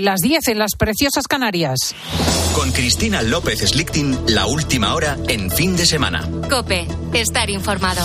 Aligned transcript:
las 0.00 0.18
10 0.20 0.48
en 0.48 0.58
las 0.58 0.74
preciosas 0.76 1.28
Canarias. 1.28 1.94
Con 2.54 2.72
Cristina 2.72 3.22
López 3.22 3.60
Slichting, 3.60 4.18
la 4.26 4.46
última 4.46 4.94
hora 4.94 5.16
en 5.28 5.48
fin 5.48 5.76
de 5.76 5.86
semana. 5.86 6.28
Cope, 6.48 6.88
estar 7.14 7.48
informado. 7.50 8.04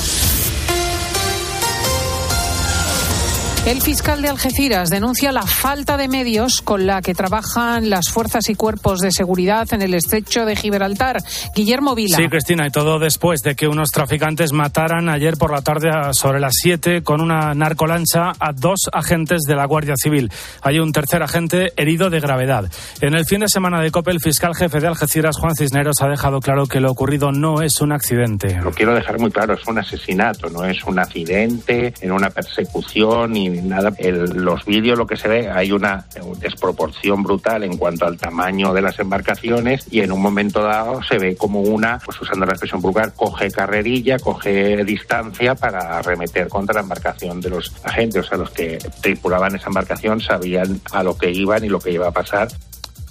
El 3.66 3.82
fiscal 3.82 4.22
de 4.22 4.30
Algeciras 4.30 4.92
denuncia 4.92 5.32
la 5.32 5.42
falta 5.42 5.98
de 5.98 6.08
medios 6.08 6.62
con 6.62 6.86
la 6.86 7.02
que 7.02 7.16
trabajan 7.16 7.90
las 7.90 8.10
fuerzas 8.10 8.48
y 8.50 8.54
cuerpos 8.54 9.00
de 9.00 9.12
seguridad 9.12 9.68
en 9.74 9.82
el 9.82 9.96
estrecho 9.96 10.46
de 10.46 10.56
Gibraltar. 10.56 11.18
Guillermo 11.56 11.96
Vila. 11.96 12.16
Sí, 12.16 12.28
Cristina, 12.28 12.68
y 12.68 12.70
todo 12.70 13.00
después 13.00 13.42
de 13.42 13.56
que 13.56 13.68
unos 13.68 13.90
traficantes 13.90 14.54
mataran 14.54 15.10
ayer 15.10 15.36
por 15.38 15.52
la 15.52 15.64
tarde 15.64 15.90
sobre 16.12 16.40
las 16.40 16.54
7 16.62 17.02
con 17.02 17.22
una 17.22 17.56
narcolancha 17.56 18.34
a 18.38 18.54
dos 18.54 18.82
agentes 18.94 19.42
de 19.48 19.56
la 19.56 19.66
Guardia 19.66 19.96
Civil. 19.98 20.32
Hay 20.62 20.78
un 20.78 20.92
tercer 20.92 21.24
agente 21.24 21.74
herido 21.76 22.12
de 22.12 22.20
gravedad. 22.20 22.72
En 23.02 23.16
el 23.16 23.26
fin 23.26 23.40
de 23.40 23.48
semana 23.48 23.82
de 23.82 23.90
COPE, 23.90 24.12
el 24.12 24.20
fiscal 24.20 24.54
jefe 24.54 24.80
de 24.80 24.90
Algeciras, 24.90 25.38
Juan 25.40 25.56
Cisneros, 25.56 26.04
ha 26.04 26.08
dejado 26.08 26.40
claro 26.40 26.68
que 26.68 26.80
lo 26.80 26.92
ocurrido 26.92 27.32
no 27.32 27.64
es 27.64 27.82
un 27.82 27.94
accidente. 27.94 28.60
Lo 28.62 28.70
quiero 28.70 28.94
dejar 28.94 29.20
muy 29.20 29.32
claro, 29.32 29.56
es 29.56 29.66
un 29.66 29.80
asesinato, 29.80 30.52
no 30.52 30.64
es 30.66 30.84
un 30.84 31.00
accidente, 31.00 31.96
en 32.00 32.12
una 32.12 32.30
persecución 32.30 33.36
nada. 33.62 33.94
los 34.34 34.66
vídeos 34.66 34.98
lo 34.98 35.08
que 35.08 35.18
se 35.18 35.28
ve 35.28 35.50
hay 35.50 35.72
una 35.72 36.06
desproporción 36.40 37.24
brutal 37.24 37.64
en 37.64 37.78
cuanto 37.78 38.06
al 38.06 38.18
tamaño 38.18 38.74
de 38.74 38.82
las 38.82 39.00
embarcaciones 39.00 39.88
y 39.92 40.02
en 40.02 40.12
un 40.12 40.22
momento 40.22 40.62
dado 40.62 41.02
se 41.04 41.18
ve 41.18 41.36
como 41.36 41.62
una, 41.62 42.00
pues 42.04 42.20
usando 42.22 42.46
la 42.46 42.54
expresión 42.54 42.82
vulgar, 42.82 43.14
coge 43.14 43.52
carrerilla, 43.52 44.20
coge 44.20 44.84
distancia 44.84 45.56
para 45.56 45.98
arremeter 45.98 46.48
contra 46.48 46.76
la 46.76 46.82
embarcación 46.82 47.42
de 47.42 47.50
los 47.50 47.74
agentes. 47.84 48.26
O 48.26 48.28
sea, 48.28 48.38
los 48.38 48.52
que 48.52 48.78
tripulaban 49.02 49.56
esa 49.56 49.68
embarcación 49.68 50.22
sabían 50.22 50.80
a 50.92 51.04
lo 51.04 51.18
que 51.18 51.32
iban 51.32 51.64
y 51.64 51.70
lo 51.70 51.80
que 51.80 51.92
iba 51.92 52.08
a 52.08 52.12
pasar. 52.12 52.48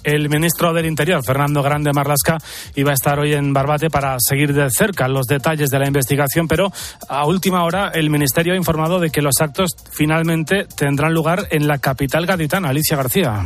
El 0.05 0.29
ministro 0.29 0.71
del 0.71 0.85
Interior, 0.85 1.23
Fernando 1.25 1.63
Grande 1.63 1.91
Marlasca, 1.91 2.37
iba 2.75 2.91
a 2.91 2.93
estar 2.93 3.17
hoy 3.17 3.33
en 3.33 3.53
Barbate 3.53 3.89
para 3.89 4.17
seguir 4.19 4.53
de 4.53 4.69
cerca 4.69 5.07
los 5.07 5.25
detalles 5.25 5.71
de 5.71 5.79
la 5.79 5.87
investigación, 5.87 6.47
pero 6.47 6.71
a 7.09 7.25
última 7.25 7.63
hora 7.63 7.89
el 7.91 8.11
Ministerio 8.11 8.53
ha 8.53 8.55
informado 8.55 8.99
de 8.99 9.09
que 9.09 9.23
los 9.23 9.41
actos 9.41 9.71
finalmente 9.91 10.67
tendrán 10.77 11.11
lugar 11.11 11.47
en 11.49 11.67
la 11.67 11.79
capital 11.79 12.27
gaditana. 12.27 12.69
Alicia 12.69 12.95
García. 12.95 13.43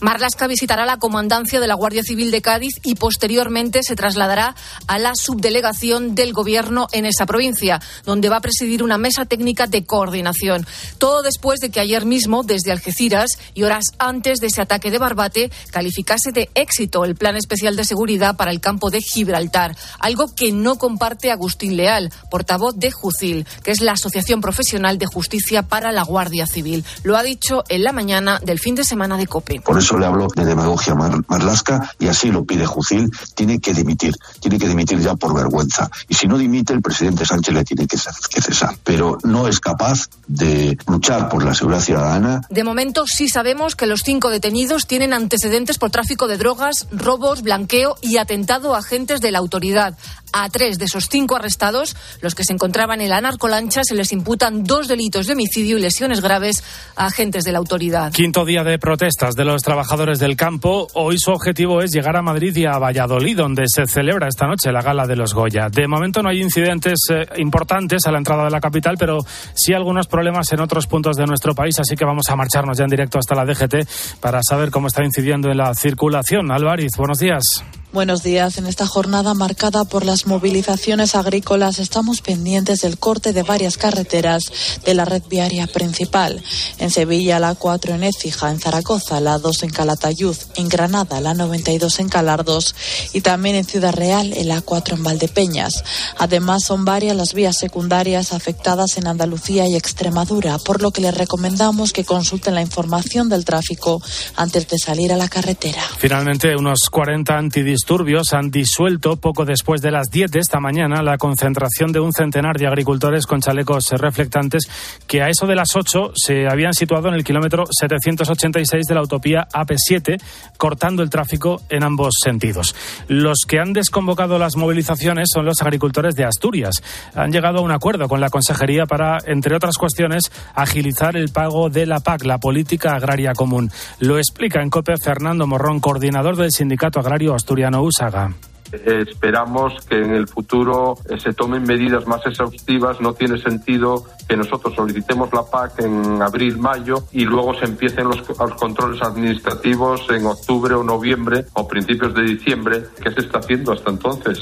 Marlasca 0.00 0.46
visitará 0.46 0.86
la 0.86 0.98
comandancia 0.98 1.58
de 1.58 1.66
la 1.66 1.74
Guardia 1.74 2.02
Civil 2.04 2.30
de 2.30 2.40
Cádiz 2.40 2.74
y 2.84 2.94
posteriormente 2.94 3.82
se 3.82 3.96
trasladará 3.96 4.54
a 4.86 4.98
la 4.98 5.12
subdelegación 5.16 6.14
del 6.14 6.32
Gobierno 6.32 6.86
en 6.92 7.04
esa 7.04 7.26
provincia, 7.26 7.80
donde 8.04 8.28
va 8.28 8.36
a 8.36 8.40
presidir 8.40 8.84
una 8.84 8.96
mesa 8.96 9.24
técnica 9.24 9.66
de 9.66 9.84
coordinación. 9.84 10.66
Todo 10.98 11.22
después 11.22 11.58
de 11.58 11.70
que 11.70 11.80
ayer 11.80 12.04
mismo, 12.04 12.44
desde 12.44 12.70
Algeciras 12.70 13.30
y 13.54 13.64
horas 13.64 13.86
antes 13.98 14.38
de 14.38 14.46
ese 14.46 14.62
ataque 14.62 14.92
de 14.92 14.98
Barbate, 14.98 15.50
calificase 15.70 16.30
de 16.30 16.48
éxito 16.54 17.04
el 17.04 17.16
Plan 17.16 17.36
Especial 17.36 17.74
de 17.74 17.84
Seguridad 17.84 18.36
para 18.36 18.52
el 18.52 18.60
campo 18.60 18.90
de 18.90 19.00
Gibraltar, 19.00 19.76
algo 19.98 20.32
que 20.34 20.52
no 20.52 20.76
comparte 20.76 21.32
Agustín 21.32 21.76
Leal, 21.76 22.12
portavoz 22.30 22.76
de 22.76 22.92
JUCIL, 22.92 23.46
que 23.64 23.72
es 23.72 23.80
la 23.80 23.92
Asociación 23.92 24.40
Profesional 24.40 24.98
de 24.98 25.06
Justicia 25.06 25.62
para 25.62 25.90
la 25.90 26.04
Guardia 26.04 26.46
Civil. 26.46 26.84
Lo 27.02 27.16
ha 27.16 27.24
dicho 27.24 27.64
en 27.68 27.82
la 27.82 27.92
mañana 27.92 28.38
del 28.44 28.60
fin 28.60 28.76
de 28.76 28.84
semana 28.84 29.16
de 29.16 29.26
COPE 29.26 29.60
le 29.96 30.06
hablo 30.06 30.28
de 30.34 30.44
demagogia 30.44 30.94
Marlasca 30.94 31.90
y 31.98 32.08
así 32.08 32.30
lo 32.30 32.44
pide 32.44 32.66
Jucil, 32.66 33.10
tiene 33.34 33.60
que 33.60 33.72
dimitir, 33.72 34.14
tiene 34.40 34.58
que 34.58 34.68
dimitir 34.68 34.98
ya 34.98 35.14
por 35.14 35.34
vergüenza. 35.34 35.90
Y 36.08 36.14
si 36.14 36.26
no 36.26 36.36
dimite, 36.36 36.72
el 36.72 36.82
presidente 36.82 37.24
Sánchez 37.24 37.54
le 37.54 37.64
tiene 37.64 37.86
que 37.86 37.96
cesar. 37.96 38.76
Pero 38.84 39.18
no 39.22 39.48
es 39.48 39.60
capaz 39.60 40.08
de 40.26 40.76
luchar 40.86 41.28
por 41.28 41.44
la 41.44 41.54
seguridad 41.54 41.80
ciudadana. 41.80 42.40
De 42.50 42.64
momento 42.64 43.04
sí 43.06 43.28
sabemos 43.28 43.76
que 43.76 43.86
los 43.86 44.02
cinco 44.04 44.30
detenidos 44.30 44.86
tienen 44.86 45.12
antecedentes 45.12 45.78
por 45.78 45.90
tráfico 45.90 46.26
de 46.26 46.36
drogas, 46.36 46.88
robos, 46.90 47.42
blanqueo 47.42 47.96
y 48.02 48.18
atentado 48.18 48.74
a 48.74 48.78
agentes 48.78 49.20
de 49.20 49.30
la 49.30 49.38
autoridad. 49.38 49.96
A 50.32 50.48
tres 50.48 50.78
de 50.78 50.86
esos 50.86 51.08
cinco 51.08 51.36
arrestados, 51.36 51.96
los 52.20 52.34
que 52.34 52.44
se 52.44 52.52
encontraban 52.52 53.00
en 53.00 53.10
la 53.10 53.20
narcolancha, 53.20 53.82
se 53.84 53.94
les 53.94 54.12
imputan 54.12 54.64
dos 54.64 54.88
delitos 54.88 55.26
de 55.26 55.32
homicidio 55.32 55.78
y 55.78 55.80
lesiones 55.80 56.20
graves 56.20 56.62
a 56.96 57.06
agentes 57.06 57.44
de 57.44 57.52
la 57.52 57.58
autoridad. 57.58 58.12
Quinto 58.12 58.44
día 58.44 58.64
de 58.64 58.78
protestas 58.78 59.34
de 59.34 59.44
los 59.44 59.62
trabajadores 59.62 60.18
del 60.18 60.36
campo. 60.36 60.88
Hoy 60.94 61.18
su 61.18 61.30
objetivo 61.30 61.82
es 61.82 61.92
llegar 61.92 62.16
a 62.16 62.22
Madrid 62.22 62.56
y 62.56 62.66
a 62.66 62.78
Valladolid, 62.78 63.36
donde 63.36 63.64
se 63.66 63.86
celebra 63.86 64.28
esta 64.28 64.46
noche 64.46 64.72
la 64.72 64.82
gala 64.82 65.06
de 65.06 65.16
los 65.16 65.34
Goya. 65.34 65.68
De 65.70 65.86
momento 65.86 66.22
no 66.22 66.28
hay 66.28 66.40
incidentes 66.40 66.98
eh, 67.10 67.26
importantes 67.38 68.06
a 68.06 68.12
la 68.12 68.18
entrada 68.18 68.44
de 68.44 68.50
la 68.50 68.60
capital, 68.60 68.96
pero 68.98 69.18
sí 69.54 69.72
algunos 69.72 70.06
problemas 70.06 70.52
en 70.52 70.60
otros 70.60 70.86
puntos 70.86 71.16
de 71.16 71.26
nuestro 71.26 71.54
país, 71.54 71.78
así 71.78 71.96
que 71.96 72.04
vamos 72.04 72.28
a 72.28 72.36
marcharnos 72.36 72.78
ya 72.78 72.84
en 72.84 72.90
directo 72.90 73.18
hasta 73.18 73.34
la 73.34 73.44
DGT 73.44 74.20
para 74.20 74.42
saber 74.42 74.70
cómo 74.70 74.88
está 74.88 75.04
incidiendo 75.04 75.50
en 75.50 75.58
la 75.58 75.74
circulación. 75.74 76.50
Álvarez, 76.50 76.92
buenos 76.96 77.18
días. 77.18 77.42
Buenos 77.90 78.22
días. 78.22 78.58
En 78.58 78.66
esta 78.66 78.86
jornada 78.86 79.32
marcada 79.32 79.86
por 79.86 80.04
las 80.04 80.26
movilizaciones 80.26 81.14
agrícolas 81.14 81.78
estamos 81.78 82.20
pendientes 82.20 82.82
del 82.82 82.98
corte 82.98 83.32
de 83.32 83.42
varias 83.42 83.78
carreteras 83.78 84.52
de 84.84 84.92
la 84.92 85.06
red 85.06 85.22
viaria 85.30 85.66
principal. 85.66 86.42
En 86.78 86.90
Sevilla 86.90 87.40
la 87.40 87.54
4 87.54 87.94
en 87.94 88.04
Écija, 88.04 88.50
en 88.50 88.60
Zaragoza 88.60 89.20
la 89.20 89.38
2 89.38 89.62
en 89.62 89.70
Calatayud, 89.70 90.36
en 90.56 90.68
Granada 90.68 91.22
la 91.22 91.32
92 91.32 92.00
en 92.00 92.10
Calardos 92.10 92.74
y 93.14 93.22
también 93.22 93.56
en 93.56 93.64
Ciudad 93.64 93.94
Real 93.94 94.34
el 94.34 94.50
A4 94.50 94.92
en 94.92 95.02
Valdepeñas. 95.02 95.82
Además 96.18 96.64
son 96.64 96.84
varias 96.84 97.16
las 97.16 97.32
vías 97.32 97.56
secundarias 97.56 98.34
afectadas 98.34 98.98
en 98.98 99.06
Andalucía 99.06 99.66
y 99.66 99.76
Extremadura, 99.76 100.58
por 100.58 100.82
lo 100.82 100.90
que 100.90 101.00
les 101.00 101.16
recomendamos 101.16 101.94
que 101.94 102.04
consulten 102.04 102.54
la 102.54 102.60
información 102.60 103.30
del 103.30 103.46
tráfico 103.46 104.02
antes 104.36 104.68
de 104.68 104.76
salir 104.78 105.10
a 105.10 105.16
la 105.16 105.28
carretera. 105.28 105.82
Finalmente 105.96 106.54
unos 106.54 106.80
40 106.90 107.34
antidisturbios 107.34 107.77
disturbios 107.78 108.34
han 108.34 108.50
disuelto 108.50 109.18
poco 109.18 109.44
después 109.44 109.80
de 109.80 109.92
las 109.92 110.10
10 110.10 110.32
de 110.32 110.40
esta 110.40 110.58
mañana 110.58 111.00
la 111.00 111.16
concentración 111.16 111.92
de 111.92 112.00
un 112.00 112.12
centenar 112.12 112.56
de 112.58 112.66
agricultores 112.66 113.24
con 113.24 113.40
chalecos 113.40 113.90
reflectantes 113.92 114.64
que 115.06 115.22
a 115.22 115.28
eso 115.28 115.46
de 115.46 115.54
las 115.54 115.76
8 115.76 116.10
se 116.16 116.48
habían 116.48 116.74
situado 116.74 117.06
en 117.06 117.14
el 117.14 117.22
kilómetro 117.22 117.66
786 117.70 118.84
de 118.84 118.94
la 118.94 119.00
autovía 119.00 119.46
AP7, 119.52 120.20
cortando 120.56 121.04
el 121.04 121.10
tráfico 121.10 121.62
en 121.68 121.84
ambos 121.84 122.16
sentidos. 122.20 122.74
Los 123.06 123.44
que 123.46 123.60
han 123.60 123.72
desconvocado 123.72 124.40
las 124.40 124.56
movilizaciones 124.56 125.28
son 125.32 125.44
los 125.44 125.62
agricultores 125.62 126.16
de 126.16 126.24
Asturias. 126.24 126.82
Han 127.14 127.30
llegado 127.30 127.58
a 127.58 127.62
un 127.62 127.70
acuerdo 127.70 128.08
con 128.08 128.20
la 128.20 128.28
Consejería 128.28 128.86
para, 128.86 129.18
entre 129.24 129.54
otras 129.54 129.76
cuestiones, 129.76 130.32
agilizar 130.56 131.16
el 131.16 131.28
pago 131.28 131.70
de 131.70 131.86
la 131.86 132.00
PAC, 132.00 132.24
la 132.24 132.38
Política 132.38 132.96
Agraria 132.96 133.34
Común. 133.34 133.70
Lo 134.00 134.18
explica 134.18 134.62
en 134.62 134.70
COPE 134.70 134.94
Fernando 135.00 135.46
Morrón, 135.46 135.78
coordinador 135.78 136.34
del 136.34 136.50
Sindicato 136.50 136.98
Agrario 136.98 137.34
Asturiano 137.68 138.48
Esperamos 138.72 139.72
que 139.88 139.96
en 139.96 140.14
el 140.14 140.28
futuro 140.28 140.94
eh, 141.08 141.18
se 141.18 141.32
tomen 141.32 141.62
medidas 141.62 142.06
más 142.06 142.24
exhaustivas. 142.26 143.00
No 143.00 143.14
tiene 143.14 143.40
sentido 143.40 144.04
que 144.28 144.36
nosotros 144.36 144.74
solicitemos 144.74 145.32
la 145.32 145.42
PAC 145.42 145.80
en 145.80 146.20
abril, 146.20 146.58
mayo 146.58 147.04
y 147.12 147.24
luego 147.24 147.54
se 147.54 147.64
empiecen 147.64 148.08
los, 148.08 148.28
los, 148.28 148.54
controles 148.54 149.00
administrativos 149.02 150.02
en 150.10 150.26
octubre 150.26 150.74
o 150.74 150.84
noviembre 150.84 151.46
o 151.54 151.66
principios 151.66 152.14
de 152.14 152.22
diciembre. 152.22 152.84
¿Qué 153.02 153.10
se 153.10 153.20
está 153.20 153.38
haciendo 153.38 153.72
hasta 153.72 153.90
entonces? 153.90 154.38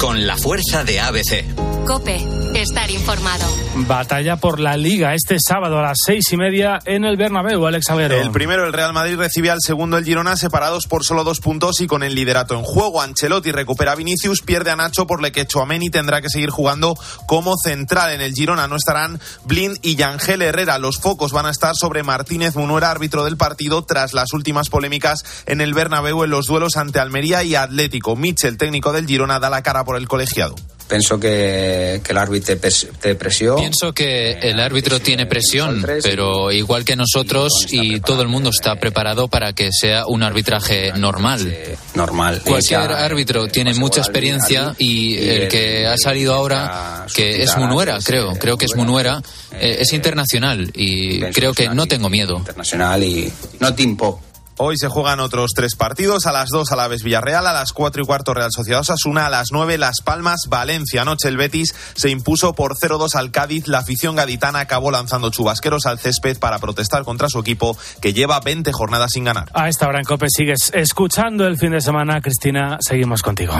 Con 0.00 0.26
la 0.26 0.36
fuerza 0.36 0.82
de 0.84 1.00
ABC. 1.00 1.84
Cope, 1.86 2.18
estar 2.54 2.90
informado. 2.90 3.44
Batalla 3.74 4.36
por 4.36 4.60
la 4.60 4.76
Liga 4.76 5.14
este 5.14 5.38
sábado 5.40 5.78
a 5.78 5.82
las 5.82 5.98
seis 6.04 6.24
y 6.32 6.36
media 6.36 6.78
en 6.84 7.04
el 7.04 7.16
Bernabéu, 7.16 7.66
Alex 7.66 7.90
Avero. 7.90 8.20
El 8.20 8.30
primero, 8.30 8.66
el 8.66 8.72
Real 8.72 8.92
Madrid, 8.92 9.16
recibe 9.16 9.50
al 9.50 9.58
segundo, 9.60 9.96
el 9.96 10.04
Girona, 10.04 10.36
separados 10.36 10.86
por 10.86 11.04
solo 11.04 11.24
dos 11.24 11.40
puntos 11.40 11.80
y 11.80 11.86
con 11.86 12.02
el 12.02 12.14
liderato 12.14 12.54
en 12.54 12.62
juego. 12.62 13.00
Ancelotti 13.00 13.52
recupera 13.52 13.92
a 13.92 13.94
Vinicius, 13.94 14.42
pierde 14.42 14.70
a 14.70 14.76
Nacho, 14.76 15.06
por 15.06 15.22
lo 15.22 15.32
que 15.32 15.46
Chouameni 15.46 15.90
tendrá 15.90 16.20
que 16.20 16.28
seguir 16.28 16.50
jugando 16.50 16.96
como 17.26 17.54
central. 17.56 18.12
En 18.12 18.20
el 18.20 18.34
Girona 18.34 18.68
no 18.68 18.76
estarán 18.76 19.20
Blind 19.44 19.78
y 19.82 19.96
Yangel 19.96 20.42
Herrera. 20.42 20.78
Los 20.78 20.98
focos 20.98 21.32
van 21.32 21.46
a 21.46 21.50
estar 21.50 21.74
sobre 21.74 22.02
Martínez 22.02 22.56
Munuera, 22.56 22.90
árbitro 22.90 23.24
del 23.24 23.36
partido, 23.36 23.84
tras 23.84 24.12
las 24.12 24.32
últimas 24.32 24.68
polémicas 24.68 25.24
en 25.46 25.60
el 25.60 25.74
Bernabéu 25.74 26.24
en 26.24 26.30
los 26.30 26.46
duelos 26.46 26.76
ante 26.76 27.00
Almería 27.00 27.42
y 27.42 27.54
Atlético. 27.54 28.16
Mitchell, 28.16 28.58
técnico 28.58 28.92
del 28.92 29.06
Girona, 29.06 29.38
da 29.38 29.50
la 29.50 29.62
cara 29.62 29.84
por 29.84 29.96
el 29.96 30.08
colegiado. 30.08 30.54
Pienso 30.88 31.18
que, 31.18 32.00
el 32.06 32.18
árbitro 32.18 32.56
te 33.00 33.14
presión. 33.14 33.56
Pienso 33.56 33.92
que 33.92 34.32
el 34.32 34.60
árbitro 34.60 35.00
tiene 35.00 35.26
presión, 35.26 35.84
pero 36.02 36.52
igual 36.52 36.84
que 36.84 36.96
nosotros 36.96 37.66
y 37.70 38.00
todo 38.00 38.22
el 38.22 38.28
mundo 38.28 38.50
está 38.50 38.76
preparado 38.76 39.28
para 39.28 39.52
que 39.52 39.70
sea 39.72 40.06
un 40.06 40.22
arbitraje 40.22 40.92
normal. 40.92 41.56
Normal. 41.94 42.42
Cualquier 42.44 42.92
árbitro 42.92 43.48
tiene 43.48 43.74
mucha 43.74 44.00
experiencia 44.00 44.74
y 44.78 45.16
el 45.16 45.48
que 45.48 45.86
ha 45.86 45.96
salido 45.96 46.34
ahora, 46.34 47.06
que 47.14 47.42
es 47.42 47.56
Munuera, 47.56 47.98
creo, 48.04 48.34
creo 48.38 48.56
que 48.56 48.66
es 48.66 48.76
Munuera, 48.76 49.22
eh, 49.52 49.78
es 49.80 49.92
internacional 49.92 50.70
y 50.74 51.20
creo 51.32 51.54
que 51.54 51.68
no 51.68 51.86
tengo 51.86 52.08
miedo. 52.08 52.36
Internacional 52.38 53.02
y 53.02 53.32
no 53.60 53.74
timpo 53.74 54.20
Hoy 54.64 54.78
se 54.78 54.86
juegan 54.86 55.18
otros 55.18 55.50
tres 55.56 55.74
partidos. 55.74 56.26
A 56.26 56.30
las 56.30 56.50
2 56.50 56.70
Alaves 56.70 57.02
Villarreal, 57.02 57.48
a 57.48 57.52
las 57.52 57.72
4 57.72 58.00
y 58.00 58.06
cuarto 58.06 58.32
Real 58.32 58.52
Sociedad 58.52 58.82
Osasuna, 58.82 59.26
a 59.26 59.28
las 59.28 59.48
9 59.50 59.76
Las 59.76 60.02
Palmas 60.04 60.42
Valencia. 60.48 61.02
Anoche 61.02 61.26
el 61.26 61.36
Betis 61.36 61.74
se 61.96 62.10
impuso 62.10 62.52
por 62.52 62.76
0-2 62.76 63.16
al 63.16 63.32
Cádiz. 63.32 63.66
La 63.66 63.78
afición 63.78 64.14
gaditana 64.14 64.60
acabó 64.60 64.92
lanzando 64.92 65.30
chubasqueros 65.30 65.86
al 65.86 65.98
césped 65.98 66.38
para 66.38 66.60
protestar 66.60 67.02
contra 67.02 67.28
su 67.28 67.40
equipo 67.40 67.76
que 68.00 68.12
lleva 68.12 68.38
20 68.38 68.70
jornadas 68.70 69.10
sin 69.14 69.24
ganar. 69.24 69.50
A 69.52 69.68
esta 69.68 69.88
hora 69.88 69.98
en 69.98 70.04
COPE 70.04 70.28
sigues 70.30 70.70
escuchando 70.72 71.44
el 71.48 71.58
fin 71.58 71.72
de 71.72 71.80
semana. 71.80 72.20
Cristina, 72.20 72.78
seguimos 72.80 73.20
contigo. 73.20 73.54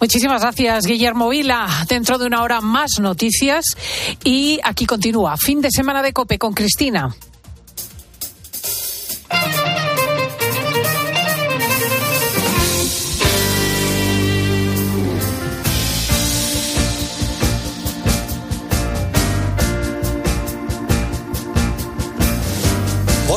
Muchísimas 0.00 0.42
gracias, 0.42 0.86
Guillermo 0.86 1.28
Vila. 1.28 1.68
Dentro 1.88 2.18
de 2.18 2.26
una 2.26 2.42
hora 2.42 2.60
más 2.60 2.98
noticias 2.98 3.64
y 4.24 4.58
aquí 4.64 4.86
continúa. 4.86 5.36
Fin 5.36 5.60
de 5.60 5.70
semana 5.70 6.02
de 6.02 6.12
Cope 6.12 6.36
con 6.36 6.52
Cristina. 6.52 7.14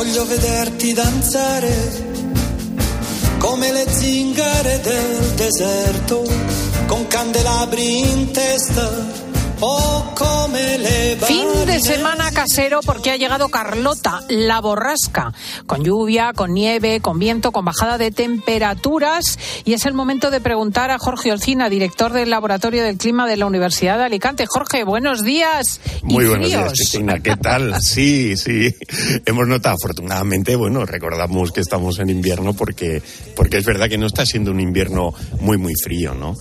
Voglio 0.02 0.24
vederti 0.24 0.94
danzare 0.94 1.74
come 3.36 3.70
le 3.70 3.84
zingare 3.86 4.80
del 4.80 5.34
deserto, 5.34 6.26
con 6.86 7.06
candelabri 7.06 8.00
in 8.10 8.30
testa 8.30 9.29
casero 12.50 12.80
porque 12.84 13.12
ha 13.12 13.16
llegado 13.16 13.48
Carlota, 13.48 14.22
la 14.28 14.60
borrasca, 14.60 15.32
con 15.66 15.84
lluvia, 15.84 16.32
con 16.34 16.52
nieve, 16.52 17.00
con 17.00 17.20
viento, 17.20 17.52
con 17.52 17.64
bajada 17.64 17.96
de 17.96 18.10
temperaturas. 18.10 19.38
Y 19.64 19.74
es 19.74 19.86
el 19.86 19.94
momento 19.94 20.32
de 20.32 20.40
preguntar 20.40 20.90
a 20.90 20.98
Jorge 20.98 21.30
Olcina, 21.30 21.68
director 21.68 22.12
del 22.12 22.28
Laboratorio 22.28 22.82
del 22.82 22.96
Clima 22.96 23.28
de 23.28 23.36
la 23.36 23.46
Universidad 23.46 23.98
de 23.98 24.04
Alicante. 24.04 24.46
Jorge, 24.48 24.82
buenos 24.82 25.22
días. 25.22 25.80
Muy 26.02 26.26
buenos 26.26 26.48
días, 26.48 26.72
Cristina. 26.72 27.20
¿Qué 27.20 27.36
tal? 27.36 27.80
Sí, 27.80 28.36
sí. 28.36 28.74
Hemos 29.26 29.46
notado, 29.46 29.76
afortunadamente, 29.76 30.56
bueno, 30.56 30.84
recordamos 30.84 31.52
que 31.52 31.60
estamos 31.60 32.00
en 32.00 32.10
invierno 32.10 32.54
porque, 32.54 33.00
porque 33.36 33.58
es 33.58 33.64
verdad 33.64 33.88
que 33.88 33.98
no 33.98 34.08
está 34.08 34.26
siendo 34.26 34.50
un 34.50 34.58
invierno 34.58 35.14
muy, 35.40 35.56
muy 35.56 35.74
frío, 35.80 36.14
¿no? 36.14 36.34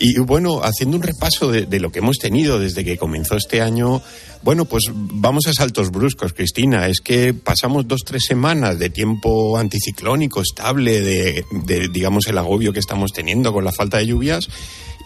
Y 0.00 0.18
bueno, 0.20 0.60
haciendo 0.62 0.96
un 0.96 1.02
repaso 1.02 1.50
de, 1.50 1.80
lo 1.80 1.90
que 1.90 1.98
hemos 1.98 2.18
tenido 2.18 2.58
desde 2.58 2.84
que 2.84 2.96
comenzó 2.96 3.36
este 3.36 3.60
año, 3.60 4.00
bueno, 4.42 4.64
pues 4.64 4.84
vamos 4.92 5.46
a 5.46 5.52
saltos 5.52 5.90
bruscos, 5.90 6.32
Cristina. 6.32 6.86
Es 6.86 7.00
que 7.00 7.34
pasamos 7.34 7.88
dos, 7.88 8.02
tres 8.04 8.24
semanas 8.24 8.78
de 8.78 8.90
tiempo 8.90 9.58
anticiclónico 9.58 10.40
estable, 10.40 11.00
de, 11.00 11.44
digamos, 11.92 12.26
el 12.28 12.38
agobio 12.38 12.72
que 12.72 12.78
estamos 12.78 13.12
teniendo 13.12 13.52
con 13.52 13.64
la 13.64 13.72
falta 13.72 13.98
de 13.98 14.06
lluvias. 14.06 14.48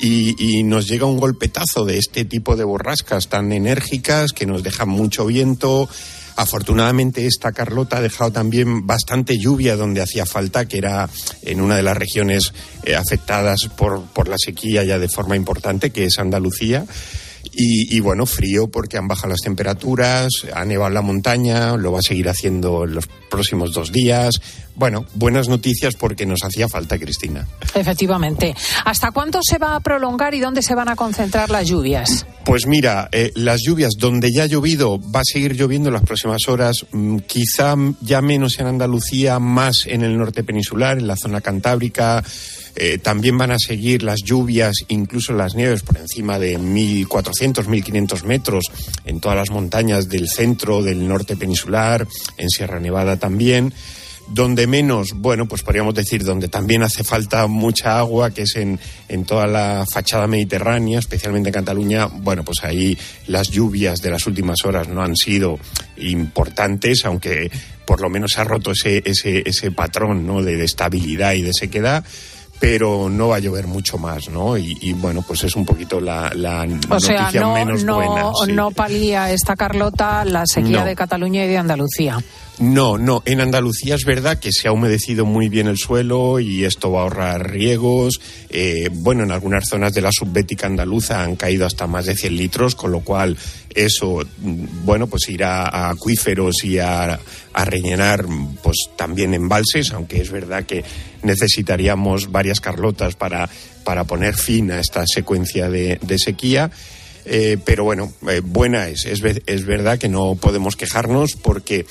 Y, 0.00 0.34
y, 0.38 0.62
nos 0.64 0.88
llega 0.88 1.06
un 1.06 1.18
golpetazo 1.18 1.84
de 1.84 1.98
este 1.98 2.24
tipo 2.24 2.56
de 2.56 2.64
borrascas 2.64 3.28
tan 3.28 3.52
enérgicas 3.52 4.32
que 4.32 4.46
nos 4.46 4.62
dejan 4.62 4.88
mucho 4.88 5.26
viento, 5.26 5.88
Afortunadamente 6.36 7.26
esta 7.26 7.52
Carlota 7.52 7.98
ha 7.98 8.02
dejado 8.02 8.32
también 8.32 8.86
bastante 8.86 9.38
lluvia 9.38 9.76
donde 9.76 10.00
hacía 10.00 10.26
falta, 10.26 10.66
que 10.66 10.78
era 10.78 11.08
en 11.42 11.60
una 11.60 11.76
de 11.76 11.82
las 11.82 11.96
regiones 11.96 12.52
eh, 12.84 12.94
afectadas 12.94 13.68
por, 13.76 14.02
por 14.06 14.28
la 14.28 14.36
sequía 14.38 14.84
ya 14.84 14.98
de 14.98 15.08
forma 15.08 15.36
importante, 15.36 15.90
que 15.90 16.04
es 16.04 16.18
Andalucía. 16.18 16.84
Y, 17.54 18.00
bueno, 18.00 18.24
frío 18.24 18.68
porque 18.68 18.96
han 18.96 19.08
bajado 19.08 19.30
las 19.30 19.40
temperaturas, 19.40 20.30
ha 20.54 20.64
nevado 20.64 20.90
la 20.90 21.02
montaña, 21.02 21.76
lo 21.76 21.92
va 21.92 21.98
a 21.98 22.02
seguir 22.02 22.28
haciendo 22.28 22.84
en 22.84 22.94
los 22.94 23.06
próximos 23.06 23.72
dos 23.72 23.92
días. 23.92 24.40
Bueno, 24.74 25.04
buenas 25.14 25.48
noticias 25.48 25.94
porque 25.94 26.24
nos 26.24 26.44
hacía 26.44 26.68
falta, 26.68 26.98
Cristina. 26.98 27.46
Efectivamente. 27.74 28.54
¿Hasta 28.84 29.10
cuánto 29.10 29.40
se 29.42 29.58
va 29.58 29.76
a 29.76 29.80
prolongar 29.80 30.34
y 30.34 30.40
dónde 30.40 30.62
se 30.62 30.74
van 30.74 30.88
a 30.88 30.96
concentrar 30.96 31.50
las 31.50 31.66
lluvias? 31.68 32.26
Pues 32.44 32.66
mira, 32.66 33.08
eh, 33.12 33.32
las 33.34 33.60
lluvias 33.62 33.92
donde 33.98 34.32
ya 34.32 34.44
ha 34.44 34.46
llovido, 34.46 34.98
va 34.98 35.20
a 35.20 35.24
seguir 35.24 35.54
lloviendo 35.54 35.90
en 35.90 35.94
las 35.94 36.04
próximas 36.04 36.48
horas, 36.48 36.86
mm, 36.90 37.18
quizá 37.18 37.74
ya 38.00 38.22
menos 38.22 38.58
en 38.58 38.66
Andalucía, 38.66 39.38
más 39.38 39.86
en 39.86 40.02
el 40.02 40.16
norte 40.16 40.42
peninsular, 40.42 40.98
en 40.98 41.06
la 41.06 41.16
zona 41.16 41.40
cantábrica 41.40 42.24
eh, 42.74 42.98
también 42.98 43.36
van 43.36 43.50
a 43.50 43.58
seguir 43.58 44.02
las 44.02 44.22
lluvias, 44.22 44.74
incluso 44.88 45.32
las 45.32 45.54
nieves 45.54 45.82
por 45.82 45.98
encima 45.98 46.38
de 46.38 46.58
1.400, 46.58 47.66
1.500 47.66 48.24
metros 48.24 48.64
en 49.04 49.20
todas 49.20 49.36
las 49.36 49.50
montañas 49.50 50.08
del 50.08 50.28
centro, 50.28 50.82
del 50.82 51.06
norte 51.06 51.36
peninsular, 51.36 52.06
en 52.38 52.48
Sierra 52.48 52.80
Nevada 52.80 53.18
también. 53.18 53.74
Donde 54.28 54.66
menos, 54.66 55.14
bueno, 55.14 55.46
pues 55.46 55.62
podríamos 55.62 55.94
decir 55.94 56.24
donde 56.24 56.48
también 56.48 56.82
hace 56.82 57.02
falta 57.04 57.46
mucha 57.48 57.98
agua, 57.98 58.30
que 58.30 58.42
es 58.42 58.56
en, 58.56 58.78
en 59.08 59.24
toda 59.24 59.46
la 59.46 59.84
fachada 59.90 60.26
mediterránea, 60.26 61.00
especialmente 61.00 61.50
en 61.50 61.54
Cataluña, 61.54 62.06
bueno, 62.06 62.44
pues 62.44 62.58
ahí 62.62 62.96
las 63.26 63.50
lluvias 63.50 64.00
de 64.00 64.10
las 64.10 64.26
últimas 64.26 64.64
horas 64.64 64.88
no 64.88 65.02
han 65.02 65.16
sido 65.16 65.58
importantes, 65.98 67.04
aunque 67.04 67.50
por 67.84 68.00
lo 68.00 68.08
menos 68.08 68.30
se 68.32 68.40
ha 68.40 68.44
roto 68.44 68.70
ese, 68.70 69.02
ese, 69.04 69.42
ese 69.44 69.72
patrón 69.72 70.24
¿no? 70.24 70.40
de 70.40 70.64
estabilidad 70.64 71.34
y 71.34 71.42
de 71.42 71.52
sequedad 71.52 72.04
pero 72.62 73.08
no 73.10 73.26
va 73.26 73.36
a 73.36 73.38
llover 73.40 73.66
mucho 73.66 73.98
más, 73.98 74.28
¿no? 74.28 74.56
Y, 74.56 74.92
bueno, 74.92 75.24
pues 75.26 75.42
es 75.42 75.56
un 75.56 75.66
poquito 75.66 76.00
la, 76.00 76.30
la 76.32 76.64
o 76.90 77.00
sea, 77.00 77.28
no, 77.32 77.54
menos 77.54 77.84
buena. 77.84 78.30
No 78.50 78.70
palía 78.70 79.32
esta 79.32 79.56
Carlota 79.56 80.24
la 80.24 80.44
sequía 80.46 80.84
de 80.84 80.94
Cataluña 80.94 81.44
y 81.44 81.48
de 81.48 81.58
Andalucía. 81.58 82.22
No, 82.58 82.98
no. 82.98 83.22
En 83.24 83.40
Andalucía 83.40 83.94
es 83.94 84.04
verdad 84.04 84.38
que 84.38 84.52
se 84.52 84.68
ha 84.68 84.72
humedecido 84.72 85.24
muy 85.24 85.48
bien 85.48 85.68
el 85.68 85.78
suelo 85.78 86.38
y 86.38 86.64
esto 86.64 86.92
va 86.92 87.00
a 87.00 87.02
ahorrar 87.04 87.50
riegos. 87.50 88.20
Eh, 88.50 88.90
bueno, 88.92 89.24
en 89.24 89.32
algunas 89.32 89.64
zonas 89.68 89.94
de 89.94 90.02
la 90.02 90.10
subbética 90.12 90.66
andaluza 90.66 91.22
han 91.22 91.36
caído 91.36 91.64
hasta 91.64 91.86
más 91.86 92.06
de 92.06 92.14
100 92.14 92.36
litros, 92.36 92.74
con 92.74 92.92
lo 92.92 93.00
cual 93.00 93.36
eso, 93.74 94.20
mm, 94.38 94.84
bueno, 94.84 95.06
pues 95.06 95.28
irá 95.30 95.66
a 95.66 95.90
acuíferos 95.90 96.62
y 96.64 96.78
a, 96.78 97.18
rellenar, 97.54 98.26
pues 98.62 98.76
también 98.96 99.34
embalses, 99.34 99.92
aunque 99.92 100.20
es 100.20 100.30
verdad 100.30 100.64
que 100.64 100.84
necesitaríamos 101.22 102.30
varias 102.30 102.60
carlotas 102.60 103.14
para, 103.14 103.48
para 103.84 104.04
poner 104.04 104.34
fin 104.36 104.70
a 104.70 104.80
esta 104.80 105.04
secuencia 105.06 105.70
de, 105.70 105.98
sequía. 106.18 106.70
Eh, 107.24 107.56
pero 107.64 107.84
bueno, 107.84 108.12
eh, 108.28 108.40
buena 108.44 108.88
es. 108.88 109.06
es. 109.06 109.22
es. 109.46 109.64
verdad 109.64 109.98
que 109.98 110.08
no 110.08 110.34
podemos 110.34 110.74
quejarnos 110.74 111.34
porque 111.34 111.86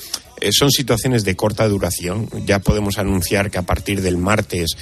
son 0.50 0.70
situaciones 0.70 1.24
de 1.24 1.36
corta 1.36 1.68
duración. 1.68 2.28
Ya 2.46 2.58
podemos 2.58 2.98
anunciar 2.98 3.50
que 3.50 3.58
a 3.58 3.62
partir 3.62 4.02
del 4.02 4.16
martes 4.16 4.76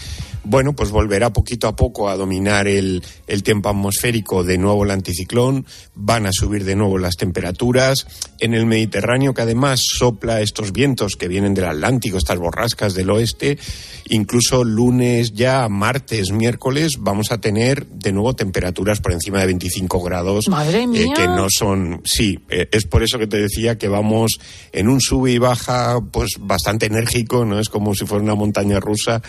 bueno, 0.44 0.74
pues 0.74 0.90
volverá 0.90 1.32
poquito 1.32 1.68
a 1.68 1.76
poco 1.76 2.08
a 2.08 2.16
dominar 2.16 2.66
el, 2.66 3.02
el, 3.26 3.42
tiempo 3.42 3.68
atmosférico 3.68 4.44
de 4.44 4.58
nuevo 4.58 4.84
el 4.84 4.90
anticiclón, 4.90 5.66
van 5.94 6.26
a 6.26 6.32
subir 6.32 6.64
de 6.64 6.76
nuevo 6.76 6.98
las 6.98 7.16
temperaturas. 7.16 8.06
En 8.38 8.54
el 8.54 8.66
Mediterráneo, 8.66 9.34
que 9.34 9.42
además 9.42 9.82
sopla 9.82 10.40
estos 10.40 10.72
vientos 10.72 11.16
que 11.18 11.28
vienen 11.28 11.54
del 11.54 11.66
Atlántico, 11.66 12.18
estas 12.18 12.38
borrascas 12.38 12.94
del 12.94 13.10
oeste, 13.10 13.58
incluso 14.08 14.64
lunes, 14.64 15.32
ya 15.32 15.68
martes, 15.68 16.32
miércoles, 16.32 16.94
vamos 16.98 17.32
a 17.32 17.38
tener 17.38 17.86
de 17.86 18.12
nuevo 18.12 18.34
temperaturas 18.34 19.00
por 19.00 19.12
encima 19.12 19.40
de 19.40 19.46
25 19.46 20.02
grados. 20.02 20.48
Madre 20.48 20.82
eh, 20.82 20.86
mía. 20.86 21.12
que 21.14 21.26
no 21.26 21.46
son, 21.50 22.00
sí, 22.04 22.38
eh, 22.48 22.68
es 22.72 22.86
por 22.86 23.02
eso 23.02 23.18
que 23.18 23.26
te 23.26 23.38
decía 23.38 23.76
que 23.76 23.88
vamos 23.88 24.40
en 24.72 24.88
un 24.88 25.00
sube 25.00 25.32
y 25.32 25.38
baja, 25.38 26.00
pues 26.10 26.32
bastante 26.40 26.86
enérgico, 26.86 27.44
¿no? 27.44 27.58
Es 27.58 27.68
como 27.68 27.94
si 27.94 28.06
fuera 28.06 28.24
una 28.24 28.34
montaña 28.34 28.80
rusa 28.80 29.22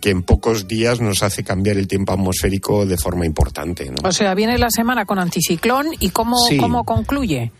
que 0.00 0.10
en 0.10 0.22
pocos 0.22 0.68
días 0.68 1.00
nos 1.00 1.22
hace 1.22 1.44
cambiar 1.44 1.76
el 1.76 1.88
tiempo 1.88 2.12
atmosférico 2.12 2.86
de 2.86 2.96
forma 2.96 3.26
importante. 3.26 3.90
O 4.02 4.12
sea, 4.12 4.34
viene 4.34 4.58
la 4.58 4.70
semana 4.70 5.04
con 5.04 5.18
anticiclón 5.18 5.88
y 5.98 6.10
cómo, 6.10 6.36
cómo 6.58 6.84
concluye. 6.84 7.52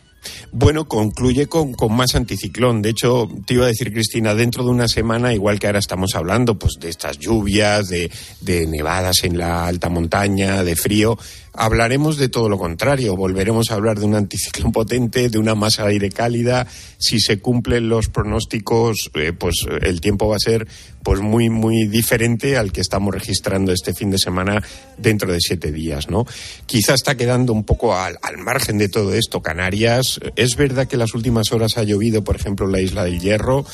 Bueno, 0.52 0.86
concluye 0.86 1.48
con, 1.48 1.72
con, 1.72 1.94
más 1.94 2.14
anticiclón. 2.14 2.82
De 2.82 2.90
hecho, 2.90 3.28
te 3.44 3.54
iba 3.54 3.64
a 3.64 3.68
decir, 3.68 3.92
Cristina, 3.92 4.34
dentro 4.34 4.62
de 4.64 4.70
una 4.70 4.86
semana, 4.86 5.34
igual 5.34 5.58
que 5.58 5.66
ahora 5.66 5.80
estamos 5.80 6.14
hablando, 6.14 6.58
pues 6.58 6.74
de 6.78 6.90
estas 6.90 7.18
lluvias, 7.18 7.88
de, 7.88 8.10
de 8.40 8.66
nevadas 8.66 9.24
en 9.24 9.38
la 9.38 9.66
alta 9.66 9.88
montaña, 9.88 10.62
de 10.62 10.76
frío, 10.76 11.18
hablaremos 11.52 12.16
de 12.16 12.28
todo 12.28 12.48
lo 12.48 12.58
contrario. 12.58 13.16
Volveremos 13.16 13.70
a 13.70 13.74
hablar 13.74 13.98
de 13.98 14.06
un 14.06 14.14
anticiclón 14.14 14.72
potente, 14.72 15.28
de 15.28 15.38
una 15.38 15.54
masa 15.54 15.84
de 15.84 15.92
aire 15.92 16.10
cálida. 16.10 16.66
Si 16.98 17.20
se 17.20 17.38
cumplen 17.38 17.88
los 17.88 18.08
pronósticos, 18.08 19.10
eh, 19.14 19.32
pues 19.32 19.66
el 19.82 20.00
tiempo 20.00 20.28
va 20.28 20.36
a 20.36 20.44
ser 20.44 20.66
pues 21.02 21.20
muy 21.20 21.50
muy 21.50 21.88
diferente 21.88 22.56
al 22.56 22.70
que 22.70 22.80
estamos 22.80 23.12
registrando 23.12 23.72
este 23.72 23.92
fin 23.92 24.10
de 24.10 24.18
semana 24.18 24.62
dentro 24.96 25.32
de 25.32 25.40
siete 25.40 25.72
días, 25.72 26.08
¿no? 26.08 26.24
Quizá 26.66 26.94
está 26.94 27.16
quedando 27.16 27.52
un 27.52 27.64
poco 27.64 27.96
al, 27.96 28.18
al 28.22 28.38
margen 28.38 28.78
de 28.78 28.88
todo 28.88 29.12
esto. 29.12 29.42
Canarias, 29.42 30.20
es 30.36 30.56
verdad 30.56 30.86
que 30.86 30.96
las 30.96 31.14
últimas 31.14 31.50
horas 31.52 31.76
ha 31.76 31.82
llovido, 31.82 32.22
por 32.22 32.36
ejemplo, 32.36 32.66
en 32.66 32.72
la 32.72 32.80
isla 32.80 33.04
del 33.04 33.20
Hierro 33.20 33.64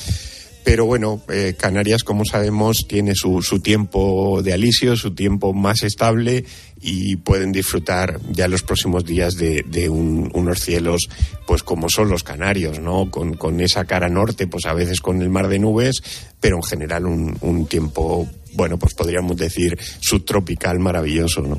pero 0.69 0.85
bueno, 0.85 1.23
eh, 1.31 1.55
Canarias, 1.59 2.05
como 2.05 2.27
sabemos, 2.27 2.85
tiene 2.87 3.15
su, 3.15 3.41
su 3.41 3.61
tiempo 3.61 4.43
de 4.43 4.53
alisio, 4.53 4.97
su 4.97 5.15
tiempo 5.15 5.55
más 5.55 5.83
estable 5.83 6.45
y 6.79 7.17
pueden 7.17 7.53
disfrutar 7.53 8.21
ya 8.31 8.49
los 8.49 8.63
próximos 8.63 9.07
días 9.07 9.37
de, 9.37 9.65
de 9.67 9.89
unos 9.89 10.61
cielos 10.61 11.09
pues 11.47 11.63
como 11.63 11.89
son 11.89 12.11
los 12.11 12.23
canarios, 12.23 12.81
¿no? 12.81 13.11
Con, 13.11 13.33
con, 13.33 13.63
esa 13.63 13.87
cara 13.87 14.11
norte, 14.11 14.47
pues 14.47 14.67
a 14.67 14.75
veces 14.75 15.01
con 15.01 15.23
el 15.23 15.31
mar 15.31 15.49
de 15.49 15.59
nubes, 15.59 16.03
pero 16.39 16.57
en 16.57 16.63
general 16.63 17.07
un, 17.07 17.39
un 17.41 17.65
tiempo 17.65 18.29
bueno, 18.59 18.77
pues 18.77 18.93
podríamos 18.93 19.37
decir 19.37 19.79
subtropical 20.01 20.81
maravilloso, 20.81 21.43
¿no? 21.43 21.59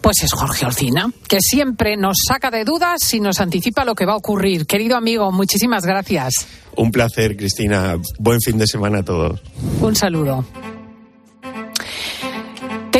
Pues 0.00 0.16
es 0.24 0.32
Jorge 0.32 0.66
Olcina, 0.66 1.08
que 1.28 1.38
siempre 1.40 1.96
nos 1.96 2.16
saca 2.26 2.50
de 2.50 2.64
dudas 2.64 3.14
y 3.14 3.20
nos 3.20 3.40
anticipa 3.40 3.84
lo 3.84 3.94
que 3.94 4.04
va 4.04 4.14
a 4.14 4.16
ocurrir. 4.16 4.66
Querido 4.66 4.96
amigo, 4.96 5.30
muchísimas 5.30 5.86
gracias. 5.86 6.34
Un 6.76 6.90
placer, 6.90 7.36
Cristina. 7.36 7.96
Buen 8.18 8.40
fin 8.40 8.58
de 8.58 8.66
semana 8.66 8.98
a 8.98 9.02
todos. 9.04 9.40
Un 9.80 9.94
saludo. 9.94 10.44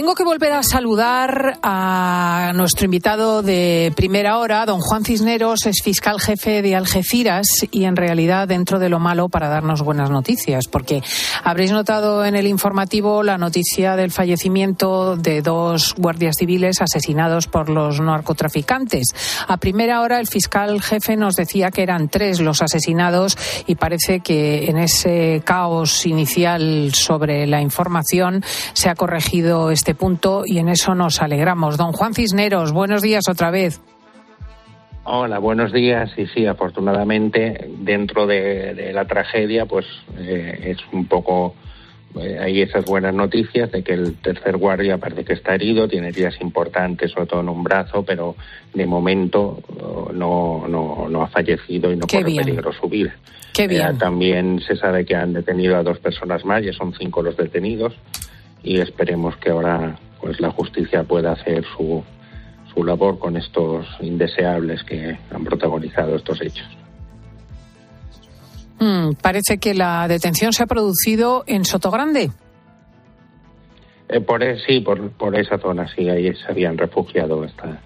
Tengo 0.04 0.14
que 0.14 0.25
volver 0.25 0.52
a 0.52 0.62
saludar 0.62 1.58
a 1.62 2.52
nuestro 2.54 2.84
invitado 2.84 3.40
de 3.40 3.90
primera 3.96 4.37
hora, 4.37 4.66
don 4.66 4.80
Juan 4.80 5.02
Cisneros, 5.02 5.64
es 5.64 5.80
fiscal 5.82 6.20
jefe 6.20 6.61
de 6.61 6.76
Algeciras 6.76 7.46
y 7.70 7.84
en 7.84 7.96
realidad 7.96 8.46
dentro 8.46 8.78
de 8.78 8.90
lo 8.90 8.99
malo 8.99 9.30
para 9.30 9.49
darnos 9.49 9.80
buenas 9.80 10.11
noticias, 10.11 10.66
porque 10.70 11.02
habréis 11.42 11.73
notado 11.73 12.26
en 12.26 12.37
el 12.37 12.46
informativo 12.46 13.23
la 13.23 13.38
noticia 13.38 13.96
del 13.96 14.11
fallecimiento 14.11 15.16
de 15.16 15.40
dos 15.40 15.94
guardias 15.96 16.37
civiles 16.38 16.82
asesinados 16.82 17.46
por 17.46 17.70
los 17.70 17.99
narcotraficantes. 17.99 19.06
A 19.49 19.56
primera 19.56 20.02
hora 20.02 20.20
el 20.20 20.26
fiscal 20.26 20.82
jefe 20.82 21.16
nos 21.16 21.34
decía 21.34 21.70
que 21.70 21.82
eran 21.82 22.11
tres 22.11 22.40
los 22.40 22.61
asesinados 22.61 23.38
y 23.66 23.76
parece 23.76 24.20
que 24.20 24.66
en 24.66 24.76
ese 24.76 25.40
caos 25.46 26.04
inicial 26.04 26.92
sobre 26.92 27.46
la 27.46 27.62
información 27.62 28.44
se 28.75 28.90
ha 28.90 28.94
corregido 28.94 29.70
este 29.70 29.93
punto 29.94 30.42
y 30.46 30.58
en 30.58 30.68
eso 30.68 30.94
nos 30.94 31.20
alegramos. 31.22 31.76
Don 31.76 31.92
Juan 31.92 32.14
Cisneros, 32.14 32.72
buenos 32.72 33.02
días 33.02 33.28
otra 33.28 33.50
vez. 33.50 33.80
Hola, 35.04 35.38
buenos 35.38 35.72
días. 35.72 36.10
Y 36.16 36.26
sí, 36.28 36.46
afortunadamente, 36.46 37.68
dentro 37.80 38.26
de, 38.26 38.74
de 38.74 38.92
la 38.92 39.04
tragedia, 39.06 39.66
pues 39.66 39.86
eh, 40.18 40.60
es 40.76 40.78
un 40.92 41.06
poco. 41.06 41.54
Eh, 42.18 42.38
hay 42.40 42.62
esas 42.62 42.84
buenas 42.84 43.12
noticias 43.12 43.70
de 43.72 43.82
que 43.82 43.92
el 43.92 44.14
tercer 44.16 44.56
guardia 44.56 44.98
parece 44.98 45.24
que 45.24 45.32
está 45.34 45.54
herido, 45.56 45.88
tiene 45.88 46.08
heridas 46.08 46.40
importantes, 46.40 47.10
sobre 47.10 47.26
todo 47.26 47.40
en 47.40 47.48
un 47.48 47.64
brazo, 47.64 48.04
pero 48.04 48.36
de 48.72 48.86
momento 48.86 49.58
no, 50.14 50.66
no, 50.68 51.08
no 51.08 51.22
ha 51.22 51.26
fallecido 51.26 51.92
y 51.92 51.96
no 51.96 52.06
Qué 52.06 52.18
corre 52.18 52.30
bien. 52.30 52.44
peligro 52.44 52.72
su 52.72 52.88
vida. 52.88 53.14
Qué 53.52 53.66
bien. 53.66 53.88
Eh, 53.88 53.94
también 53.98 54.60
se 54.60 54.76
sabe 54.76 55.04
que 55.04 55.16
han 55.16 55.32
detenido 55.32 55.76
a 55.76 55.82
dos 55.82 55.98
personas 55.98 56.44
más, 56.44 56.62
ya 56.64 56.72
son 56.72 56.94
cinco 56.94 57.20
los 57.20 57.36
detenidos 57.36 57.92
y 58.64 58.80
esperemos 58.80 59.37
que 59.37 59.50
ahora 59.50 59.99
pues 60.21 60.40
la 60.40 60.50
justicia 60.50 61.04
pueda 61.04 61.33
hacer 61.33 61.64
su, 61.76 62.02
su 62.73 62.83
labor 62.83 63.18
con 63.18 63.37
estos 63.37 63.87
indeseables 64.00 64.83
que 64.83 65.18
han 65.30 65.44
protagonizado 65.44 66.16
estos 66.16 66.40
hechos. 66.40 66.66
Mm, 68.80 69.12
parece 69.21 69.59
que 69.59 69.75
la 69.75 70.09
detención 70.09 70.52
se 70.52 70.62
ha 70.62 70.66
producido 70.66 71.44
en 71.47 71.64
Sotogrande. 71.64 72.30
Eh, 74.09 74.21
por 74.21 74.42
sí, 74.66 74.80
por, 74.80 75.11
por 75.12 75.38
esa 75.38 75.59
zona, 75.59 75.87
sí, 75.94 76.09
ahí 76.09 76.35
se 76.35 76.50
habían 76.50 76.76
refugiado 76.76 77.44
esta, 77.44 77.80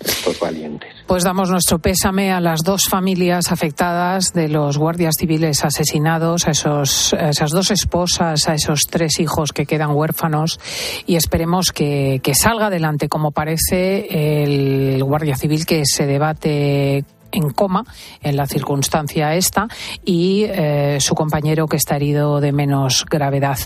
Estos 0.00 0.40
valientes. 0.40 0.92
Pues 1.06 1.22
damos 1.22 1.50
nuestro 1.50 1.78
pésame 1.78 2.32
a 2.32 2.40
las 2.40 2.60
dos 2.62 2.84
familias 2.88 3.52
afectadas 3.52 4.32
de 4.32 4.48
los 4.48 4.78
guardias 4.78 5.14
civiles 5.18 5.64
asesinados, 5.64 6.48
a, 6.48 6.50
esos, 6.50 7.14
a 7.14 7.30
esas 7.30 7.50
dos 7.50 7.70
esposas, 7.70 8.48
a 8.48 8.54
esos 8.54 8.80
tres 8.90 9.20
hijos 9.20 9.52
que 9.52 9.66
quedan 9.66 9.92
huérfanos 9.92 10.58
y 11.06 11.16
esperemos 11.16 11.72
que, 11.72 12.20
que 12.22 12.34
salga 12.34 12.66
adelante, 12.66 13.08
como 13.08 13.30
parece 13.30 14.42
el 14.42 15.02
guardia 15.04 15.36
civil 15.36 15.66
que 15.66 15.82
se 15.84 16.06
debate 16.06 17.04
en 17.34 17.50
coma 17.50 17.84
en 18.22 18.36
la 18.36 18.46
circunstancia 18.46 19.34
esta 19.34 19.68
y 20.04 20.44
eh, 20.44 20.98
su 21.00 21.14
compañero 21.14 21.66
que 21.66 21.76
está 21.76 21.96
herido 21.96 22.40
de 22.40 22.52
menos 22.52 23.04
gravedad. 23.10 23.58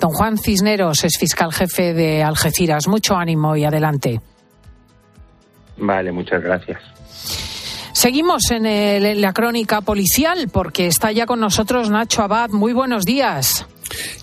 Don 0.00 0.12
Juan 0.12 0.38
Cisneros 0.38 1.04
es 1.04 1.18
fiscal 1.18 1.52
jefe 1.52 1.92
de 1.92 2.22
Algeciras. 2.22 2.86
Mucho 2.88 3.16
ánimo 3.16 3.56
y 3.56 3.64
adelante. 3.64 4.20
Vale, 5.78 6.12
muchas 6.12 6.42
gracias. 6.42 6.78
Seguimos 7.92 8.50
en, 8.50 8.66
el- 8.66 9.06
en 9.06 9.20
la 9.20 9.32
crónica 9.32 9.80
policial 9.80 10.48
porque 10.52 10.86
está 10.86 11.12
ya 11.12 11.26
con 11.26 11.40
nosotros 11.40 11.90
Nacho 11.90 12.22
Abad. 12.22 12.50
Muy 12.50 12.72
buenos 12.72 13.04
días. 13.04 13.66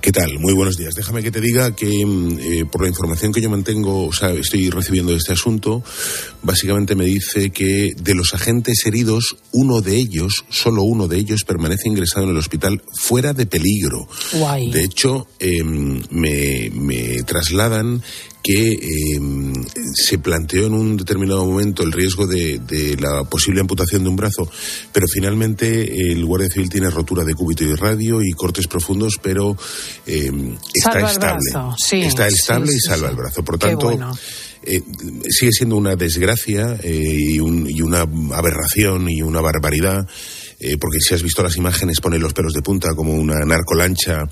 ¿Qué 0.02 0.12
tal? 0.12 0.38
Muy 0.40 0.54
buenos 0.54 0.76
días. 0.78 0.94
Déjame 0.94 1.24
que 1.24 1.32
te 1.32 1.40
diga 1.42 1.74
que 1.76 2.06
mm, 2.06 2.40
eh, 2.40 2.66
por 2.66 2.82
la 2.84 2.90
información 2.90 3.32
que 3.32 3.42
yo 3.42 3.50
mantengo, 3.50 4.06
o 4.06 4.14
sea, 4.14 4.30
estoy 4.32 4.70
recibiendo 4.70 5.14
de 5.14 5.18
este 5.18 5.34
asunto, 5.34 5.82
básicamente 6.44 6.96
me 6.96 7.06
dice 7.06 7.50
que 7.50 7.94
de 7.96 8.14
los 8.14 8.34
agentes 8.36 8.86
heridos, 8.86 9.38
uno 9.54 9.82
de 9.82 9.96
ellos, 9.96 10.44
solo 10.50 10.84
uno 10.84 11.08
de 11.08 11.18
ellos, 11.18 11.44
permanece 11.46 11.88
ingresado 11.88 12.26
en 12.26 12.32
el 12.32 12.38
hospital 12.38 12.84
fuera 12.94 13.34
de 13.34 13.46
peligro. 13.48 14.08
Guay. 14.34 14.70
De 14.70 14.84
hecho, 14.84 15.28
eh, 15.40 15.64
me, 15.64 16.70
me 16.74 17.24
trasladan 17.24 18.04
que 18.44 18.74
eh, 18.74 19.20
se 19.96 20.18
planteó 20.18 20.68
en 20.68 20.74
un 20.74 20.98
determinado 20.98 21.46
momento 21.46 21.82
el 21.82 21.94
riesgo 21.94 22.28
de, 22.28 22.60
de 22.60 22.98
la 22.98 23.24
posible 23.24 23.62
amputación 23.62 24.04
de 24.04 24.10
un 24.10 24.18
brazo, 24.18 24.50
pero 24.92 25.08
finalmente 25.08 26.12
el 26.12 26.26
Guardia 26.26 26.50
Civil 26.50 26.70
tiene 26.70 26.90
rotura 26.90 27.24
de 27.24 27.34
cúbito 27.36 27.64
y 27.64 27.74
radio 27.74 28.22
y 28.22 28.32
cortes 28.34 28.68
profundos, 28.68 29.14
pero 29.22 29.56
eh, 30.06 30.30
está 30.74 30.92
Salva 30.92 31.08
el 31.10 31.14
estable. 31.14 31.40
brazo, 31.54 31.76
sí, 31.78 32.02
está 32.02 32.28
estable 32.28 32.72
sí, 32.72 32.78
y 32.78 32.80
salva 32.82 33.10
el 33.10 33.16
brazo. 33.16 33.44
Por 33.46 33.58
tanto, 33.58 33.86
bueno. 33.86 34.12
eh, 34.64 34.82
sigue 35.30 35.52
siendo 35.54 35.78
una 35.78 35.96
desgracia 35.96 36.78
eh, 36.84 37.16
y, 37.18 37.40
un- 37.40 37.66
y 37.70 37.82
una 37.82 38.02
aberración 38.02 39.10
y 39.10 39.22
una 39.22 39.40
barbaridad. 39.40 40.06
Eh, 40.64 40.78
porque 40.80 41.02
si 41.02 41.14
has 41.14 41.22
visto 41.22 41.44
las 41.44 41.58
imágenes 41.58 42.00
pone 42.00 42.18
los 42.18 42.32
pelos 42.32 42.54
de 42.54 42.62
punta 42.62 42.96
como 42.96 43.14
una 43.14 43.38
narcolancha 43.46 44.24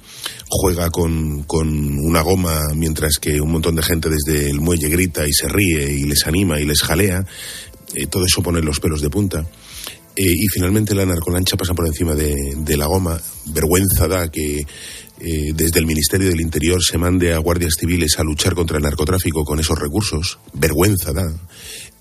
juega 0.47 0.89
con, 0.89 1.43
con 1.43 1.67
una 1.99 2.21
goma 2.21 2.61
mientras 2.73 3.17
que 3.17 3.41
un 3.41 3.51
montón 3.51 3.75
de 3.75 3.83
gente 3.83 4.09
desde 4.09 4.49
el 4.49 4.61
muelle 4.61 4.87
grita 4.87 5.27
y 5.27 5.33
se 5.33 5.49
ríe 5.49 5.91
y 5.91 6.03
les 6.03 6.25
anima 6.25 6.57
y 6.61 6.65
les 6.65 6.81
jalea. 6.83 7.25
Eh, 7.95 8.07
todo 8.07 8.23
eso 8.25 8.41
pone 8.41 8.61
los 8.61 8.79
pelos 8.79 9.01
de 9.01 9.09
punta. 9.09 9.45
Eh, 10.15 10.23
y 10.23 10.47
finalmente 10.47 10.95
la 10.95 11.05
narcolancha 11.05 11.57
pasa 11.57 11.73
por 11.73 11.85
encima 11.85 12.15
de, 12.15 12.33
de 12.55 12.77
la 12.77 12.85
goma. 12.85 13.19
Vergüenza 13.47 14.07
da 14.07 14.31
que 14.31 14.65
desde 15.53 15.77
el 15.77 15.85
Ministerio 15.85 16.29
del 16.29 16.41
Interior 16.41 16.81
se 16.83 16.97
mande 16.97 17.31
a 17.31 17.37
guardias 17.37 17.75
civiles 17.79 18.17
a 18.17 18.23
luchar 18.23 18.55
contra 18.55 18.77
el 18.77 18.83
narcotráfico 18.83 19.43
con 19.43 19.59
esos 19.59 19.77
recursos. 19.77 20.39
Vergüenza 20.53 21.13
da. 21.13 21.31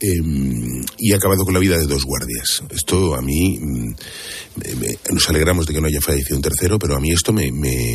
Eh, 0.03 0.17
y 1.01 1.13
ha 1.13 1.17
acabado 1.17 1.45
con 1.45 1.55
la 1.55 1.61
vida 1.61 1.77
de 1.79 1.87
dos 1.87 2.05
guardias. 2.05 2.63
Esto 2.71 3.15
a 3.15 3.23
mí, 3.23 3.59
mm, 3.59 3.95
me- 4.57 4.75
me- 4.77 4.99
nos 5.13 5.29
alegramos 5.29 5.67
de 5.67 5.75
que 5.75 5.81
no 5.81 5.87
haya 5.87 6.01
fallecido 6.01 6.37
un 6.37 6.43
tercero, 6.43 6.79
pero 6.79 6.97
a 6.97 7.01
mí 7.01 7.11
esto 7.11 7.33
me, 7.33 7.51
me, 7.51 7.95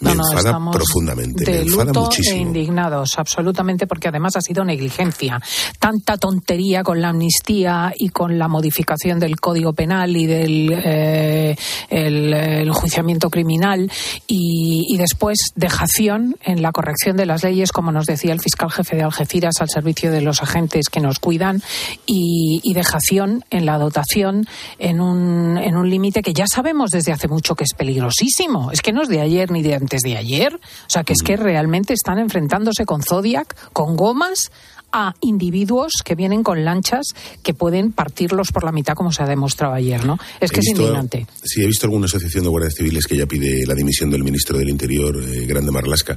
me 0.00 0.14
No, 0.14 0.22
enfada 0.30 0.56
profundamente. 0.70 1.44
De 1.44 1.50
me 1.52 1.58
enfada 1.66 1.86
luto 1.86 2.00
e 2.00 2.02
muchísimo. 2.04 2.40
indignados, 2.42 3.10
absolutamente, 3.16 3.86
porque 3.86 4.08
además 4.08 4.36
ha 4.36 4.40
sido 4.40 4.64
negligencia. 4.64 5.40
Tanta 5.80 6.16
tontería 6.16 6.82
con 6.84 7.00
la 7.00 7.08
amnistía 7.08 7.92
y 7.96 8.10
con 8.10 8.38
la 8.38 8.46
modificación 8.48 9.18
del 9.18 9.40
Código 9.40 9.72
Penal 9.72 10.16
y 10.16 10.26
del 10.26 10.72
eh, 10.84 11.56
el, 11.90 12.32
el 12.32 12.68
enjuiciamiento 12.68 13.28
criminal 13.30 13.90
y, 14.28 14.84
y 14.88 14.96
después 14.98 15.38
dejación 15.56 16.36
en 16.44 16.62
la 16.62 16.70
corrección 16.72 17.16
de 17.16 17.26
las 17.26 17.42
leyes, 17.42 17.72
como 17.72 17.90
nos 17.90 18.06
decía 18.06 18.32
el 18.32 18.40
fiscal 18.40 18.70
jefe 18.70 18.96
de 18.96 19.02
Algeciras, 19.02 19.54
al 19.60 19.68
servicio 19.68 20.12
de 20.12 20.20
los 20.20 20.42
agentes 20.42 20.88
que 20.90 21.00
nos 21.00 21.18
cuidan 21.18 21.60
y, 22.06 22.27
y 22.62 22.72
dejación 22.74 23.44
en 23.50 23.66
la 23.66 23.78
dotación 23.78 24.46
en 24.78 25.00
un, 25.00 25.58
en 25.58 25.76
un 25.76 25.88
límite 25.88 26.22
que 26.22 26.32
ya 26.32 26.46
sabemos 26.46 26.90
desde 26.90 27.12
hace 27.12 27.28
mucho 27.28 27.54
que 27.54 27.64
es 27.64 27.74
peligrosísimo. 27.74 28.70
Es 28.70 28.82
que 28.82 28.92
no 28.92 29.02
es 29.02 29.08
de 29.08 29.20
ayer 29.20 29.50
ni 29.50 29.62
de 29.62 29.74
antes 29.74 30.02
de 30.02 30.16
ayer. 30.16 30.54
O 30.54 30.90
sea, 30.90 31.04
que 31.04 31.12
es 31.12 31.22
que 31.22 31.36
realmente 31.36 31.94
están 31.94 32.18
enfrentándose 32.18 32.84
con 32.84 33.02
Zodiac, 33.02 33.54
con 33.72 33.96
gomas, 33.96 34.50
a 34.92 35.14
individuos 35.20 35.92
que 36.04 36.14
vienen 36.14 36.42
con 36.42 36.64
lanchas 36.64 37.14
que 37.42 37.54
pueden 37.54 37.92
partirlos 37.92 38.52
por 38.52 38.64
la 38.64 38.72
mitad, 38.72 38.94
como 38.94 39.12
se 39.12 39.22
ha 39.22 39.26
demostrado 39.26 39.74
ayer, 39.74 40.04
¿no? 40.04 40.16
Es 40.40 40.50
que 40.50 40.58
He 40.58 40.60
es 40.60 40.66
visto- 40.66 40.82
indignante. 40.82 41.26
Sí, 41.44 41.62
he 41.62 41.66
visto 41.66 41.86
alguna 41.86 42.06
asociación 42.06 42.44
de 42.44 42.50
guardias 42.50 42.74
civiles 42.74 43.06
que 43.06 43.16
ya 43.16 43.26
pide 43.26 43.66
la 43.66 43.74
dimisión 43.74 44.10
del 44.10 44.24
ministro 44.24 44.56
del 44.58 44.68
Interior, 44.68 45.16
eh, 45.22 45.46
Grande 45.46 45.70
Marlasca. 45.70 46.16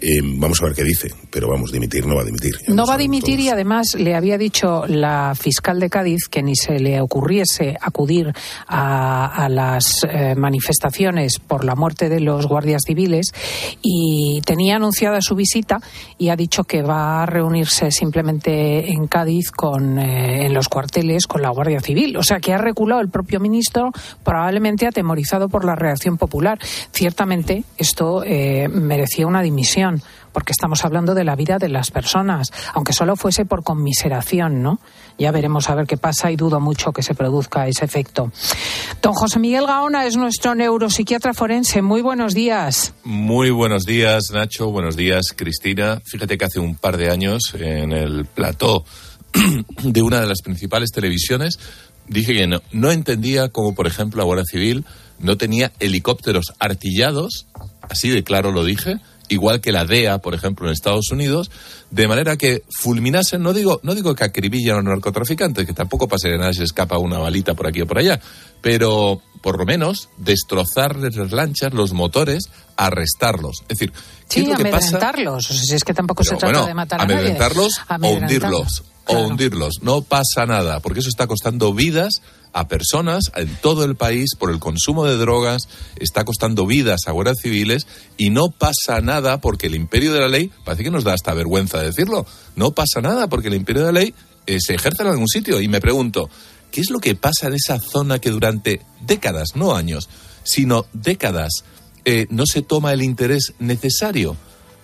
Eh, 0.00 0.20
vamos 0.22 0.60
a 0.60 0.66
ver 0.66 0.74
qué 0.74 0.84
dice, 0.84 1.12
pero 1.30 1.48
vamos, 1.48 1.72
dimitir 1.72 2.06
no 2.06 2.14
va 2.16 2.22
a 2.22 2.24
dimitir. 2.24 2.52
No 2.68 2.86
va 2.86 2.94
a 2.94 2.98
dimitir 2.98 3.36
todos. 3.36 3.46
y 3.46 3.48
además 3.48 3.94
le 3.98 4.14
había 4.14 4.38
dicho 4.38 4.86
la 4.86 5.34
fiscal 5.38 5.80
de 5.80 5.88
Cádiz 5.90 6.28
que 6.30 6.42
ni 6.42 6.54
se 6.56 6.78
le 6.78 7.00
ocurriese 7.00 7.76
acudir 7.80 8.32
a, 8.66 9.26
a 9.44 9.48
las 9.48 10.04
eh, 10.08 10.34
manifestaciones 10.36 11.38
por 11.38 11.64
la 11.64 11.74
muerte 11.74 12.08
de 12.08 12.20
los 12.20 12.46
guardias 12.46 12.82
civiles 12.86 13.32
y 13.82 14.40
tenía 14.44 14.76
anunciada 14.76 15.20
su 15.20 15.34
visita 15.34 15.80
y 16.18 16.28
ha 16.28 16.36
dicho 16.36 16.64
que 16.64 16.82
va 16.82 17.22
a 17.22 17.26
reunirse 17.26 17.90
simplemente 18.02 18.90
en 18.90 19.06
Cádiz 19.06 19.52
con 19.52 19.96
eh, 19.96 20.46
en 20.46 20.54
los 20.54 20.68
cuarteles 20.68 21.28
con 21.28 21.40
la 21.40 21.50
Guardia 21.50 21.80
Civil. 21.80 22.16
O 22.16 22.22
sea 22.24 22.40
que 22.40 22.52
ha 22.52 22.58
reculado 22.58 23.00
el 23.00 23.08
propio 23.08 23.38
ministro, 23.38 23.92
probablemente 24.24 24.88
atemorizado 24.88 25.48
por 25.48 25.64
la 25.64 25.76
reacción 25.76 26.18
popular. 26.18 26.58
Ciertamente 26.90 27.62
esto 27.78 28.24
eh, 28.24 28.68
merecía 28.68 29.28
una 29.28 29.40
dimisión 29.40 30.02
porque 30.32 30.50
estamos 30.50 30.84
hablando 30.84 31.14
de 31.14 31.22
la 31.22 31.36
vida 31.36 31.58
de 31.58 31.68
las 31.68 31.92
personas, 31.92 32.50
aunque 32.74 32.92
solo 32.92 33.14
fuese 33.14 33.44
por 33.44 33.62
conmiseración, 33.62 34.62
¿no? 34.62 34.80
Ya 35.18 35.30
veremos 35.30 35.68
a 35.68 35.74
ver 35.74 35.86
qué 35.86 35.96
pasa 35.96 36.30
y 36.30 36.36
dudo 36.36 36.60
mucho 36.60 36.92
que 36.92 37.02
se 37.02 37.14
produzca 37.14 37.66
ese 37.66 37.84
efecto. 37.84 38.32
Don 39.00 39.12
José 39.14 39.38
Miguel 39.38 39.66
Gaona 39.66 40.06
es 40.06 40.16
nuestro 40.16 40.54
neuropsiquiatra 40.54 41.34
forense. 41.34 41.82
Muy 41.82 42.02
buenos 42.02 42.34
días. 42.34 42.94
Muy 43.04 43.50
buenos 43.50 43.84
días, 43.84 44.30
Nacho. 44.32 44.70
Buenos 44.70 44.96
días, 44.96 45.26
Cristina. 45.36 46.00
Fíjate 46.04 46.38
que 46.38 46.44
hace 46.44 46.60
un 46.60 46.76
par 46.76 46.96
de 46.96 47.10
años 47.10 47.54
en 47.58 47.92
el 47.92 48.26
plató 48.26 48.84
de 49.82 50.02
una 50.02 50.20
de 50.20 50.26
las 50.26 50.42
principales 50.42 50.90
televisiones 50.90 51.58
dije 52.08 52.34
que 52.34 52.46
no, 52.46 52.62
no 52.72 52.90
entendía 52.90 53.48
cómo, 53.48 53.74
por 53.74 53.86
ejemplo, 53.86 54.18
la 54.18 54.24
Guardia 54.24 54.44
Civil 54.44 54.84
no 55.18 55.36
tenía 55.36 55.72
helicópteros 55.78 56.52
artillados, 56.58 57.46
así 57.82 58.10
de 58.10 58.24
claro 58.24 58.50
lo 58.52 58.64
dije, 58.64 58.98
igual 59.28 59.60
que 59.60 59.72
la 59.72 59.84
DEA, 59.84 60.18
por 60.18 60.34
ejemplo, 60.34 60.66
en 60.66 60.72
Estados 60.72 61.10
Unidos, 61.10 61.50
de 61.90 62.08
manera 62.08 62.36
que 62.36 62.62
fulminasen, 62.70 63.42
no 63.42 63.52
digo, 63.52 63.80
no 63.82 63.94
digo 63.94 64.14
que 64.14 64.24
acribillan 64.24 64.76
a 64.76 64.82
los 64.82 64.88
narcotraficantes, 64.90 65.66
que 65.66 65.72
tampoco 65.72 66.08
de 66.22 66.38
nada 66.38 66.52
se 66.52 66.64
escapa 66.64 66.98
una 66.98 67.18
balita 67.18 67.54
por 67.54 67.66
aquí 67.66 67.80
o 67.80 67.86
por 67.86 67.98
allá, 67.98 68.20
pero 68.60 69.20
por 69.42 69.58
lo 69.58 69.66
menos 69.66 70.08
destrozarles 70.18 71.16
las 71.16 71.32
lanchas, 71.32 71.74
los 71.74 71.92
motores, 71.92 72.44
arrestarlos. 72.76 73.62
Es 73.62 73.78
decir, 73.78 73.92
¿qué 73.92 74.00
Sí, 74.28 74.40
es 74.42 74.48
lo 74.48 74.56
que 74.56 74.70
pasa? 74.70 75.12
O 75.28 75.40
sea, 75.40 75.56
si 75.56 75.74
es 75.74 75.84
que 75.84 75.94
tampoco 75.94 76.22
se 76.22 76.36
trata 76.36 76.46
bueno, 76.46 76.66
de 76.66 76.74
matar 76.74 77.00
a 77.00 77.06
nadie. 77.06 77.36
o 77.38 78.08
hundirlos. 78.08 78.84
O 79.06 79.18
hundirlos. 79.18 79.74
No 79.82 80.02
pasa 80.02 80.46
nada, 80.46 80.80
porque 80.80 81.00
eso 81.00 81.08
está 81.08 81.26
costando 81.26 81.74
vidas 81.74 82.22
a 82.52 82.68
personas 82.68 83.32
en 83.34 83.54
todo 83.60 83.84
el 83.84 83.96
país 83.96 84.34
por 84.38 84.50
el 84.50 84.58
consumo 84.58 85.04
de 85.04 85.16
drogas, 85.16 85.68
está 85.96 86.24
costando 86.24 86.66
vidas 86.66 87.02
a 87.06 87.12
guardias 87.12 87.38
civiles 87.40 87.86
y 88.16 88.30
no 88.30 88.50
pasa 88.50 89.00
nada 89.00 89.40
porque 89.40 89.68
el 89.68 89.74
imperio 89.74 90.12
de 90.12 90.20
la 90.20 90.28
ley, 90.28 90.50
parece 90.64 90.84
que 90.84 90.90
nos 90.90 91.04
da 91.04 91.14
hasta 91.14 91.34
vergüenza 91.34 91.78
decirlo, 91.78 92.26
no 92.56 92.72
pasa 92.72 93.00
nada 93.00 93.28
porque 93.28 93.48
el 93.48 93.54
imperio 93.54 93.86
de 93.86 93.92
la 93.92 94.00
ley 94.00 94.14
eh, 94.46 94.58
se 94.60 94.74
ejerce 94.74 95.02
en 95.02 95.08
algún 95.08 95.28
sitio. 95.28 95.60
Y 95.60 95.68
me 95.68 95.80
pregunto, 95.80 96.28
¿qué 96.70 96.80
es 96.80 96.90
lo 96.90 97.00
que 97.00 97.14
pasa 97.14 97.46
en 97.46 97.54
esa 97.54 97.78
zona 97.78 98.18
que 98.18 98.30
durante 98.30 98.80
décadas, 99.00 99.50
no 99.54 99.74
años, 99.74 100.08
sino 100.42 100.86
décadas, 100.92 101.64
eh, 102.04 102.26
no 102.30 102.46
se 102.46 102.62
toma 102.62 102.92
el 102.92 103.02
interés 103.02 103.54
necesario? 103.58 104.36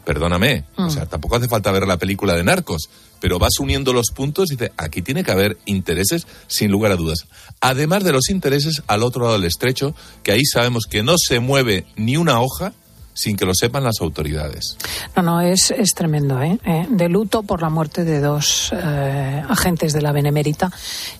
Perdóname, 0.09 0.65
o 0.79 0.88
sea, 0.88 1.05
tampoco 1.05 1.37
hace 1.37 1.49
falta 1.49 1.71
ver 1.71 1.87
la 1.87 1.99
película 1.99 2.35
de 2.35 2.43
Narcos, 2.43 2.88
pero 3.21 3.38
vas 3.38 3.61
uniendo 3.61 3.93
los 3.93 4.07
puntos 4.11 4.50
y 4.50 4.57
dice, 4.57 4.73
aquí 4.79 5.03
tiene 5.03 5.23
que 5.23 5.33
haber 5.33 5.59
intereses 5.67 6.27
sin 6.47 6.71
lugar 6.71 6.93
a 6.93 6.97
dudas. 6.97 7.27
Además 7.61 8.05
de 8.05 8.12
los 8.12 8.31
intereses 8.31 8.83
al 8.87 9.03
otro 9.03 9.25
lado 9.25 9.35
del 9.35 9.45
estrecho, 9.45 9.95
que 10.23 10.33
ahí 10.33 10.47
sabemos 10.47 10.87
que 10.87 11.03
no 11.03 11.17
se 11.19 11.41
mueve 11.41 11.85
ni 11.97 12.17
una 12.17 12.41
hoja 12.41 12.73
sin 13.19 13.37
que 13.37 13.45
lo 13.45 13.53
sepan 13.53 13.83
las 13.83 14.01
autoridades. 14.01 14.77
No, 15.17 15.23
no, 15.23 15.41
es, 15.41 15.73
es 15.73 15.93
tremendo. 15.93 16.41
¿eh? 16.41 16.57
Eh, 16.65 16.87
de 16.89 17.09
luto 17.09 17.43
por 17.43 17.61
la 17.61 17.69
muerte 17.69 18.05
de 18.05 18.21
dos 18.21 18.73
eh, 18.73 19.43
agentes 19.49 19.93
de 19.93 20.01
la 20.01 20.13
Benemérita 20.13 20.71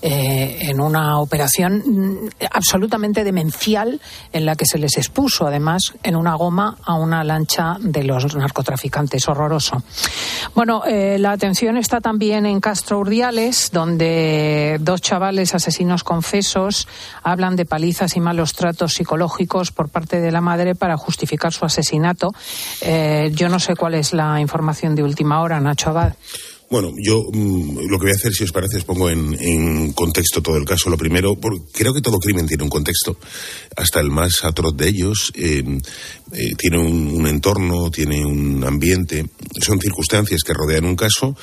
eh, 0.01 0.59
en 0.61 0.81
una 0.81 1.19
operación 1.19 1.83
mm, 1.85 2.29
absolutamente 2.53 3.25
demencial 3.25 4.01
en 4.33 4.47
la 4.47 4.55
que 4.55 4.65
se 4.65 4.79
les 4.79 4.97
expuso, 4.97 5.49
además, 5.49 5.95
en 6.05 6.15
una 6.15 6.37
goma 6.37 6.77
a 6.85 6.95
una 6.95 7.25
lancha 7.25 7.79
de 7.81 8.05
los 8.05 8.37
narcotraficantes. 8.37 9.29
Horroroso. 9.29 9.83
Bueno, 10.55 10.85
eh, 10.87 11.19
la 11.19 11.33
atención 11.33 11.77
está 11.77 12.01
también 12.01 12.47
en 12.47 12.61
Castro 12.61 13.01
Urdiales, 13.01 13.71
donde 13.73 14.79
dos 14.81 15.01
chavales 15.01 15.57
asesinos 15.57 16.05
confesos 16.05 16.87
hablan 17.25 17.57
de 17.57 17.65
palizas 17.65 18.17
y 18.17 18.21
malos 18.21 18.53
tratos 18.53 18.95
psicológicos 18.95 19.73
por 19.73 19.89
parte 19.89 20.21
de 20.21 20.31
la 20.31 20.41
madre 20.41 20.77
para 20.77 20.97
justificar 20.97 21.53
su 21.53 21.65
asesinato. 21.65 21.88
Eh, 22.81 23.31
yo 23.33 23.49
no 23.49 23.59
sé 23.59 23.75
cuál 23.77 23.95
es 23.95 24.13
la 24.13 24.41
información 24.41 24.95
de 24.95 25.03
última 25.03 25.41
hora, 25.41 25.61
Nacho 25.61 25.91
Abad. 25.91 26.15
Bueno, 26.71 26.93
yo 27.03 27.25
mm, 27.33 27.89
lo 27.89 27.99
que 27.99 28.05
voy 28.05 28.13
a 28.13 28.15
hacer, 28.15 28.33
si 28.33 28.45
os 28.45 28.53
parece, 28.53 28.77
os 28.77 28.85
pongo 28.85 29.09
en, 29.09 29.35
en 29.41 29.93
contexto 29.93 30.43
todo 30.43 30.59
el 30.59 30.67
caso. 30.67 30.91
Lo 30.91 30.99
primero, 30.99 31.35
porque 31.35 31.61
creo 31.73 31.95
que 31.95 32.03
todo 32.03 32.19
crimen 32.19 32.47
tiene 32.47 32.63
un 32.63 32.69
contexto, 32.69 33.17
hasta 33.77 34.01
el 34.01 34.11
más 34.11 34.45
atroz 34.45 34.77
de 34.77 34.89
ellos. 34.89 35.33
eh, 35.35 35.65
eh, 36.33 36.55
tiene 36.59 36.79
un, 36.79 37.27
entorno, 37.27 37.91
tiene 37.91 38.23
un 38.25 38.63
ambiente, 38.63 39.25
son 39.63 39.81
circunstancias 39.81 40.43
que 40.43 40.53
rodean 40.53 40.85
un 40.85 40.95
caso 40.95 41.35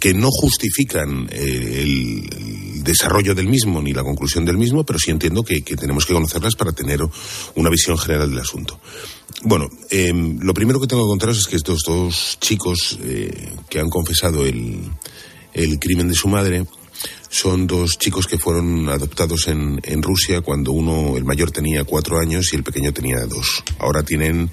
que 0.00 0.14
no 0.14 0.30
justifican 0.30 1.28
el 1.30 2.26
desarrollo 2.82 3.34
del 3.34 3.48
mismo 3.48 3.80
ni 3.80 3.92
la 3.92 4.02
conclusión 4.02 4.44
del 4.44 4.58
mismo, 4.58 4.84
pero 4.84 4.98
sí 4.98 5.10
entiendo 5.10 5.42
que, 5.42 5.62
que 5.62 5.76
tenemos 5.76 6.06
que 6.06 6.14
conocerlas 6.14 6.54
para 6.54 6.72
tener 6.72 7.00
una 7.54 7.70
visión 7.70 7.98
general 7.98 8.30
del 8.30 8.40
asunto. 8.40 8.80
Bueno, 9.42 9.68
eh, 9.90 10.12
lo 10.12 10.54
primero 10.54 10.80
que 10.80 10.86
tengo 10.86 11.04
que 11.04 11.10
contaros 11.10 11.38
es 11.38 11.46
que 11.46 11.56
estos 11.56 11.80
dos 11.86 12.38
chicos 12.40 12.98
eh, 13.02 13.54
que 13.68 13.80
han 13.80 13.88
confesado 13.88 14.46
el, 14.46 14.80
el 15.52 15.78
crimen 15.78 16.08
de 16.08 16.14
su 16.14 16.28
madre 16.28 16.66
son 17.28 17.66
dos 17.66 17.98
chicos 17.98 18.26
que 18.26 18.38
fueron 18.38 18.88
adoptados 18.90 19.48
en, 19.48 19.80
en 19.84 20.02
Rusia 20.02 20.42
cuando 20.42 20.72
uno, 20.72 21.16
el 21.16 21.24
mayor 21.24 21.50
tenía 21.50 21.84
cuatro 21.84 22.18
años 22.18 22.52
y 22.52 22.56
el 22.56 22.62
pequeño 22.62 22.92
tenía 22.92 23.24
dos. 23.26 23.64
Ahora 23.78 24.02
tienen 24.02 24.50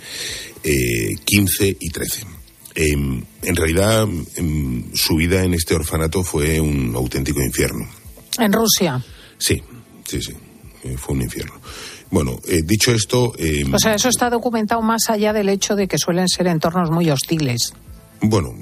eh, 0.64 1.16
15 1.26 1.78
y 1.80 1.90
13. 1.90 2.26
Eh, 2.76 2.94
en 2.94 3.56
realidad, 3.56 4.08
em, 4.36 4.84
su 4.94 5.16
vida 5.18 5.44
en 5.44 5.54
este 5.54 5.76
orfanato 5.76 6.24
fue 6.24 6.62
un 6.62 6.96
auténtico 6.96 7.42
infierno. 7.42 7.86
En 8.38 8.54
Rusia. 8.54 9.04
Sí, 9.38 9.62
sí, 10.06 10.22
sí, 10.22 10.34
eh, 10.84 10.96
fue 10.98 11.16
un 11.16 11.24
infierno. 11.24 11.54
Bueno, 12.12 12.40
eh, 12.48 12.62
dicho 12.64 12.92
esto, 12.92 13.34
eh, 13.38 13.64
O 13.72 13.78
sea, 13.78 13.94
eso 13.94 14.10
está 14.10 14.30
documentado 14.30 14.82
más 14.82 15.10
allá 15.10 15.32
del 15.32 15.50
hecho 15.50 15.76
de 15.76 15.88
que 15.88 15.98
suelen 15.98 16.28
ser 16.28 16.48
entornos 16.48 16.90
muy 16.90 17.10
hostiles. 17.10 17.74
Bueno, 18.22 18.54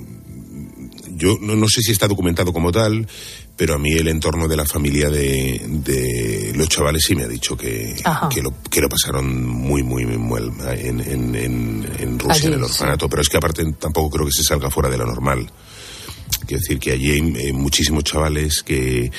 yo 1.15 1.37
no, 1.41 1.55
no 1.55 1.67
sé 1.67 1.81
si 1.81 1.91
está 1.91 2.07
documentado 2.07 2.51
como 2.51 2.71
tal, 2.71 3.07
pero 3.55 3.75
a 3.75 3.79
mí 3.79 3.93
el 3.93 4.07
entorno 4.09 4.47
de 4.47 4.55
la 4.55 4.65
familia 4.65 5.09
de, 5.09 5.61
de 5.65 6.53
los 6.55 6.69
chavales 6.69 7.03
sí 7.05 7.15
me 7.15 7.23
ha 7.23 7.27
dicho 7.27 7.57
que, 7.57 7.95
que, 8.29 8.41
lo, 8.41 8.53
que 8.69 8.81
lo 8.81 8.89
pasaron 8.89 9.45
muy, 9.45 9.81
muy, 9.81 10.05
muy 10.05 10.17
mal 10.17 10.51
en, 10.77 10.99
en, 10.99 11.35
en, 11.35 11.89
en 11.99 12.19
Rusia, 12.19 12.35
Allí, 12.35 12.47
en 12.47 12.53
el 12.53 12.63
orfanato. 12.63 13.09
Pero 13.09 13.21
es 13.21 13.29
que 13.29 13.37
aparte 13.37 13.63
tampoco 13.79 14.11
creo 14.11 14.25
que 14.27 14.33
se 14.33 14.43
salga 14.43 14.69
fuera 14.69 14.89
de 14.89 14.97
lo 14.97 15.05
normal. 15.05 15.49
Quiero 16.45 16.61
decir 16.61 16.79
que 16.79 16.91
allí 16.91 17.11
hay 17.11 17.33
eh, 17.35 17.53
muchísimos 17.53 18.03
chavales 18.03 18.61
que 18.61 19.11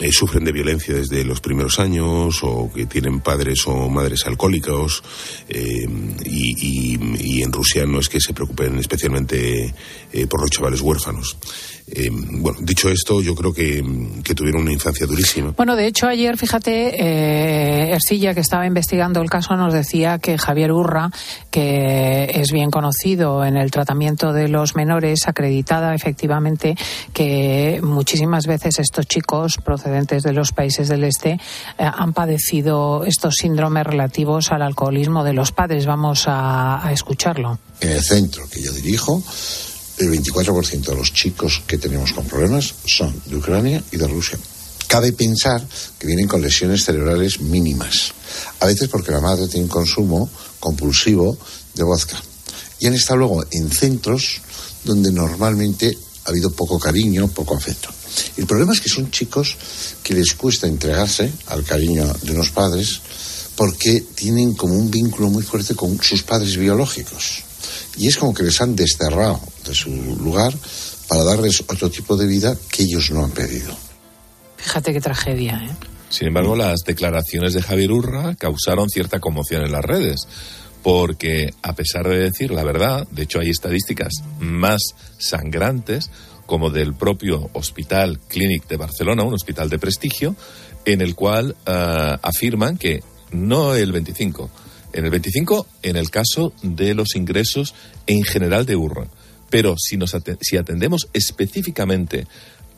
eh, 0.00 0.10
sufren 0.10 0.44
de 0.44 0.52
violencia 0.52 0.94
desde 0.94 1.24
los 1.24 1.40
primeros 1.40 1.78
años 1.78 2.40
o 2.42 2.70
que 2.72 2.86
tienen 2.86 3.20
padres 3.20 3.66
o 3.66 3.88
madres 3.88 4.26
alcohólicos 4.26 5.02
eh, 5.48 5.86
y, 6.24 7.42
en 7.42 7.52
Rusia 7.52 7.84
no 7.86 7.98
es 7.98 8.08
que 8.08 8.20
se 8.20 8.32
preocupen 8.32 8.78
especialmente 8.78 9.74
eh, 10.12 10.26
por 10.28 10.40
los 10.40 10.50
chavales 10.50 10.80
huérfanos. 10.80 11.36
Bueno, 12.14 12.58
dicho 12.62 12.88
esto, 12.88 13.20
yo 13.20 13.34
creo 13.34 13.52
que, 13.52 13.84
que 14.22 14.34
tuvieron 14.34 14.62
una 14.62 14.72
infancia 14.72 15.04
durísima. 15.04 15.52
Bueno, 15.56 15.76
de 15.76 15.88
hecho, 15.88 16.06
ayer, 16.06 16.38
fíjate, 16.38 17.92
Ercilla, 17.92 18.32
que 18.32 18.40
estaba 18.40 18.66
investigando 18.66 19.20
el 19.20 19.28
caso, 19.28 19.56
nos 19.56 19.74
decía 19.74 20.18
que 20.18 20.38
Javier 20.38 20.72
Urra, 20.72 21.10
que 21.50 22.30
es 22.32 22.50
bien 22.52 22.70
conocido 22.70 23.44
en 23.44 23.56
el 23.56 23.70
tratamiento 23.70 24.32
de 24.32 24.48
los 24.48 24.74
menores, 24.74 25.26
acreditada 25.26 25.94
efectivamente 25.94 26.76
que 27.12 27.80
muchísimas 27.82 28.46
veces 28.46 28.78
estos 28.78 29.06
chicos 29.06 29.58
procedentes 29.72 30.22
de 30.22 30.34
los 30.34 30.52
países 30.52 30.88
del 30.88 31.04
este 31.04 31.30
eh, 31.30 31.38
han 31.78 32.12
padecido 32.12 33.04
estos 33.06 33.36
síndromes 33.36 33.86
relativos 33.86 34.52
al 34.52 34.60
alcoholismo 34.60 35.24
de 35.24 35.32
los 35.32 35.50
padres. 35.50 35.86
Vamos 35.86 36.24
a, 36.26 36.86
a 36.86 36.92
escucharlo. 36.92 37.58
En 37.80 37.92
el 37.92 38.02
centro 38.02 38.46
que 38.50 38.60
yo 38.60 38.70
dirijo, 38.72 39.22
el 39.96 40.10
24% 40.10 40.84
de 40.84 40.94
los 40.94 41.14
chicos 41.14 41.62
que 41.66 41.78
tenemos 41.78 42.12
con 42.12 42.26
problemas 42.26 42.74
son 42.84 43.14
de 43.24 43.36
Ucrania 43.36 43.82
y 43.90 43.96
de 43.96 44.06
Rusia. 44.06 44.38
Cabe 44.88 45.14
pensar 45.14 45.66
que 45.98 46.06
vienen 46.06 46.28
con 46.28 46.42
lesiones 46.42 46.84
cerebrales 46.84 47.40
mínimas, 47.40 48.12
a 48.60 48.66
veces 48.66 48.88
porque 48.88 49.10
la 49.10 49.22
madre 49.22 49.48
tiene 49.48 49.64
un 49.64 49.70
consumo 49.70 50.28
compulsivo 50.60 51.38
de 51.72 51.82
vodka. 51.82 52.20
Y 52.78 52.88
han 52.88 52.94
estado 52.94 53.20
luego 53.20 53.42
en 53.50 53.70
centros 53.70 54.42
donde 54.84 55.12
normalmente 55.12 55.96
ha 56.24 56.30
habido 56.30 56.50
poco 56.52 56.78
cariño, 56.78 57.28
poco 57.28 57.56
afecto. 57.56 57.90
El 58.36 58.46
problema 58.46 58.72
es 58.72 58.80
que 58.80 58.88
son 58.88 59.10
chicos 59.10 59.56
que 60.02 60.14
les 60.14 60.34
cuesta 60.34 60.66
entregarse 60.66 61.32
al 61.46 61.64
cariño 61.64 62.12
de 62.22 62.32
unos 62.32 62.50
padres 62.50 63.00
porque 63.56 64.00
tienen 64.14 64.54
como 64.54 64.74
un 64.74 64.90
vínculo 64.90 65.28
muy 65.28 65.42
fuerte 65.42 65.74
con 65.74 66.00
sus 66.02 66.22
padres 66.22 66.56
biológicos. 66.56 67.42
Y 67.96 68.08
es 68.08 68.16
como 68.16 68.34
que 68.34 68.42
les 68.42 68.60
han 68.60 68.74
desterrado 68.74 69.40
de 69.66 69.74
su 69.74 69.90
lugar 69.90 70.54
para 71.08 71.24
darles 71.24 71.62
otro 71.66 71.90
tipo 71.90 72.16
de 72.16 72.26
vida 72.26 72.56
que 72.70 72.84
ellos 72.84 73.10
no 73.10 73.24
han 73.24 73.30
pedido. 73.30 73.76
Fíjate 74.56 74.92
qué 74.92 75.00
tragedia, 75.00 75.62
¿eh? 75.64 75.76
Sin 76.08 76.28
embargo, 76.28 76.54
las 76.54 76.80
declaraciones 76.84 77.54
de 77.54 77.62
Javier 77.62 77.90
Urra 77.90 78.34
causaron 78.34 78.88
cierta 78.90 79.18
conmoción 79.18 79.62
en 79.62 79.72
las 79.72 79.82
redes, 79.82 80.28
porque 80.82 81.50
a 81.62 81.74
pesar 81.74 82.08
de 82.08 82.18
decir 82.18 82.50
la 82.50 82.64
verdad, 82.64 83.06
de 83.10 83.22
hecho 83.22 83.40
hay 83.40 83.50
estadísticas 83.50 84.12
más 84.40 84.80
sangrantes, 85.18 86.10
como 86.46 86.70
del 86.70 86.94
propio 86.94 87.48
Hospital 87.52 88.18
Clínic 88.28 88.66
de 88.68 88.76
Barcelona, 88.76 89.22
un 89.22 89.34
hospital 89.34 89.70
de 89.70 89.78
prestigio, 89.78 90.36
en 90.84 91.00
el 91.00 91.14
cual 91.14 91.56
eh, 91.66 92.16
afirman 92.20 92.76
que 92.76 93.02
no 93.30 93.74
el 93.74 93.92
25, 93.92 94.50
en 94.92 95.04
el 95.04 95.10
25 95.10 95.66
en 95.82 95.96
el 95.96 96.10
caso 96.10 96.52
de 96.62 96.94
los 96.94 97.14
ingresos 97.14 97.74
en 98.06 98.24
general 98.24 98.66
de 98.66 98.76
URRA. 98.76 99.06
Pero 99.48 99.76
si, 99.78 99.96
nos 99.96 100.16
si 100.40 100.56
atendemos 100.56 101.08
específicamente 101.12 102.26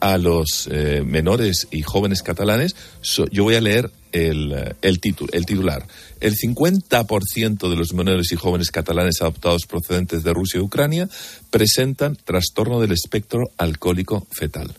a 0.05 0.19
los 0.19 0.69
eh, 0.71 1.03
menores 1.03 1.67
y 1.71 1.81
jóvenes 1.81 2.23
catalanes, 2.23 2.77
yo 3.01 3.43
voy 3.43 3.55
a 3.55 3.61
leer 3.63 3.91
el, 4.13 4.53
el, 4.53 5.01
el 5.33 5.47
titular. 5.47 5.87
El 6.21 6.37
50% 6.37 7.71
de 7.71 7.75
los 7.75 7.95
menores 7.95 8.31
y 8.31 8.37
jóvenes 8.37 8.71
catalanes 8.71 9.23
adoptados 9.23 9.65
procedentes 9.65 10.23
de 10.23 10.35
Rusia 10.35 10.59
y 10.59 10.63
Ucrania 10.63 11.09
presentan 11.49 12.17
trastorno 12.23 12.83
del 12.83 12.93
espectro 12.93 13.45
alcohólico 13.57 14.27
fetal. 14.31 14.75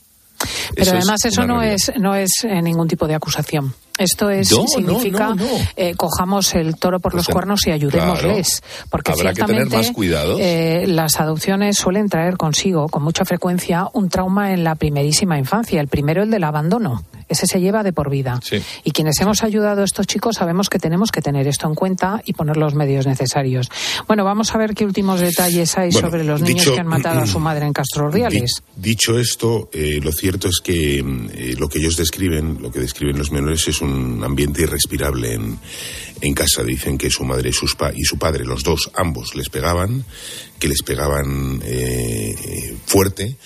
Pero 0.76 0.92
además 0.92 1.26
eso 1.26 1.48
no 1.48 1.64
es, 1.64 1.92
no 2.00 2.14
es 2.14 2.30
eh, 2.44 2.62
ningún 2.62 2.88
tipo 2.88 3.08
de 3.08 3.16
acusación. 3.16 3.74
Esto 3.97 4.29
es, 4.29 4.49
significa 4.49 5.34
eh, 5.75 5.95
cojamos 5.95 6.53
el 6.55 6.75
toro 6.75 6.99
por 6.99 7.13
los 7.13 7.25
pues, 7.25 7.34
cuernos 7.34 7.65
y 7.67 7.71
ayudémosles. 7.71 8.62
porque 8.89 9.12
habrá 9.12 9.34
que 9.34 9.43
tener 9.43 9.69
más. 9.69 9.91
Eh, 10.39 10.86
las 10.88 11.19
adopciones 11.19 11.77
suelen 11.77 12.10
traer 12.10 12.36
consigo, 12.36 12.89
con 12.89 13.03
mucha 13.03 13.23
frecuencia, 13.23 13.88
un 13.93 14.10
trauma 14.10 14.53
en 14.53 14.63
la 14.63 14.75
primerísima 14.75 15.38
infancia. 15.38 15.79
El 15.79 15.88
primero, 15.88 16.23
el 16.23 16.31
del 16.31 16.43
abandono 16.43 17.03
ese 17.27 17.47
se 17.47 17.60
lleva 17.60 17.84
de 17.84 17.93
por 17.93 18.10
vida. 18.10 18.39
Y 18.84 18.91
quienes 18.91 19.19
hemos 19.19 19.43
ayudado 19.43 19.81
a 19.81 19.86
estos 19.86 20.08
chicos 20.08 20.36
sabemos 20.38 20.69
que 20.69 20.79
tenemos 20.79 21.12
que 21.12 21.21
tener 21.21 21.47
esto 21.47 21.67
en 21.67 21.75
cuenta 21.75 22.21
y 22.25 22.34
poner 22.34 22.58
los 22.58 22.75
medios 22.75 23.08
necesarios. 23.08 23.69
Bueno, 24.08 24.23
vamos 24.23 24.53
a 24.53 24.58
ver 24.58 24.73
qué 24.73 24.86
últimos 24.86 25.19
detalles 25.19 25.77
hay 25.77 25.91
sobre 25.91 26.23
los 26.23 26.41
niños 26.41 26.69
que 26.69 26.79
han 26.79 26.88
matado 26.88 27.21
a 27.21 27.27
su 27.27 27.39
madre 27.39 27.65
en 27.65 27.73
Castro 27.73 28.08
Urdiales. 28.08 28.62
dicho 28.75 29.17
esto, 29.17 29.69
eh, 29.73 29.99
lo 30.01 30.12
cierto 30.12 30.47
es 30.47 30.60
que 30.63 30.99
eh, 30.99 31.55
lo 31.58 31.67
que 31.67 31.79
ellos 31.79 31.97
describen, 31.97 32.60
lo 32.62 32.71
que 32.71 32.79
describen 32.79 33.17
los 33.17 33.31
menores, 33.31 33.67
es 33.67 33.81
un 33.81 33.85
ambiente 34.24 34.63
irrespirable 34.63 35.34
en, 35.34 35.60
en 36.21 36.34
casa. 36.34 36.63
Dicen 36.63 36.98
que 36.98 37.10
su 37.10 37.24
madre 37.24 37.50
y, 37.50 37.54
sus 37.54 37.76
y 37.95 38.04
su 38.04 38.17
padre, 38.17 38.45
los 38.45 38.63
dos, 38.63 38.91
ambos, 38.95 39.36
les 39.36 39.50
pegaban, 39.50 40.06
que 40.60 40.67
les 40.67 40.82
pegaban 40.82 41.62
eh, 41.63 42.76
fuerte 42.86 43.38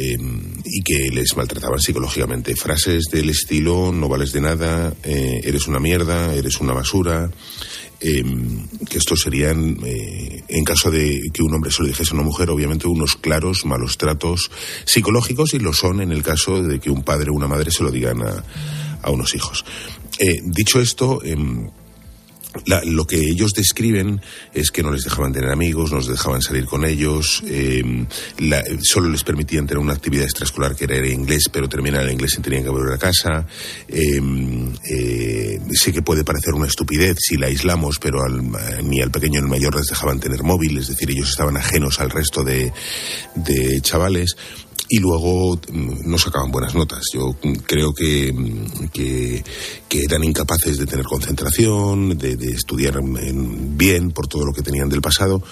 Em, 0.00 0.52
y 0.64 0.82
que 0.82 1.08
les 1.10 1.36
maltrataban 1.36 1.80
psicológicamente. 1.80 2.54
Frases 2.54 3.06
del 3.10 3.30
estilo 3.30 3.90
no 3.90 4.08
vales 4.08 4.30
de 4.30 4.40
nada, 4.40 4.94
eh, 5.02 5.40
eres 5.42 5.66
una 5.66 5.80
mierda, 5.80 6.34
eres 6.34 6.60
una 6.60 6.72
basura. 6.72 7.30
Em, 8.00 8.68
que 8.88 8.98
estos 8.98 9.22
serían, 9.22 9.76
eh, 9.84 10.44
en 10.46 10.64
caso 10.64 10.92
de 10.92 11.20
que 11.32 11.42
un 11.42 11.52
hombre 11.52 11.72
se 11.72 11.82
lo 11.82 11.88
dijese 11.88 12.12
a 12.12 12.14
una 12.14 12.22
mujer, 12.22 12.48
obviamente 12.48 12.86
unos 12.86 13.16
claros 13.16 13.64
malos 13.64 13.98
tratos 13.98 14.52
psicológicos 14.84 15.52
y 15.54 15.58
lo 15.58 15.72
son 15.72 16.00
en 16.00 16.12
el 16.12 16.22
caso 16.22 16.62
de 16.62 16.78
que 16.78 16.90
un 16.90 17.02
padre 17.02 17.30
o 17.30 17.34
una 17.34 17.48
madre 17.48 17.72
se 17.72 17.82
lo 17.82 17.90
digan 17.90 18.22
a, 18.22 18.44
a 19.02 19.10
unos 19.10 19.34
hijos. 19.34 19.64
Eh, 20.18 20.40
dicho 20.42 20.80
esto, 20.80 21.22
em, 21.24 21.70
lo 22.86 23.06
que 23.06 23.20
ellos 23.20 23.52
describen 23.52 24.20
es 24.52 24.70
que 24.70 24.82
no 24.82 24.90
les 24.90 25.04
dejaban 25.04 25.32
tener 25.32 25.50
amigos, 25.50 25.92
no 25.92 25.98
les 25.98 26.06
dejaban 26.06 26.42
salir 26.42 26.64
con 26.64 26.84
ellos, 26.84 27.42
eh, 27.46 28.06
solo 28.82 29.10
les 29.10 29.22
permitían 29.22 29.66
tener 29.66 29.82
una 29.82 29.92
actividad 29.92 30.24
extraescolar 30.24 30.74
que 30.74 30.84
era 30.84 31.06
inglés, 31.06 31.44
pero 31.52 31.68
terminar 31.68 32.02
el 32.02 32.12
inglés 32.12 32.36
y 32.38 32.42
tenían 32.42 32.64
que 32.64 32.70
volver 32.70 32.94
a 32.94 32.98
casa. 32.98 33.46
Eh, 33.88 34.20
eh, 34.90 35.60
sé 35.72 35.92
que 35.92 36.02
puede 36.02 36.24
parecer 36.24 36.54
una 36.54 36.66
estupidez 36.66 37.16
si 37.20 37.36
la 37.36 37.46
aislamos, 37.46 37.98
pero 37.98 38.26
ni 38.82 39.00
al 39.00 39.10
pequeño 39.10 39.40
ni 39.40 39.44
al 39.44 39.50
mayor 39.50 39.76
les 39.76 39.86
dejaban 39.86 40.20
tener 40.20 40.42
móvil, 40.42 40.78
es 40.78 40.88
decir, 40.88 41.10
ellos 41.10 41.30
estaban 41.30 41.56
ajenos 41.56 42.00
al 42.00 42.10
resto 42.10 42.42
de, 42.42 42.72
de 43.34 43.80
chavales 43.82 44.36
y 44.88 44.98
luego 44.98 45.56
mm, 45.56 46.08
no 46.08 46.18
sacaban 46.18 46.50
buenas 46.50 46.74
notas. 46.74 47.02
Yo 47.12 47.36
creo 47.66 47.92
que, 47.92 48.32
mm, 48.32 48.88
que, 48.88 49.44
eran 49.90 50.24
incapaces 50.24 50.78
de 50.78 50.86
tener 50.86 51.04
concentración, 51.04 52.16
de, 52.16 52.34
estudiar 52.52 53.00
bien 53.02 54.12
por 54.12 54.26
todo 54.26 54.44
lo 54.46 54.52
que 54.52 54.62
tenían 54.62 54.88
del 54.88 55.00
pasado. 55.00 55.42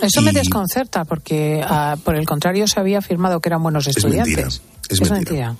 Eso 0.00 0.22
me 0.22 0.32
desconcerta 0.32 1.04
porque, 1.04 1.60
ah, 1.62 1.96
por 2.02 2.14
el 2.14 2.24
contrario, 2.24 2.66
se 2.66 2.80
había 2.80 2.98
afirmado 2.98 3.40
que 3.40 3.48
eran 3.50 3.62
buenos 3.62 3.86
estudiantes. 3.86 4.62
Es 4.88 5.00
mentira. 5.00 5.04
Es, 5.04 5.10
mentira. 5.10 5.56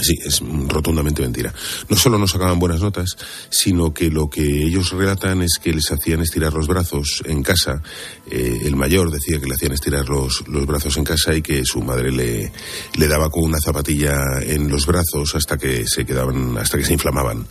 Sí, 0.00 0.14
es 0.24 0.42
rotundamente 0.68 1.22
mentira. 1.22 1.54
No 1.88 1.96
solo 1.96 2.18
no 2.18 2.26
sacaban 2.26 2.58
buenas 2.58 2.80
notas, 2.80 3.16
sino 3.48 3.94
que 3.94 4.10
lo 4.10 4.28
que 4.28 4.42
ellos 4.42 4.90
relatan 4.90 5.42
es 5.42 5.58
que 5.62 5.72
les 5.72 5.90
hacían 5.90 6.20
estirar 6.20 6.52
los 6.52 6.66
brazos 6.66 7.22
en 7.26 7.42
casa. 7.42 7.80
Eh, 8.28 8.62
el 8.64 8.74
mayor 8.74 9.10
decía 9.10 9.38
que 9.38 9.46
le 9.46 9.54
hacían 9.54 9.72
estirar 9.72 10.08
los, 10.08 10.46
los 10.48 10.66
brazos 10.66 10.96
en 10.96 11.04
casa 11.04 11.34
y 11.34 11.42
que 11.42 11.64
su 11.64 11.80
madre 11.80 12.10
le, 12.10 12.50
le 12.96 13.08
daba 13.08 13.30
con 13.30 13.44
una 13.44 13.58
zapatilla 13.64 14.14
en 14.42 14.68
los 14.68 14.86
brazos 14.86 15.34
hasta 15.34 15.56
que 15.56 15.84
se 15.86 16.04
quedaban, 16.04 16.58
hasta 16.58 16.76
que 16.76 16.84
se 16.84 16.94
inflamaban. 16.94 17.46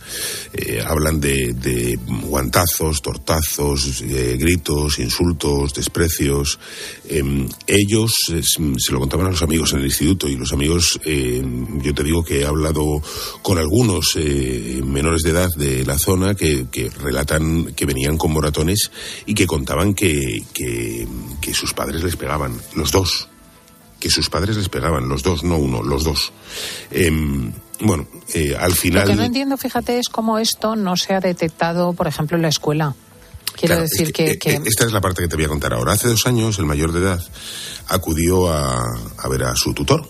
Eh, 0.52 0.82
hablan 0.86 1.20
de, 1.20 1.54
de, 1.54 1.98
guantazos, 2.24 3.00
tortazos, 3.00 4.02
eh, 4.02 4.36
gritos, 4.38 4.98
insultos, 4.98 5.72
desprecios. 5.72 6.58
Em, 7.08 7.48
ellos 7.66 8.12
se 8.26 8.92
lo 8.92 9.00
contaban 9.00 9.26
a 9.26 9.30
los 9.30 9.42
amigos 9.42 9.72
en 9.72 9.78
el 9.78 9.86
instituto 9.86 10.28
y 10.28 10.36
los 10.36 10.52
amigos, 10.52 11.00
yo 11.04 11.94
te 11.94 12.02
digo 12.02 12.22
que 12.22 12.33
he 12.40 12.46
hablado 12.46 13.02
con 13.42 13.58
algunos 13.58 14.16
eh, 14.16 14.80
menores 14.84 15.22
de 15.22 15.30
edad 15.30 15.48
de 15.56 15.84
la 15.84 15.98
zona 15.98 16.34
que, 16.34 16.66
relatan 17.00 17.74
que 17.74 17.86
venían 17.86 18.16
con 18.16 18.32
moratones 18.32 18.90
y 19.26 19.34
que 19.34 19.46
contaban 19.46 19.94
que, 19.94 20.44
que, 20.52 21.54
sus 21.54 21.74
padres 21.74 22.02
les 22.02 22.16
pegaban, 22.16 22.60
los 22.74 22.90
dos. 22.90 23.28
Que 24.00 24.10
sus 24.10 24.28
padres 24.28 24.56
les 24.56 24.68
pegaban, 24.68 25.08
los 25.08 25.22
dos, 25.22 25.44
no 25.44 25.56
uno, 25.56 25.82
los 25.82 26.04
dos. 26.04 26.32
Em, 26.90 27.52
bueno, 27.80 28.06
eh, 28.34 28.54
al 28.58 28.74
final. 28.74 29.04
Lo 29.04 29.10
que 29.10 29.16
no 29.16 29.24
entiendo, 29.24 29.56
fíjate, 29.56 29.98
es 29.98 30.08
cómo 30.08 30.38
esto 30.38 30.76
no 30.76 30.96
se 30.96 31.14
ha 31.14 31.20
detectado, 31.20 31.92
por 31.94 32.06
ejemplo, 32.06 32.36
en 32.36 32.42
la 32.42 32.48
escuela. 32.48 32.94
Quiero 33.56 33.80
decir 33.80 34.12
que, 34.12 34.32
eh, 34.32 34.60
Esta 34.64 34.84
es 34.84 34.92
la 34.92 35.00
parte 35.00 35.22
que 35.22 35.28
te 35.28 35.36
voy 35.36 35.44
a 35.44 35.48
contar 35.48 35.72
ahora. 35.72 35.92
Hace 35.92 36.08
dos 36.08 36.26
años, 36.26 36.58
el 36.58 36.66
mayor 36.66 36.92
de 36.92 37.00
edad 37.00 37.22
acudió 37.88 38.48
a, 38.52 38.78
a 39.18 39.28
ver 39.28 39.44
a 39.44 39.54
su 39.54 39.72
tutor, 39.72 40.06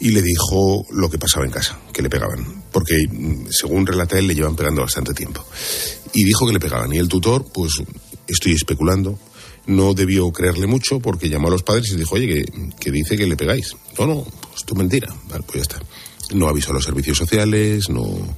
y 0.00 0.10
le 0.10 0.22
dijo 0.22 0.86
lo 0.90 1.10
que 1.10 1.18
pasaba 1.18 1.44
en 1.44 1.52
casa, 1.52 1.78
que 1.92 2.02
le 2.02 2.08
pegaban, 2.08 2.64
porque 2.72 3.06
mm, 3.08 3.46
según 3.50 3.86
relata 3.86 4.18
él 4.18 4.26
le 4.26 4.34
llevan 4.34 4.56
pegando 4.56 4.80
bastante 4.80 5.12
tiempo. 5.12 5.44
Y 6.12 6.24
dijo 6.24 6.46
que 6.46 6.54
le 6.54 6.60
pegaban 6.60 6.92
y 6.92 6.98
el 6.98 7.08
tutor, 7.08 7.44
pues 7.52 7.82
estoy 8.26 8.52
especulando, 8.52 9.18
no 9.66 9.94
debió 9.94 10.30
creerle 10.32 10.66
mucho 10.66 11.00
porque 11.00 11.28
llamó 11.28 11.48
a 11.48 11.52
los 11.52 11.62
padres 11.62 11.90
y 11.92 11.96
dijo, 11.96 12.14
oye, 12.14 12.44
que, 12.78 12.90
dice 12.90 13.16
que 13.16 13.26
le 13.26 13.36
pegáis. 13.36 13.76
No, 13.98 14.06
no, 14.06 14.26
pues 14.50 14.64
tu 14.64 14.74
mentira. 14.74 15.14
Vale, 15.28 15.44
pues 15.46 15.56
ya 15.56 15.62
está. 15.62 15.82
No 16.34 16.48
avisó 16.48 16.70
a 16.70 16.74
los 16.74 16.84
servicios 16.84 17.18
sociales, 17.18 17.88
no, 17.88 18.36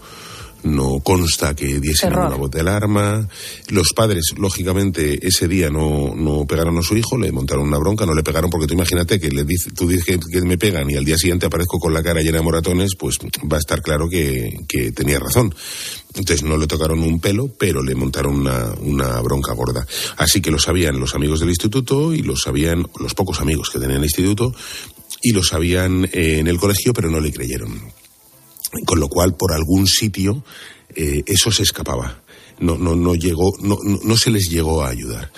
no 0.64 1.00
consta 1.00 1.54
que 1.54 1.80
diesen 1.80 2.12
una 2.12 2.36
voz 2.36 2.50
de 2.50 2.60
alarma. 2.60 3.28
Los 3.68 3.92
padres, 3.92 4.34
lógicamente, 4.36 5.26
ese 5.26 5.48
día 5.48 5.70
no, 5.70 6.14
no 6.14 6.46
pegaron 6.46 6.78
a 6.78 6.82
su 6.82 6.96
hijo, 6.96 7.18
le 7.18 7.32
montaron 7.32 7.66
una 7.66 7.78
bronca, 7.78 8.06
no 8.06 8.14
le 8.14 8.22
pegaron 8.22 8.50
porque 8.50 8.66
tú 8.66 8.74
imagínate 8.74 9.18
que 9.18 9.30
le 9.30 9.44
dice, 9.44 9.70
tú 9.70 9.88
dices 9.88 10.18
que, 10.30 10.42
me 10.42 10.58
pegan 10.58 10.90
y 10.90 10.96
al 10.96 11.04
día 11.04 11.16
siguiente 11.16 11.46
aparezco 11.46 11.78
con 11.78 11.94
la 11.94 12.02
cara 12.02 12.20
llena 12.20 12.38
de 12.38 12.44
moratones, 12.44 12.94
pues 12.98 13.18
va 13.18 13.56
a 13.56 13.60
estar 13.60 13.82
claro 13.82 14.08
que, 14.08 14.58
que 14.68 14.92
tenía 14.92 15.18
razón. 15.18 15.54
Entonces 16.14 16.42
no 16.42 16.56
le 16.56 16.66
tocaron 16.66 17.00
un 17.00 17.20
pelo, 17.20 17.48
pero 17.58 17.82
le 17.82 17.94
montaron 17.94 18.34
una, 18.34 18.74
una, 18.80 19.20
bronca 19.20 19.54
gorda. 19.54 19.86
Así 20.18 20.40
que 20.42 20.50
lo 20.50 20.58
sabían 20.58 21.00
los 21.00 21.14
amigos 21.14 21.40
del 21.40 21.48
instituto 21.48 22.12
y 22.12 22.22
lo 22.22 22.36
sabían 22.36 22.86
los 22.98 23.14
pocos 23.14 23.40
amigos 23.40 23.70
que 23.70 23.78
tenían 23.78 23.98
el 23.98 24.04
instituto 24.04 24.54
y 25.22 25.32
lo 25.32 25.42
sabían 25.42 26.08
en 26.12 26.48
el 26.48 26.58
colegio, 26.58 26.92
pero 26.92 27.10
no 27.10 27.20
le 27.20 27.32
creyeron 27.32 27.80
con 28.86 29.00
lo 29.00 29.08
cual 29.08 29.34
por 29.36 29.52
algún 29.52 29.86
sitio 29.86 30.44
eh, 30.94 31.22
eso 31.26 31.50
se 31.50 31.62
escapaba. 31.62 32.22
No, 32.58 32.76
no, 32.76 32.94
no 32.94 33.14
llegó, 33.14 33.52
no, 33.60 33.76
no, 33.82 34.16
se 34.16 34.30
les 34.30 34.48
llegó 34.48 34.82
a 34.82 34.90
ayudar. 34.90 35.32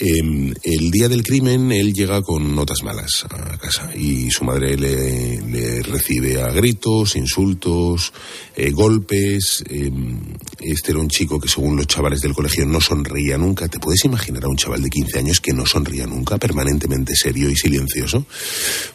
Em, 0.00 0.54
el 0.62 0.90
día 0.92 1.08
del 1.08 1.24
crimen 1.24 1.72
él 1.72 1.92
llega 1.92 2.22
con 2.22 2.54
notas 2.54 2.84
malas 2.84 3.26
a 3.30 3.58
casa 3.58 3.90
y 3.96 4.30
su 4.30 4.44
madre 4.44 4.76
le, 4.76 5.82
recibe 5.82 6.40
a 6.40 6.52
gritos, 6.52 7.16
insultos, 7.16 8.12
eh, 8.54 8.70
golpes. 8.70 9.64
Em, 9.68 10.20
este 10.60 10.92
era 10.92 11.00
un 11.00 11.08
chico 11.08 11.40
que 11.40 11.48
según 11.48 11.76
los 11.76 11.88
chavales 11.88 12.20
del 12.20 12.32
colegio 12.32 12.64
no 12.64 12.80
sonreía 12.80 13.36
nunca. 13.38 13.66
¿Te 13.66 13.80
puedes 13.80 14.04
imaginar 14.04 14.44
a 14.44 14.48
un 14.48 14.56
chaval 14.56 14.82
de 14.82 14.90
15 14.90 15.18
años 15.18 15.40
que 15.40 15.52
no 15.52 15.66
sonría 15.66 16.06
nunca, 16.06 16.38
permanentemente 16.38 17.16
serio 17.16 17.50
y 17.50 17.56
silencioso? 17.56 18.24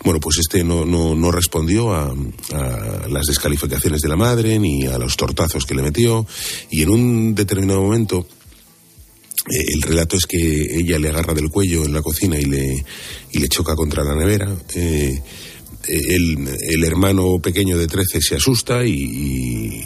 Bueno, 0.06 0.22
pues 0.22 0.38
este 0.38 0.64
no, 0.64 0.86
no, 0.86 1.16
no 1.16 1.32
respondió 1.32 1.94
a, 1.94 2.16
a 2.54 3.08
las 3.10 3.26
descalificaciones 3.26 4.00
de 4.00 4.10
la 4.10 4.16
madre 4.16 4.58
ni 4.58 4.86
a 4.86 4.98
los 4.98 5.18
tortazos 5.18 5.66
que 5.66 5.76
le 5.76 5.82
metió 5.82 6.26
y 6.70 6.84
en 6.84 6.90
un 6.90 7.36
determinado 7.36 7.82
momento 7.82 8.26
el 9.50 9.82
relato 9.82 10.16
es 10.16 10.26
que 10.26 10.38
ella 10.38 10.98
le 11.00 11.10
agarra 11.10 11.34
del 11.34 11.50
cuello 11.50 11.86
en 11.86 11.94
la 11.94 12.02
cocina 12.02 12.40
y 12.40 12.46
le, 12.46 12.86
y 13.32 13.40
le 13.40 13.48
choca 13.50 13.76
contra 13.76 14.04
la 14.04 14.16
nevera. 14.16 14.56
Eh, 14.76 15.22
el, 15.88 16.48
el, 16.70 16.84
hermano 16.84 17.40
pequeño 17.40 17.78
de 17.78 17.88
13 17.88 18.22
se 18.22 18.36
asusta 18.36 18.86
y, 18.86 19.84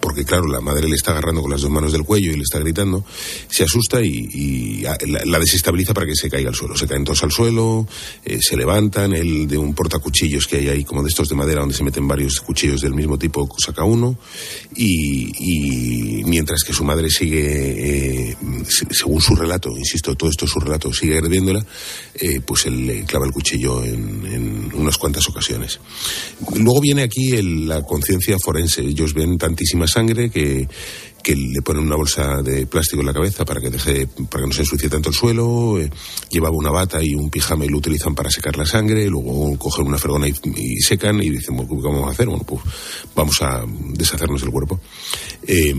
porque 0.00 0.24
claro 0.24 0.46
la 0.46 0.60
madre 0.60 0.88
le 0.88 0.96
está 0.96 1.12
agarrando 1.12 1.42
con 1.42 1.50
las 1.50 1.60
dos 1.60 1.70
manos 1.70 1.92
del 1.92 2.02
cuello 2.02 2.32
y 2.32 2.36
le 2.36 2.42
está 2.42 2.58
gritando 2.58 3.04
se 3.48 3.64
asusta 3.64 4.00
y, 4.02 4.82
la, 5.06 5.38
desestabiliza 5.38 5.94
para 5.94 6.06
que 6.06 6.14
se 6.14 6.30
caiga 6.30 6.48
al 6.48 6.54
suelo. 6.54 6.76
Se 6.76 6.86
caen 6.86 7.04
todos 7.04 7.22
al 7.22 7.30
suelo 7.30 7.86
eh, 8.24 8.38
se 8.40 8.56
levantan 8.56 9.12
el 9.12 9.46
de 9.46 9.58
un 9.58 9.74
portacuchillos 9.74 10.46
que 10.46 10.56
hay 10.56 10.68
ahí 10.68 10.84
como 10.84 11.02
de 11.02 11.08
estos 11.08 11.28
de 11.28 11.36
madera 11.36 11.60
donde 11.60 11.74
se 11.74 11.84
meten 11.84 12.06
varios 12.06 12.40
cuchillos 12.40 12.80
del 12.80 12.94
mismo 12.94 13.18
tipo 13.18 13.48
saca 13.58 13.84
uno 13.84 14.16
y, 14.74 16.22
mientras 16.24 16.64
que 16.64 16.72
su 16.72 16.84
madre 16.84 17.10
sigue 17.10 18.30
eh, 18.30 18.36
según 18.90 19.20
su 19.20 19.34
relato 19.34 19.76
insisto 19.76 20.14
todo 20.14 20.30
esto 20.30 20.46
es 20.46 20.50
su 20.50 20.60
relato 20.60 20.92
sigue 20.92 21.14
agrediéndola 21.16 21.64
eh, 22.14 22.40
pues 22.40 22.66
él 22.66 22.86
le 22.86 23.04
clava 23.04 23.26
el 23.26 23.32
cuchillo 23.32 23.84
en, 23.84 24.26
en 24.26 24.70
unas 24.74 24.96
cuantas 24.98 25.11
ocasiones. 25.28 25.80
Luego 26.54 26.80
viene 26.80 27.02
aquí 27.02 27.30
la 27.42 27.82
conciencia 27.82 28.36
forense. 28.42 28.82
Ellos 28.82 29.14
ven 29.14 29.38
tantísima 29.38 29.86
sangre 29.86 30.30
que, 30.30 30.66
le 31.24 31.62
ponen 31.62 31.84
una 31.84 31.94
bolsa 31.94 32.42
de 32.42 32.66
plástico 32.66 33.00
en 33.00 33.06
la 33.06 33.12
cabeza 33.12 33.44
para 33.44 33.60
que 33.60 33.70
deje, 33.70 34.08
para 34.28 34.42
que 34.42 34.48
no 34.48 34.52
se 34.52 34.62
ensucie 34.62 34.88
tanto 34.88 35.10
el 35.10 35.14
suelo, 35.14 35.78
eh, 35.78 35.88
llevaba 36.30 36.56
una 36.56 36.70
bata 36.70 36.98
y 37.00 37.14
un 37.14 37.30
pijama 37.30 37.64
y 37.64 37.68
lo 37.68 37.78
utilizan 37.78 38.14
para 38.14 38.28
secar 38.28 38.56
la 38.56 38.66
sangre, 38.66 39.06
luego 39.08 39.56
cogen 39.56 39.86
una 39.86 39.98
fregona 39.98 40.26
y, 40.26 40.80
secan 40.80 41.22
y 41.22 41.30
dicen, 41.30 41.56
¿qué 41.56 41.64
vamos 41.80 42.08
a 42.08 42.10
hacer? 42.10 42.26
Bueno, 42.26 42.42
pues 42.44 42.62
vamos 43.14 43.40
a 43.40 43.64
deshacernos 43.94 44.40
del 44.40 44.50
cuerpo. 44.50 44.80
Eh, 45.46 45.74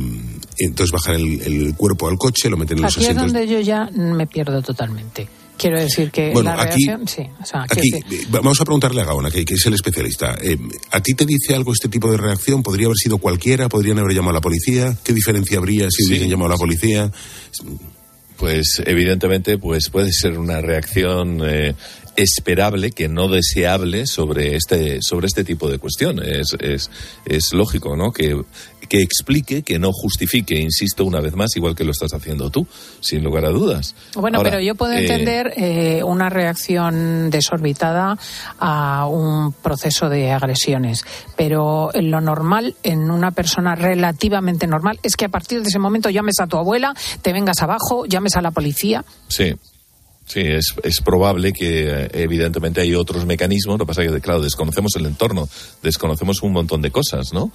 entonces 0.60 0.92
bajan 0.92 1.16
el, 1.16 1.76
cuerpo 1.76 2.08
al 2.08 2.18
coche, 2.18 2.50
lo 2.50 2.56
meten 2.56 2.78
en 2.78 2.84
los 2.84 2.98
asientos. 2.98 3.24
Aquí 3.24 3.26
es 3.26 3.34
donde 3.34 3.48
yo 3.54 3.60
ya 3.60 3.90
me 3.94 4.28
pierdo 4.28 4.62
totalmente. 4.62 5.28
Quiero 5.64 5.80
decir 5.80 6.12
que 6.12 6.34
la 6.44 6.58
reacción, 6.58 7.08
sí. 7.08 7.22
aquí, 7.54 7.92
vamos 8.28 8.60
a 8.60 8.66
preguntarle 8.66 9.00
a 9.02 9.06
Gaona, 9.06 9.32
que, 9.32 9.46
es 9.48 9.66
el 9.66 9.74
especialista. 9.74 10.38
Eh, 10.44 10.58
¿A 10.92 11.00
ti 11.00 11.14
te 11.14 11.26
dice 11.26 11.56
algo 11.56 11.72
este 11.72 11.88
tipo 11.88 12.12
de 12.12 12.18
reacción? 12.18 12.62
¿Podría 12.62 12.88
haber 12.88 12.98
sido 12.98 13.18
cualquiera? 13.18 13.70
¿Podrían 13.70 13.98
haber 13.98 14.14
llamado 14.14 14.32
a 14.32 14.34
la 14.34 14.42
policía? 14.42 14.98
¿Qué 15.06 15.14
diferencia 15.14 15.60
habría 15.60 15.88
si 15.90 16.06
hubiesen 16.06 16.30
llamado 16.30 16.48
a 16.48 16.56
la 16.56 16.58
policía? 16.58 17.10
Pues 18.36 18.82
evidentemente 18.86 19.58
pues 19.58 19.90
puede 19.90 20.12
ser 20.12 20.38
una 20.38 20.60
reacción 20.60 21.40
eh, 21.46 21.76
esperable 22.18 22.92
que 22.92 23.08
no 23.08 23.28
deseable 23.28 24.06
sobre 24.06 24.56
este 24.56 25.00
sobre 25.02 25.28
este 25.28 25.44
tipo 25.44 25.70
de 25.70 25.80
cuestiones 25.80 26.56
es, 26.60 26.90
es, 27.26 27.54
lógico 27.54 27.96
no 27.96 28.12
que, 28.12 28.40
que 28.94 29.02
explique 29.02 29.64
que 29.64 29.80
no 29.80 29.92
justifique 29.92 30.54
insisto 30.54 31.04
una 31.04 31.20
vez 31.20 31.36
más 31.36 31.50
igual 31.56 31.76
que 31.76 31.84
lo 31.84 31.90
estás 31.90 32.14
haciendo 32.14 32.52
tú 32.52 32.68
sin 33.00 33.24
lugar 33.24 33.44
a 33.44 33.50
dudas 33.50 33.96
bueno 34.14 34.44
pero 34.44 34.60
yo 34.60 34.76
puedo 34.76 34.94
eh, 34.94 35.00
entender 35.00 35.52
eh, 35.58 36.04
una 36.04 36.30
reacción 36.30 37.32
desorbitada 37.32 38.20
a 38.60 39.08
un 39.08 39.52
proceso 39.52 40.10
de 40.10 40.32
agresiones 40.32 41.04
pero 41.36 41.90
lo 41.96 42.22
normal 42.22 42.76
en 42.84 43.10
una 43.10 43.32
persona 43.32 43.74
relativamente 43.74 44.68
normal 44.68 45.00
es 45.02 45.16
que 45.16 45.26
a 45.26 45.30
partir 45.30 45.64
de 45.64 45.70
ese 45.70 45.80
momento 45.80 46.12
llames 46.12 46.40
a 46.40 46.46
tu 46.46 46.58
abuela 46.58 46.94
te 47.24 47.34
vengas 47.34 47.64
abajo 47.64 48.06
llames 48.06 48.36
a 48.36 48.44
la 48.44 48.52
policía 48.52 49.04
sí 49.28 49.56
Sí, 50.26 50.40
es, 50.40 50.74
es 50.84 51.02
probable 51.02 51.52
que 51.52 51.90
eh, 51.90 52.10
evidentemente 52.14 52.80
hay 52.80 52.96
otros 52.96 53.26
mecanismos, 53.26 53.78
lo 53.78 53.86
que 53.86 53.90
pasa 53.90 54.04
es 54.04 54.12
que, 54.12 54.22
claro, 54.22 54.42
desconocemos 54.42 54.96
el 54.96 55.06
entorno, 55.06 55.50
desconocemos 55.82 56.42
un 56.44 56.54
montón 56.54 56.82
de 56.82 56.92
cosas, 56.92 57.34
¿no? 57.34 57.52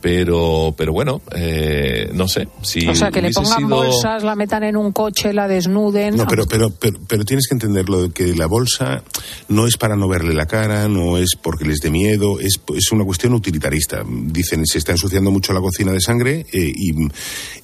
Pero 0.00 0.74
pero 0.76 0.92
bueno 0.92 1.20
eh, 1.34 2.10
no 2.12 2.28
sé 2.28 2.48
si 2.62 2.86
o 2.86 2.94
sea 2.94 3.10
que 3.10 3.22
le 3.22 3.30
pongan 3.30 3.68
bolsas 3.68 4.22
la 4.22 4.34
metan 4.34 4.64
en 4.64 4.76
un 4.76 4.92
coche 4.92 5.32
la 5.32 5.48
desnuden 5.48 6.16
no 6.16 6.26
pero, 6.26 6.46
pero 6.46 6.70
pero 6.70 6.98
pero 7.06 7.24
tienes 7.24 7.48
que 7.48 7.54
entenderlo 7.54 8.10
que 8.12 8.34
la 8.34 8.46
bolsa 8.46 9.02
no 9.48 9.66
es 9.66 9.76
para 9.76 9.96
no 9.96 10.08
verle 10.08 10.34
la 10.34 10.46
cara 10.46 10.88
no 10.88 11.18
es 11.18 11.30
porque 11.40 11.64
les 11.64 11.78
dé 11.80 11.90
miedo 11.90 12.38
es, 12.40 12.60
es 12.74 12.92
una 12.92 13.04
cuestión 13.04 13.34
utilitarista. 13.34 14.04
Dicen 14.06 14.66
se 14.66 14.78
está 14.78 14.92
ensuciando 14.92 15.30
mucho 15.30 15.52
la 15.52 15.60
cocina 15.60 15.92
de 15.92 16.00
sangre 16.00 16.46
eh, 16.52 16.72
y, 16.74 16.92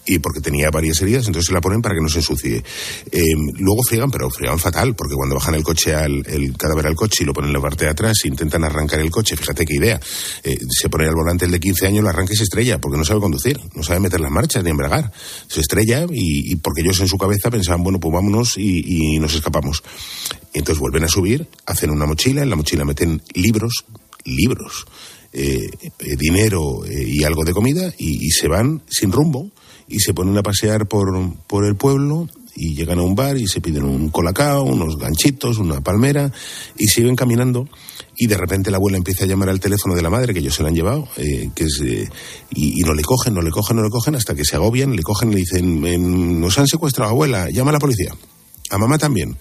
y 0.07 0.19
porque 0.19 0.41
tenía 0.41 0.71
varias 0.71 1.01
heridas 1.03 1.27
entonces 1.27 1.49
se 1.49 1.55
la 1.55 1.61
ponen 1.61 1.83
para 1.83 1.95
que 1.95 2.01
no 2.01 2.09
se 2.09 2.19
ensucie. 2.19 2.63
Eh, 3.11 3.21
luego 3.59 3.83
friegan 3.83 4.11
pero 4.11 4.31
friegan 4.31 4.59
fatal 4.59 4.95
porque 4.95 5.15
cuando 5.15 5.37
bajan 5.37 5.55
el 5.55 5.63
coche 5.63 5.95
al 5.95 6.23
el 6.27 6.57
cadáver 6.57 6.87
al 6.87 6.95
coche 6.95 7.23
y 7.23 7.27
lo 7.27 7.33
ponen 7.33 7.49
en 7.49 7.55
la 7.55 7.61
parte 7.61 7.85
de 7.85 7.91
atrás 7.91 8.19
e 8.25 8.29
intentan 8.29 8.65
arrancar 8.65 9.01
el 9.01 9.11
coche 9.11 9.37
fíjate 9.37 9.65
qué 9.65 9.75
idea 9.75 10.01
se 10.03 10.89
pone 10.89 11.07
al 11.07 11.15
volante 11.15 11.45
el 11.45 11.51
de 11.51 11.61
15 11.61 11.87
años 11.87 12.05
lo 12.05 12.11
arranca 12.23 12.31
que 12.31 12.37
se 12.37 12.45
estrella, 12.45 12.81
porque 12.81 12.99
no 12.99 13.05
sabe 13.05 13.21
conducir, 13.21 13.61
no 13.75 13.83
sabe 13.83 14.01
meter 14.01 14.21
las 14.21 14.31
marchas 14.31 14.63
ni 14.65 14.71
embragar. 14.71 15.13
Se 15.49 15.61
estrella 15.61 16.07
y, 16.11 16.57
porque 16.57 16.83
ellos 16.83 17.01
en 17.01 17.09
su 17.09 17.19
cabeza 17.19 17.51
pensaban, 17.51 17.83
bueno, 17.83 18.01
pues 18.01 18.13
vámonos 18.13 18.57
y, 18.57 19.19
nos 19.19 19.35
escapamos. 19.35 19.83
entonces 20.53 20.81
vuelven 20.81 21.05
a 21.05 21.09
subir, 21.09 21.49
hacen 21.67 21.91
una 21.91 22.07
mochila, 22.07 22.43
en 22.43 22.51
la 22.51 22.57
mochila 22.57 22.85
meten 22.85 23.23
libros, 23.35 23.85
libros, 24.25 24.87
eh, 25.33 25.71
eh, 25.99 26.17
dinero 26.19 26.85
eh, 26.85 27.05
y 27.07 27.25
algo 27.25 27.45
de 27.45 27.53
comida 27.53 27.93
y, 27.99 28.31
se 28.31 28.49
van 28.49 28.83
sin 28.89 29.13
rumbo 29.13 29.51
y 29.89 30.01
se 30.01 30.13
ponen 30.13 30.37
a 30.37 30.43
pasear 30.43 30.87
por, 30.87 31.09
por 31.47 31.65
el 31.65 31.77
pueblo 31.77 32.29
y 32.55 32.75
llegan 32.75 32.99
a 32.99 33.03
un 33.03 33.15
bar 33.15 33.39
y 33.39 33.47
se 33.47 33.61
piden 33.61 33.85
un 33.85 34.11
colacao, 34.11 34.65
unos 34.65 34.99
ganchitos, 34.99 35.59
una 35.59 35.81
palmera 35.81 36.31
y 36.77 36.87
siguen 36.87 37.17
caminando 37.17 37.69
y 38.17 38.27
de 38.27 38.37
repente 38.37 38.71
la 38.71 38.77
abuela 38.77 38.99
empieza 38.99 39.25
a 39.25 39.27
llamar 39.27 39.49
al 39.49 39.61
teléfono 39.61 39.95
de 39.95 40.03
la 40.03 40.11
madre 40.11 40.33
que 40.33 40.41
ellos 40.41 40.55
se 40.55 40.63
la 40.63 40.69
han 40.69 40.75
llevado 40.75 41.09
eh, 41.17 41.51
que 41.55 41.65
es, 41.65 41.81
eh, 41.85 42.09
y, 42.51 42.81
no 42.83 42.95
le 42.95 43.03
cogen, 43.03 43.35
no 43.35 43.43
le 43.43 43.51
cogen, 43.51 43.77
no 43.77 43.83
le 43.83 43.91
cogen 43.91 44.15
hasta 44.15 44.35
que 44.35 44.45
se 44.45 44.57
agobian, 44.57 44.95
le 44.95 45.03
cogen 45.03 45.31
y 45.31 45.35
le 45.35 45.41
dicen 45.41 46.41
nos 46.41 46.59
han 46.59 46.67
secuestrado 46.67 47.11
abuela, 47.11 47.49
llama 47.51 47.71
a 47.71 47.75
la 47.75 47.79
policía, 47.79 48.15
a 48.71 48.79
mamá 48.79 48.99
también. 48.99 49.37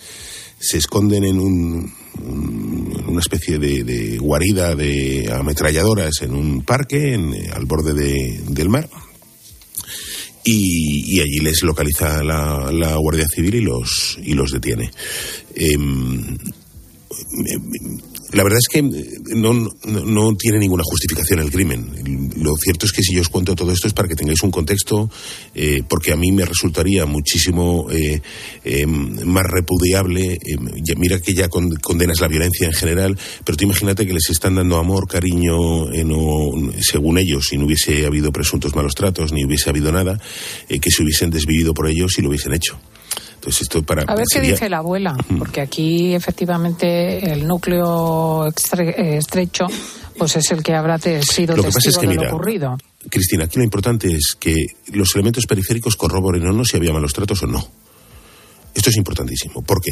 Se 0.60 0.78
esconden 0.78 1.24
en 1.24 1.40
un, 1.40 1.92
una 3.08 3.20
especie 3.20 3.58
de, 3.58 4.18
guarida 4.20 4.76
de 4.76 5.28
ametralladoras 5.34 6.22
en 6.22 6.36
un 6.36 6.64
parque 6.64 7.16
en, 7.16 7.34
al 7.52 7.66
borde 7.66 7.94
del 7.94 8.70
mar 8.70 8.88
y, 10.44 11.20
allí 11.20 11.40
les 11.40 11.62
localiza 11.64 12.24
la, 12.24 12.96
Guardia 12.98 13.26
Civil 13.34 13.56
y 13.56 13.62
los, 13.62 14.18
y 14.24 14.34
los 14.34 14.52
detiene. 14.52 14.92
Em, 15.56 16.38
la 18.34 18.44
verdad 18.44 18.60
es 18.60 18.68
que 18.70 18.80
eh, 18.80 19.36
no, 19.36 19.54
no, 19.54 20.36
tiene 20.36 20.60
ninguna 20.60 20.84
justificación 20.86 21.40
el 21.40 21.52
crimen. 21.52 22.32
Lo 22.38 22.56
cierto 22.56 22.86
es 22.86 22.92
que 22.92 23.04
si 23.04 23.16
yo 23.16 23.22
os 23.22 23.30
cuento 23.30 23.56
todo 23.56 23.72
esto 23.72 23.88
es 23.88 23.94
para 23.94 24.08
que 24.08 24.16
tengáis 24.16 24.42
un 24.44 24.52
contexto, 24.52 25.10
eh, 25.54 25.84
porque 25.88 26.14
a 26.14 26.16
mí 26.16 26.32
me 26.32 26.46
resultaría 26.46 27.06
muchísimo 27.06 27.88
eh, 27.92 28.22
más 28.86 29.46
repudiable. 29.46 30.40
mira 30.98 31.20
que 31.20 31.34
ya 31.34 31.50
condenas 31.50 32.22
la 32.22 32.28
violencia 32.28 32.68
en 32.68 32.74
general, 32.74 33.18
pero 33.44 33.58
tú 33.58 33.66
imagínate 33.66 34.06
que 34.06 34.14
les 34.14 34.30
están 34.30 34.56
dando 34.56 34.78
amor, 34.78 35.08
cariño, 35.08 35.88
según 36.80 37.18
ellos, 37.18 37.48
si 37.50 37.58
no 37.58 37.66
hubiese 37.66 38.06
habido 38.06 38.32
presuntos 38.32 38.76
malos 38.76 38.96
tratos, 38.96 39.34
ni 39.34 39.44
hubiese 39.44 39.70
habido 39.70 39.92
nada, 39.92 40.20
que 40.68 40.92
se 40.92 41.04
hubiesen 41.04 41.30
desvivido 41.30 41.74
por 41.74 41.88
ellos 41.88 42.14
y 42.18 42.22
lo 42.22 42.30
hubiesen 42.30 42.54
hecho 42.54 42.80
a 44.08 44.16
ver 44.16 44.26
qué 44.32 44.42
dice 44.42 44.70
la 44.70 44.78
abuela, 44.78 45.16
porque 45.38 45.62
aquí 45.62 46.14
efectivamente 46.14 47.32
el 47.32 47.48
núcleo 47.48 48.48
estrecho 48.48 49.68
pues 50.18 50.36
es 50.36 50.52
el 50.52 50.62
que 50.62 50.74
habrá 50.74 51.00
sido 51.00 51.56
lo 51.56 51.64
que 51.64 51.72
pasa 51.72 51.90
es 51.90 51.98
que, 51.98 52.08
mira, 52.08 52.28
ocurrido. 52.28 52.78
Cristina, 53.10 53.46
aquí 53.46 53.58
lo 53.58 53.64
importante 53.64 54.14
es 54.14 54.36
que 54.40 54.54
los 54.94 55.16
elementos 55.16 55.48
periféricos 55.48 55.96
corroboren 55.96 56.46
o 56.46 56.52
no 56.52 56.64
si 56.64 56.78
había 56.78 56.94
malos 56.94 57.14
tratos 57.14 57.42
o 57.44 57.48
no. 57.48 57.68
Esto 58.74 58.90
es 58.90 58.98
importantísimo. 58.98 59.62
¿Por 59.64 59.82
qué? 59.82 59.92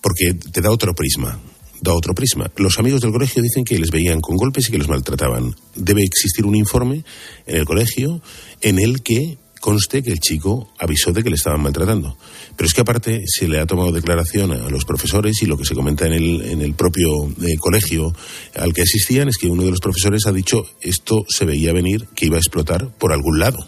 Porque 0.00 0.34
te 0.34 0.60
da 0.60 0.70
otro 0.70 0.94
prisma. 0.94 1.38
Da 1.80 1.94
otro 1.94 2.14
prisma. 2.14 2.50
Los 2.56 2.78
amigos 2.78 3.00
del 3.00 3.12
colegio 3.12 3.42
dicen 3.42 3.64
que 3.64 3.78
les 3.78 3.90
veían 3.90 4.20
con 4.20 4.36
golpes 4.36 4.68
y 4.68 4.72
que 4.72 4.78
los 4.78 4.88
maltrataban. 4.88 5.54
Debe 5.74 6.02
existir 6.02 6.44
un 6.44 6.54
informe 6.54 7.04
en 7.46 7.56
el 7.56 7.64
colegio 7.64 8.20
en 8.60 8.78
el 8.78 9.02
que 9.02 9.38
conste 9.60 10.02
que 10.02 10.12
el 10.12 10.20
chico 10.20 10.72
avisó 10.78 11.12
de 11.12 11.22
que 11.22 11.30
le 11.30 11.36
estaban 11.36 11.60
maltratando. 11.60 12.16
Pero 12.56 12.66
es 12.66 12.74
que 12.74 12.80
aparte 12.80 13.24
se 13.26 13.48
le 13.48 13.60
ha 13.60 13.66
tomado 13.66 13.92
declaración 13.92 14.52
a 14.52 14.70
los 14.70 14.84
profesores 14.84 15.42
y 15.42 15.46
lo 15.46 15.56
que 15.56 15.64
se 15.64 15.74
comenta 15.74 16.06
en 16.06 16.12
el, 16.12 16.42
en 16.42 16.62
el 16.62 16.74
propio 16.74 17.08
eh, 17.42 17.56
colegio 17.58 18.14
al 18.54 18.72
que 18.72 18.82
asistían 18.82 19.28
es 19.28 19.36
que 19.36 19.48
uno 19.48 19.64
de 19.64 19.70
los 19.70 19.80
profesores 19.80 20.26
ha 20.26 20.32
dicho 20.32 20.64
esto 20.80 21.24
se 21.28 21.44
veía 21.44 21.72
venir 21.72 22.06
que 22.14 22.26
iba 22.26 22.36
a 22.36 22.40
explotar 22.40 22.88
por 22.98 23.12
algún 23.12 23.38
lado. 23.38 23.66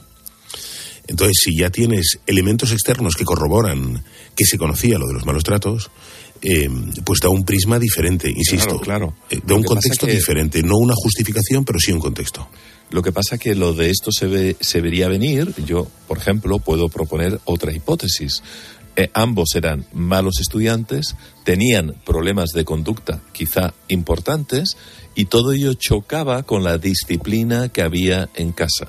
Entonces, 1.07 1.39
si 1.43 1.57
ya 1.57 1.71
tienes 1.71 2.21
elementos 2.27 2.71
externos 2.71 3.15
que 3.15 3.25
corroboran 3.25 4.05
que 4.37 4.45
se 4.45 4.59
conocía 4.59 4.99
lo 4.99 5.07
de 5.07 5.15
los 5.15 5.25
malos 5.25 5.43
tratos, 5.43 5.91
eh, 6.43 6.69
pues 7.05 7.21
da 7.21 7.31
un 7.31 7.45
prisma 7.45 7.79
diferente, 7.79 8.31
insisto. 8.31 8.79
Claro, 8.81 9.15
eh, 9.31 9.41
da 9.45 9.55
un 9.55 9.65
contexto 9.65 10.07
diferente, 10.07 10.63
no 10.63 10.77
una 10.77 10.95
justificación, 10.95 11.65
pero 11.65 11.79
sí 11.81 11.93
un 11.93 12.01
contexto. 12.01 12.49
Lo 12.91 13.03
que 13.03 13.13
pasa 13.13 13.39
que 13.39 13.55
lo 13.55 13.75
de 13.75 13.91
esto 13.91 14.11
se, 14.13 14.27
ve, 14.27 14.57
se 14.61 14.81
vería 14.81 15.09
venir. 15.09 15.55
Yo, 15.65 15.87
por 16.07 16.19
ejemplo, 16.19 16.59
puedo 16.59 16.89
proponer 16.89 17.39
otra 17.45 17.73
hipótesis. 17.73 18.43
Eh, 18.97 19.11
ambos 19.15 19.55
eran 19.55 19.87
malos 19.93 20.41
estudiantes, 20.41 21.15
tenían 21.45 21.95
problemas 22.05 22.51
de 22.51 22.65
conducta 22.65 23.21
quizá 23.33 23.73
importantes 23.87 24.77
y 25.15 25.27
todo 25.27 25.53
ello 25.53 25.75
chocaba 25.75 26.43
con 26.43 26.65
la 26.65 26.79
disciplina 26.79 27.69
que 27.69 27.83
había 27.83 28.29
en 28.35 28.51
casa. 28.51 28.89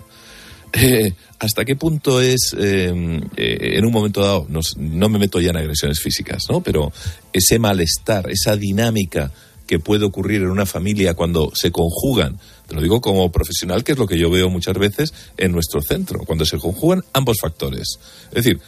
Eh, 0.74 1.14
¿Hasta 1.40 1.64
qué 1.64 1.76
punto 1.76 2.22
es, 2.22 2.56
em, 2.58 3.22
eh, 3.38 3.78
en 3.78 3.86
un 3.86 3.92
momento 3.92 4.22
dado, 4.22 4.46
no, 4.50 4.62
no, 4.78 5.10
me 5.10 5.20
meto 5.20 5.40
ya 5.40 5.52
en 5.52 5.58
agresiones 5.58 6.00
físicas, 6.00 6.44
¿no? 6.50 6.62
Pero 6.62 6.92
ese 7.32 7.60
malestar, 7.60 8.30
esa 8.30 8.56
dinámica 8.56 9.32
que 9.66 9.80
puede 9.80 10.06
ocurrir 10.06 10.42
en 10.42 10.50
una 10.50 10.66
familia 10.66 11.14
cuando 11.14 11.52
se 11.54 11.72
conjugan, 11.72 12.40
te 12.70 12.76
lo 12.76 12.82
digo 12.82 13.02
como 13.02 13.32
profesional, 13.32 13.84
que 13.84 13.94
es 13.94 13.98
lo 13.98 14.08
que 14.08 14.18
yo 14.18 14.30
veo 14.30 14.50
muchas 14.50 14.78
veces 14.78 15.14
en 15.38 15.52
nuestro 15.52 15.82
centro, 15.82 16.20
cuando 16.20 16.46
se 16.46 16.60
conjugan 16.60 17.04
ambos 17.14 17.38
factores. 17.42 18.00
Es 18.30 18.44
decir, 18.44 18.62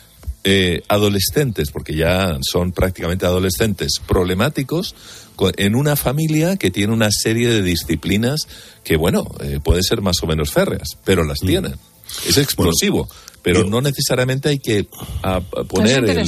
eh, 0.44 0.82
adolescentes, 0.88 1.70
porque 1.70 1.96
ya 1.96 2.38
son 2.42 2.72
prácticamente 2.72 3.28
adolescentes 3.28 4.02
problemáticos, 4.08 4.96
en 5.58 5.76
una 5.76 5.96
familia 5.96 6.58
que 6.58 6.70
tiene 6.70 6.94
una 6.94 7.10
serie 7.12 7.48
de 7.50 7.64
disciplinas 7.64 8.48
que, 8.84 8.96
bueno, 8.96 9.26
eh, 9.40 9.60
puede 9.64 9.82
ser 9.82 10.02
más 10.02 10.18
o 10.22 10.28
menos 10.28 10.52
férreas, 10.52 10.90
pero 11.04 11.24
las 11.24 11.44
mm. 11.44 11.48
tienen. 11.48 11.76
Es 12.28 12.38
explosivo 12.38 13.08
pero 13.42 13.66
no 13.66 13.82
necesariamente 13.82 14.50
hay 14.50 14.60
que 14.60 14.88
poner 15.68 16.04
el, 16.06 16.20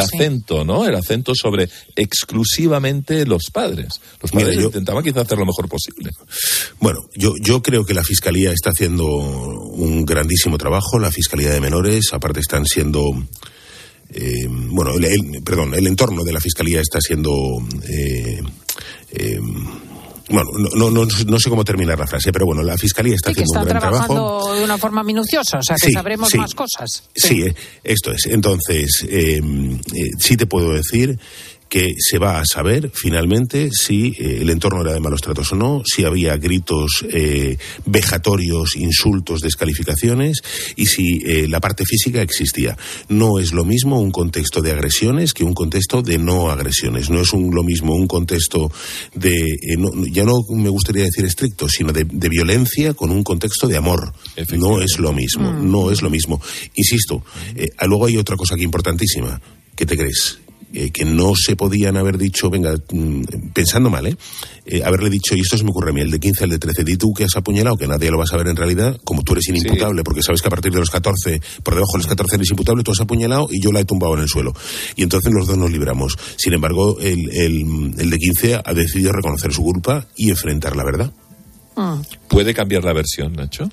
acento, 0.00 0.64
¿no? 0.64 0.86
El 0.86 0.94
acento 0.94 1.34
sobre 1.34 1.68
exclusivamente 1.96 3.26
los 3.26 3.50
padres. 3.52 3.88
Los 4.22 4.30
padres 4.30 4.62
intentaban 4.62 5.04
quizá 5.04 5.22
hacer 5.22 5.38
lo 5.38 5.46
mejor 5.46 5.68
posible. 5.68 6.10
Bueno, 6.80 7.00
yo, 7.14 7.34
yo 7.40 7.62
creo 7.62 7.84
que 7.84 7.94
la 7.94 8.04
Fiscalía 8.04 8.52
está 8.52 8.70
haciendo 8.70 9.06
un 9.06 10.04
grandísimo 10.04 10.58
trabajo, 10.58 10.98
la 10.98 11.10
Fiscalía 11.10 11.52
de 11.52 11.60
Menores, 11.60 12.12
aparte 12.12 12.40
están 12.40 12.64
siendo... 12.66 13.02
Eh, 14.10 14.46
bueno, 14.48 14.94
el, 14.94 15.42
perdón, 15.44 15.74
el 15.74 15.86
entorno 15.86 16.24
de 16.24 16.32
la 16.32 16.40
Fiscalía 16.40 16.80
está 16.80 17.00
siendo... 17.00 17.32
Eh, 17.88 18.40
eh, 19.12 19.40
bueno, 20.28 20.50
no, 20.74 20.90
no, 20.90 21.06
no, 21.26 21.38
sé 21.38 21.48
cómo 21.48 21.64
terminar 21.64 21.98
la 21.98 22.06
frase, 22.06 22.32
pero 22.32 22.46
bueno, 22.46 22.62
la 22.62 22.76
Fiscalía 22.76 23.14
está 23.14 23.30
haciendo 23.30 23.60
un 23.60 23.66
gran 23.66 23.80
trabajo. 23.80 24.06
trabajando 24.14 24.54
de 24.54 24.64
una 24.64 24.78
forma 24.78 25.02
minuciosa, 25.02 25.58
o 25.58 25.62
sea 25.62 25.76
que 25.80 25.90
sabremos 25.90 26.34
más 26.34 26.54
cosas. 26.54 27.04
Sí, 27.14 27.42
eh, 27.42 27.54
esto 27.82 28.12
es. 28.12 28.26
Entonces, 28.26 29.06
eh, 29.08 29.40
eh, 29.40 30.10
sí 30.18 30.36
te 30.36 30.46
puedo 30.46 30.72
decir 30.72 31.18
que 31.68 31.94
se 31.98 32.18
va 32.18 32.40
a 32.40 32.44
saber 32.44 32.90
finalmente 32.94 33.70
si 33.72 34.14
eh, 34.18 34.38
el 34.40 34.50
entorno 34.50 34.80
era 34.82 34.92
de 34.92 35.00
malos 35.00 35.20
tratos 35.20 35.52
o 35.52 35.56
no, 35.56 35.82
si 35.84 36.04
había 36.04 36.36
gritos 36.36 37.04
eh, 37.10 37.58
vejatorios, 37.84 38.76
insultos, 38.76 39.40
descalificaciones 39.40 40.38
y 40.76 40.86
si 40.86 41.20
eh, 41.24 41.46
la 41.48 41.60
parte 41.60 41.84
física 41.84 42.22
existía. 42.22 42.76
No 43.08 43.38
es 43.38 43.52
lo 43.52 43.64
mismo 43.64 44.00
un 44.00 44.10
contexto 44.10 44.62
de 44.62 44.72
agresiones 44.72 45.32
que 45.32 45.44
un 45.44 45.54
contexto 45.54 46.02
de 46.02 46.18
no 46.18 46.50
agresiones. 46.50 47.10
No 47.10 47.20
es 47.20 47.32
un, 47.32 47.54
lo 47.54 47.62
mismo 47.62 47.94
un 47.94 48.06
contexto 48.06 48.70
de, 49.14 49.56
ya 50.10 50.24
no 50.24 50.40
me 50.50 50.68
gustaría 50.68 51.04
decir 51.04 51.24
estricto, 51.24 51.68
sino 51.68 51.92
de, 51.92 52.04
violencia 52.28 52.92
con 52.92 53.10
un 53.10 53.24
contexto 53.24 53.66
de 53.66 53.76
amor. 53.76 54.12
No 54.52 54.82
es 54.82 54.98
lo 54.98 55.12
mismo, 55.12 55.50
mm. 55.50 55.70
no 55.70 55.90
es 55.90 56.02
lo 56.02 56.10
mismo. 56.10 56.40
Insisto, 56.74 57.24
luego 57.86 58.06
hay 58.06 58.16
otra 58.16 58.36
cosa 58.36 58.54
que 58.54 58.62
importantísima. 58.62 59.40
¿Qué 59.74 59.86
te 59.86 59.96
crees? 59.96 60.38
Eh, 60.70 60.90
que 60.90 61.06
no 61.06 61.32
se 61.34 61.56
podían 61.56 61.96
haber 61.96 62.18
dicho, 62.18 62.50
venga, 62.50 62.74
mm, 62.92 63.52
pensando 63.54 63.88
mal, 63.88 64.06
¿eh? 64.06 64.16
¿eh? 64.66 64.82
Haberle 64.84 65.08
dicho, 65.08 65.34
y 65.34 65.40
esto 65.40 65.56
se 65.56 65.64
me 65.64 65.70
ocurre 65.70 65.90
a 65.90 65.92
mí, 65.94 66.02
el 66.02 66.10
de 66.10 66.20
15 66.20 66.44
el 66.44 66.50
de 66.50 66.58
13, 66.58 66.84
di 66.84 66.98
tú 66.98 67.14
que 67.14 67.24
has 67.24 67.34
apuñalado, 67.36 67.78
que 67.78 67.86
nadie 67.86 68.10
lo 68.10 68.18
va 68.18 68.24
a 68.24 68.26
saber 68.26 68.48
en 68.48 68.56
realidad, 68.56 69.00
como 69.02 69.22
tú 69.22 69.32
eres 69.32 69.48
inimputable, 69.48 70.04
porque 70.04 70.22
sabes 70.22 70.42
que 70.42 70.48
a 70.48 70.50
partir 70.50 70.70
de 70.70 70.80
los 70.80 70.90
14, 70.90 71.40
por 71.62 71.74
debajo 71.74 71.92
de 71.92 71.98
los 72.00 72.06
14 72.06 72.36
eres 72.36 72.50
imputable, 72.50 72.84
tú 72.84 72.92
has 72.92 73.00
apuñalado 73.00 73.48
y 73.50 73.62
yo 73.62 73.72
la 73.72 73.80
he 73.80 73.86
tumbado 73.86 74.12
en 74.14 74.20
el 74.20 74.28
suelo. 74.28 74.52
Y 74.94 75.04
entonces 75.04 75.32
los 75.32 75.46
dos 75.46 75.56
nos 75.56 75.70
libramos. 75.70 76.18
Sin 76.36 76.52
embargo, 76.52 76.98
el, 77.00 77.30
el, 77.30 77.94
el 77.96 78.10
de 78.10 78.18
15 78.18 78.60
ha 78.62 78.74
decidido 78.74 79.12
reconocer 79.12 79.54
su 79.54 79.62
culpa 79.62 80.06
y 80.16 80.28
enfrentar 80.28 80.76
la 80.76 80.84
verdad. 80.84 81.12
Mm. 81.76 82.02
¿Puede 82.28 82.52
cambiar 82.52 82.84
la 82.84 82.92
versión, 82.92 83.32
Nacho? 83.32 83.70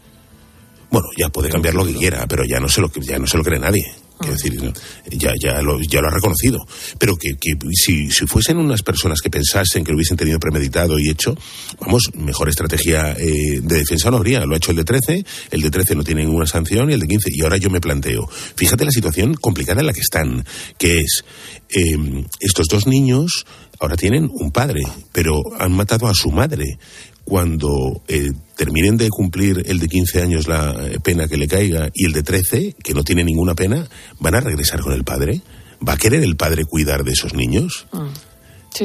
Bueno, 0.91 1.07
ya 1.17 1.27
puede 1.27 1.49
cambiar 1.49 1.73
lo 1.73 1.85
que 1.85 1.93
quiera, 1.93 2.25
pero 2.25 2.45
ya 2.45 2.61
no 2.61 2.69
se 2.69 2.79
lo, 2.79 2.89
ya 3.01 3.19
no 3.19 3.27
se 3.27 3.35
lo 3.35 3.43
cree 3.43 3.59
nadie. 3.59 3.83
Quiero 4.17 4.33
decir, 4.33 4.73
ya, 5.11 5.33
ya, 5.39 5.61
lo, 5.61 5.77
ha 5.77 6.09
reconocido. 6.09 6.65
Pero 6.97 7.15
que, 7.17 7.35
si, 7.73 8.07
fuesen 8.27 8.57
unas 8.57 8.81
personas 8.81 9.19
que 9.21 9.29
pensasen 9.29 9.83
que 9.83 9.91
lo 9.91 9.97
hubiesen 9.97 10.17
tenido 10.17 10.39
premeditado 10.39 10.97
y 10.97 11.09
hecho, 11.09 11.35
vamos, 11.79 12.11
mejor 12.15 12.49
estrategia 12.49 13.11
eh, 13.11 13.59
de 13.61 13.77
defensa 13.77 14.09
no 14.09 14.17
habría. 14.17 14.45
Lo 14.45 14.53
ha 14.53 14.57
hecho 14.57 14.71
el 14.71 14.77
de 14.77 14.83
13, 14.85 15.25
el 15.51 15.61
de 15.61 15.69
13 15.69 15.95
no 15.95 16.03
tiene 16.03 16.23
ninguna 16.23 16.45
sanción 16.45 16.89
y 16.89 16.93
el 16.93 16.99
de 16.99 17.07
15. 17.07 17.29
Y 17.33 17.41
ahora 17.41 17.57
yo 17.57 17.69
me 17.69 17.81
planteo, 17.81 18.27
fíjate 18.55 18.85
la 18.85 18.91
situación 18.91 19.33
complicada 19.35 19.81
en 19.81 19.87
la 19.87 19.93
que 19.93 20.01
están, 20.01 20.45
que 20.77 20.99
es, 20.99 21.25
eh, 21.69 22.25
estos 22.39 22.67
dos 22.67 22.87
niños 22.87 23.45
ahora 23.79 23.95
tienen 23.97 24.29
un 24.31 24.51
padre, 24.51 24.81
pero 25.11 25.41
han 25.59 25.73
matado 25.73 26.07
a 26.07 26.13
su 26.13 26.31
madre 26.31 26.77
cuando 27.25 28.03
eh, 28.07 28.31
terminen 28.55 28.97
de 28.97 29.09
cumplir 29.09 29.63
el 29.65 29.79
de 29.79 29.87
15 29.87 30.21
años 30.21 30.47
la 30.47 30.75
eh, 30.79 30.99
pena 31.03 31.27
que 31.27 31.37
le 31.37 31.47
caiga 31.47 31.89
y 31.93 32.05
el 32.05 32.13
de 32.13 32.23
13, 32.23 32.75
que 32.81 32.93
no 32.93 33.03
tiene 33.03 33.23
ninguna 33.23 33.55
pena, 33.55 33.87
¿van 34.19 34.35
a 34.35 34.39
regresar 34.39 34.79
con 34.79 34.93
el 34.93 35.03
padre? 35.03 35.41
¿Va 35.85 35.93
a 35.93 35.97
querer 35.97 36.23
el 36.23 36.37
padre 36.37 36.63
cuidar 36.65 37.03
de 37.03 37.11
esos 37.11 37.33
niños? 37.33 37.87
Mm. 37.91 38.07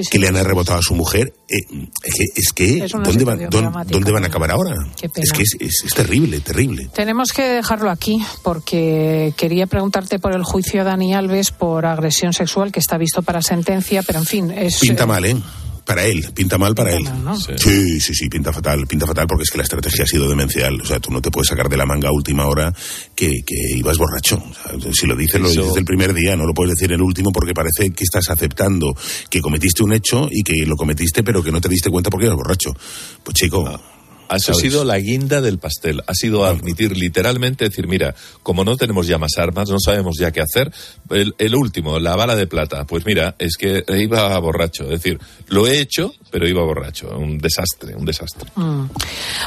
que 0.09 0.20
le 0.20 0.29
han 0.29 0.37
arrebotado 0.37 0.79
a 0.79 0.83
su 0.83 0.94
mujer. 0.94 1.35
Eh, 1.48 1.88
es 2.37 2.53
que, 2.53 2.87
¿dónde, 2.88 3.24
van, 3.24 3.48
dónde, 3.50 4.12
van 4.12 4.24
a 4.24 4.29
acabar 4.29 4.53
ahora? 4.53 4.76
Es 5.16 5.33
que 5.33 5.42
es, 5.42 5.94
terrible, 5.94 6.40
terrible. 6.40 6.88
Tenemos 6.94 7.33
que 7.33 7.42
dejarlo 7.42 7.90
aquí 7.90 8.22
porque 8.44 9.35
quería 9.37 9.66
preguntarte 9.66 10.18
por 10.20 10.33
el 10.33 10.44
juicio 10.44 10.83
a 10.83 10.85
Dani 10.85 11.12
Alves 11.12 11.50
por 11.50 11.87
agresión 11.87 12.33
sexual 12.33 12.70
que 12.70 12.79
está 12.79 12.98
visto 12.98 13.22
para 13.22 13.42
sentencia, 13.42 14.03
pero 14.05 14.20
en 14.20 14.26
fin. 14.26 14.50
Es, 14.53 14.79
Pinta 14.79 15.07
mal, 15.07 15.24
¿eh? 15.24 15.37
Para 15.90 16.07
él, 16.07 16.24
pinta 16.33 16.57
mal 16.57 16.72
para 16.72 16.94
él. 16.94 17.05
Sí. 17.57 17.98
sí. 17.98 18.14
sí, 18.14 18.29
pinta 18.29 18.53
fatal, 18.53 18.87
pinta 18.87 19.09
fatal 19.09 19.26
porque 19.26 19.42
es 19.42 19.50
que 19.50 19.59
la 19.59 19.64
estrategia 19.64 20.05
ha 20.05 20.07
sido 20.07 20.29
demencial. 20.29 20.81
O 20.81 20.85
sea, 20.85 21.00
tú 21.00 21.11
no 21.11 21.20
te 21.20 21.33
puedes 21.33 21.48
sacar 21.48 21.68
de 21.68 21.76
la 21.76 21.85
manga 21.85 22.11
a 22.11 22.12
última 22.12 22.46
hora 22.46 22.72
que, 23.12 23.42
ibas 23.74 23.98
borracho. 23.98 24.40
si 24.92 25.09
lo 25.09 25.16
dices, 25.16 25.40
lo 25.40 25.50
dices 25.50 25.76
el 25.76 25.85
primer 25.85 26.14
día, 26.14 26.37
no 26.37 26.46
lo 26.46 26.55
puedes 26.55 26.76
decir 26.76 26.92
el 26.92 27.03
último 27.03 27.33
porque 27.33 27.55
parece 27.55 27.90
que 27.90 28.05
estás 28.05 28.31
aceptando 28.31 28.94
que 29.29 29.40
cometiste 29.40 29.83
un 29.83 29.92
hecho 29.92 30.29
y 30.31 30.44
que 30.44 30.64
lo 30.64 30.76
cometiste 30.76 31.24
pero 31.24 31.42
que 31.42 31.50
no 31.50 31.61
te 31.61 31.68
diste 31.68 31.90
cuenta 31.90 32.09
porque 32.09 32.26
eras 32.26 32.37
borracho. 32.37 32.72
Pues 33.24 33.35
chico... 33.35 33.64
Ah. 33.66 34.00
Ha 34.31 34.38
sido 34.38 34.85
la 34.85 34.99
guinda 34.99 35.40
del 35.40 35.59
pastel. 35.59 36.03
Ha 36.07 36.14
sido 36.14 36.45
admitir 36.45 36.97
literalmente, 36.97 37.64
decir, 37.64 37.88
mira, 37.88 38.14
como 38.45 38.64
no 38.64 38.77
tenemos 38.77 39.09
ya 39.09 39.19
más 39.19 39.33
armas, 39.38 39.69
no 39.69 39.81
sabemos 39.81 40.16
ya 40.19 40.31
qué 40.31 40.40
hacer. 40.40 40.73
El, 41.11 41.55
último, 41.57 41.99
la 41.99 42.14
bala 42.14 42.37
de 42.37 42.47
plata. 42.47 42.87
Pues 42.87 43.05
mira, 43.05 43.35
es 43.40 43.57
que 43.57 43.85
iba 43.99 44.38
borracho. 44.38 44.85
Es 44.85 45.03
decir, 45.03 45.19
lo 45.49 45.66
he 45.66 45.81
hecho, 45.81 46.14
pero 46.31 46.49
iba 46.49 46.62
borracho. 46.62 47.09
Un 47.19 47.38
desastre, 47.38 47.95
un 47.95 48.05
desastre. 48.05 48.51
Mm. 48.55 48.85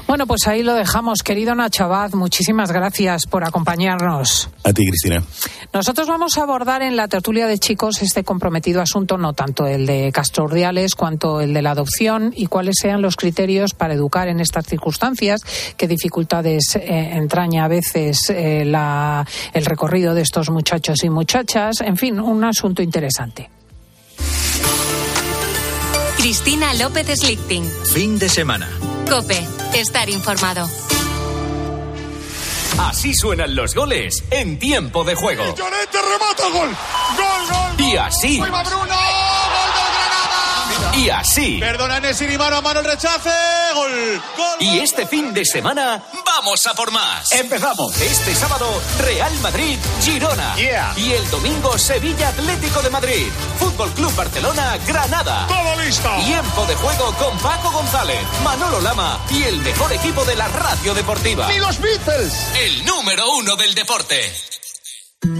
Bueno, 0.07 0.27
pues 0.27 0.47
ahí 0.47 0.63
lo 0.63 0.73
dejamos. 0.73 1.19
Querido 1.23 1.55
Nacho 1.55 1.85
Abad, 1.85 2.13
muchísimas 2.13 2.71
gracias 2.71 3.25
por 3.25 3.43
acompañarnos. 3.43 4.49
A 4.63 4.73
ti, 4.73 4.85
Cristina. 4.85 5.23
Nosotros 5.73 6.07
vamos 6.07 6.37
a 6.37 6.43
abordar 6.43 6.81
en 6.81 6.95
la 6.95 7.07
tertulia 7.07 7.47
de 7.47 7.57
chicos 7.57 8.01
este 8.01 8.23
comprometido 8.23 8.81
asunto, 8.81 9.17
no 9.17 9.33
tanto 9.33 9.65
el 9.65 9.85
de 9.85 10.11
Castro 10.11 10.45
Urdiales 10.45 10.95
cuanto 10.95 11.41
el 11.41 11.53
de 11.53 11.61
la 11.61 11.71
adopción 11.71 12.33
y 12.35 12.47
cuáles 12.47 12.75
sean 12.79 13.01
los 13.01 13.15
criterios 13.15 13.73
para 13.73 13.93
educar 13.93 14.27
en 14.27 14.39
estas 14.39 14.67
circunstancias, 14.67 15.41
qué 15.77 15.87
dificultades 15.87 16.75
eh, 16.75 17.11
entraña 17.13 17.65
a 17.65 17.67
veces 17.67 18.29
eh, 18.29 18.61
el 18.61 19.65
recorrido 19.65 20.13
de 20.13 20.21
estos 20.21 20.49
muchachos 20.49 21.03
y 21.03 21.09
muchachas. 21.09 21.81
En 21.81 21.97
fin, 21.97 22.19
un 22.19 22.43
asunto 22.43 22.81
interesante. 22.81 23.49
Cristina 26.23 26.73
López 26.75 27.19
Slichting. 27.19 27.69
Fin 27.93 28.17
de 28.17 28.29
semana. 28.29 28.69
Cope, 29.09 29.45
estar 29.73 30.09
informado. 30.09 30.69
Así 32.79 33.13
suenan 33.13 33.53
los 33.57 33.75
goles 33.75 34.23
en 34.31 34.57
tiempo 34.57 35.03
de 35.03 35.15
juego. 35.15 35.43
Y 35.43 35.51
remata 35.51 36.49
gol. 36.49 36.69
Gol, 37.17 37.75
gol. 37.77 37.85
Y 37.85 37.97
así. 37.97 38.39
Y 40.95 41.09
así. 41.09 41.59
Perdona 41.59 41.99
Nesiri, 41.99 42.37
mano 42.37 42.57
a 42.57 42.61
mano 42.61 42.79
el 42.79 42.85
rechace. 42.85 43.29
Gol. 43.73 44.21
Gol. 44.37 44.57
Y 44.59 44.79
este 44.79 45.07
fin 45.07 45.33
de 45.33 45.43
semana 45.43 46.03
vamos 46.25 46.65
a 46.67 46.73
por 46.73 46.91
más. 46.91 47.31
Empezamos. 47.31 47.99
Este 47.99 48.35
sábado, 48.35 48.81
Real 48.99 49.33
Madrid, 49.39 49.77
Girona. 50.01 50.55
Yeah. 50.55 50.93
Y 50.95 51.13
el 51.13 51.29
domingo, 51.31 51.77
Sevilla 51.77 52.29
Atlético 52.29 52.81
de 52.81 52.89
Madrid. 52.89 53.27
Fútbol 53.59 53.91
Club 53.93 54.13
Barcelona, 54.15 54.77
Granada. 54.85 55.47
Todo 55.47 55.81
listo. 55.81 56.09
Tiempo 56.25 56.65
de 56.65 56.75
juego 56.75 57.13
con 57.13 57.37
Paco 57.39 57.71
González, 57.71 58.19
Manolo 58.43 58.79
Lama 58.81 59.19
y 59.31 59.43
el 59.43 59.57
mejor 59.57 59.91
equipo 59.93 60.23
de 60.25 60.35
la 60.35 60.47
radio 60.47 60.93
deportiva. 60.93 61.47
¡Ni 61.47 61.57
los 61.57 61.79
Beatles! 61.79 62.33
El 62.55 62.85
número 62.85 63.31
uno 63.31 63.55
del 63.55 63.73
deporte. 63.73 64.33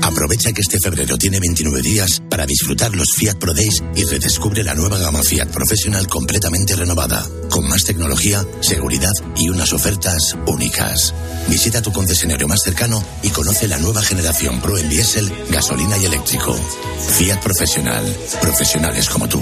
Aprovecha 0.02 0.52
que 0.52 0.62
este 0.62 0.80
febrero 0.80 1.17
tiene 1.17 1.39
29 1.39 1.82
días 1.82 2.22
para 2.30 2.46
disfrutar 2.46 2.96
los 2.96 3.13
Fiat 3.17 3.38
Pro 3.38 3.54
Days 3.54 3.84
y 3.96 4.04
redescubre 4.06 4.63
la 4.63 4.76
nueva 4.76 4.98
gama 4.98 5.22
Fiat 5.22 5.48
Profesional 5.48 6.08
completamente 6.08 6.76
renovada, 6.76 7.26
con 7.50 7.67
más 7.67 7.84
tecnología, 7.84 8.46
seguridad 8.62 9.12
y 9.36 9.50
unas 9.50 9.74
ofertas 9.74 10.38
únicas. 10.48 11.13
Visita 11.48 11.82
tu 11.82 11.91
concesionario 11.91 12.48
más 12.48 12.62
cercano 12.62 13.04
y 13.24 13.30
conoce 13.30 13.67
la 13.67 13.78
nueva 13.78 14.02
generación 14.02 14.62
Pro 14.62 14.78
en 14.78 14.89
diésel, 14.89 15.32
gasolina 15.50 15.98
y 15.98 16.06
eléctrico. 16.06 16.54
Fiat 17.17 17.41
Profesional, 17.41 18.06
profesionales 18.41 19.10
como 19.10 19.28
tú. 19.28 19.41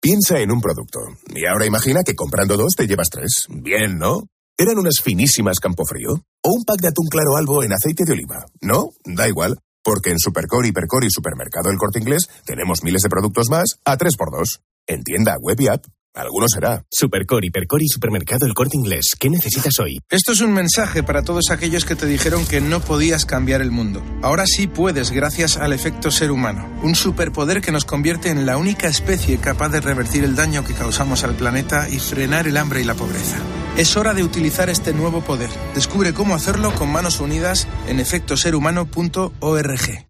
Piensa 0.00 0.38
en 0.38 0.50
un 0.50 0.60
producto 0.60 1.00
y 1.34 1.46
ahora 1.46 1.66
imagina 1.66 2.02
que 2.04 2.14
comprando 2.14 2.56
dos 2.56 2.74
te 2.76 2.86
llevas 2.86 3.10
tres. 3.10 3.46
Bien, 3.48 3.98
¿no? 3.98 4.22
¿Eran 4.56 4.78
unas 4.78 5.00
finísimas 5.02 5.58
Campofrío? 5.58 6.22
¿O 6.42 6.52
un 6.52 6.64
pack 6.64 6.80
de 6.80 6.88
atún 6.88 7.08
claro 7.08 7.36
albo 7.36 7.62
en 7.62 7.72
aceite 7.72 8.04
de 8.04 8.12
oliva? 8.12 8.44
¿No? 8.60 8.90
Da 9.04 9.28
igual. 9.28 9.58
Porque 9.82 10.10
en 10.10 10.18
Supercore, 10.18 10.68
Hipercore 10.68 11.06
y 11.06 11.10
Supermercado 11.10 11.70
El 11.70 11.78
Corte 11.78 11.98
Inglés 11.98 12.28
tenemos 12.44 12.82
miles 12.82 13.02
de 13.02 13.08
productos 13.08 13.48
más 13.50 13.78
a 13.84 13.96
3x2. 13.96 14.60
En 14.86 15.02
tienda, 15.02 15.36
web 15.38 15.60
y 15.60 15.68
app. 15.68 15.84
Alguno 16.14 16.46
será. 16.48 16.84
Supercor, 16.90 17.44
Hipercor 17.44 17.82
y 17.82 17.88
Supermercado 17.88 18.44
El 18.44 18.54
Corte 18.54 18.76
Inglés. 18.76 19.10
¿Qué 19.18 19.30
necesitas 19.30 19.78
hoy? 19.78 20.00
Esto 20.10 20.32
es 20.32 20.40
un 20.40 20.52
mensaje 20.52 21.04
para 21.04 21.22
todos 21.22 21.50
aquellos 21.50 21.84
que 21.84 21.94
te 21.94 22.06
dijeron 22.06 22.44
que 22.46 22.60
no 22.60 22.80
podías 22.80 23.26
cambiar 23.26 23.60
el 23.60 23.70
mundo. 23.70 24.02
Ahora 24.22 24.44
sí 24.46 24.66
puedes 24.66 25.12
gracias 25.12 25.56
al 25.56 25.72
efecto 25.72 26.10
ser 26.10 26.32
humano. 26.32 26.68
Un 26.82 26.96
superpoder 26.96 27.60
que 27.60 27.70
nos 27.70 27.84
convierte 27.84 28.30
en 28.30 28.44
la 28.44 28.56
única 28.56 28.88
especie 28.88 29.38
capaz 29.38 29.68
de 29.68 29.80
revertir 29.80 30.24
el 30.24 30.34
daño 30.34 30.64
que 30.64 30.74
causamos 30.74 31.22
al 31.22 31.36
planeta 31.36 31.88
y 31.88 32.00
frenar 32.00 32.48
el 32.48 32.56
hambre 32.56 32.80
y 32.80 32.84
la 32.84 32.94
pobreza. 32.94 33.36
Es 33.76 33.96
hora 33.96 34.12
de 34.12 34.24
utilizar 34.24 34.68
este 34.68 34.92
nuevo 34.92 35.20
poder. 35.20 35.50
Descubre 35.74 36.12
cómo 36.12 36.34
hacerlo 36.34 36.74
con 36.74 36.90
manos 36.90 37.20
unidas 37.20 37.68
en 37.86 38.00
efectoserhumano.org. 38.00 40.09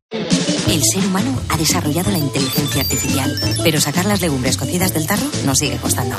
El 0.11 0.81
ser 0.83 1.05
humano 1.05 1.41
ha 1.47 1.57
desarrollado 1.57 2.11
la 2.11 2.17
inteligencia 2.17 2.81
artificial, 2.81 3.33
pero 3.63 3.79
sacar 3.79 4.05
las 4.05 4.19
legumbres 4.19 4.57
cocidas 4.57 4.93
del 4.93 5.07
tarro 5.07 5.25
nos 5.45 5.59
sigue 5.59 5.77
costando. 5.77 6.17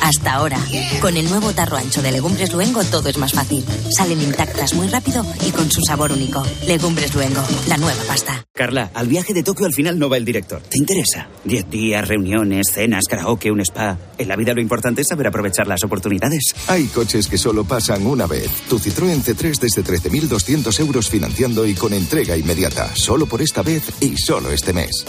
Hasta 0.00 0.32
ahora, 0.32 0.58
con 1.02 1.16
el 1.18 1.28
nuevo 1.28 1.52
tarro 1.52 1.76
ancho 1.76 2.00
de 2.00 2.12
Legumbres 2.12 2.54
Luengo 2.54 2.82
todo 2.84 3.10
es 3.10 3.18
más 3.18 3.32
fácil. 3.32 3.62
Salen 3.90 4.22
intactas 4.22 4.72
muy 4.72 4.88
rápido 4.88 5.26
y 5.46 5.50
con 5.50 5.70
su 5.70 5.82
sabor 5.82 6.12
único. 6.12 6.42
Legumbres 6.66 7.14
Luengo, 7.14 7.42
la 7.68 7.76
nueva 7.76 8.02
pasta. 8.06 8.44
Carla, 8.54 8.90
al 8.94 9.08
viaje 9.08 9.34
de 9.34 9.42
Tokio 9.42 9.66
al 9.66 9.74
final 9.74 9.98
no 9.98 10.08
va 10.08 10.16
el 10.16 10.24
director. 10.24 10.62
¿Te 10.62 10.78
interesa? 10.78 11.28
Diez 11.44 11.68
días, 11.68 12.06
reuniones, 12.06 12.68
cenas, 12.72 13.04
karaoke, 13.08 13.50
un 13.50 13.60
spa. 13.60 13.98
En 14.16 14.28
la 14.28 14.36
vida 14.36 14.54
lo 14.54 14.60
importante 14.60 15.02
es 15.02 15.08
saber 15.08 15.26
aprovechar 15.26 15.66
las 15.66 15.82
oportunidades. 15.84 16.54
Hay 16.68 16.86
coches 16.86 17.26
que 17.26 17.36
solo 17.36 17.64
pasan 17.64 18.06
una 18.06 18.26
vez. 18.26 18.48
Tu 18.68 18.78
Citroën 18.78 19.22
C3 19.22 19.58
desde 19.58 19.82
13.200 19.82 20.80
euros 20.80 21.10
financiando 21.10 21.66
y 21.66 21.74
con 21.74 21.92
entrega 21.92 22.36
inmediata. 22.36 22.94
Solo 22.94 23.26
por 23.26 23.33
esta 23.42 23.62
vez 23.62 23.90
y 24.00 24.16
solo 24.16 24.50
este 24.50 24.72
mes. 24.72 25.04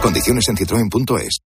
Condiciones 0.00 0.48
en 0.48 0.56
citroen.es. 0.56 1.38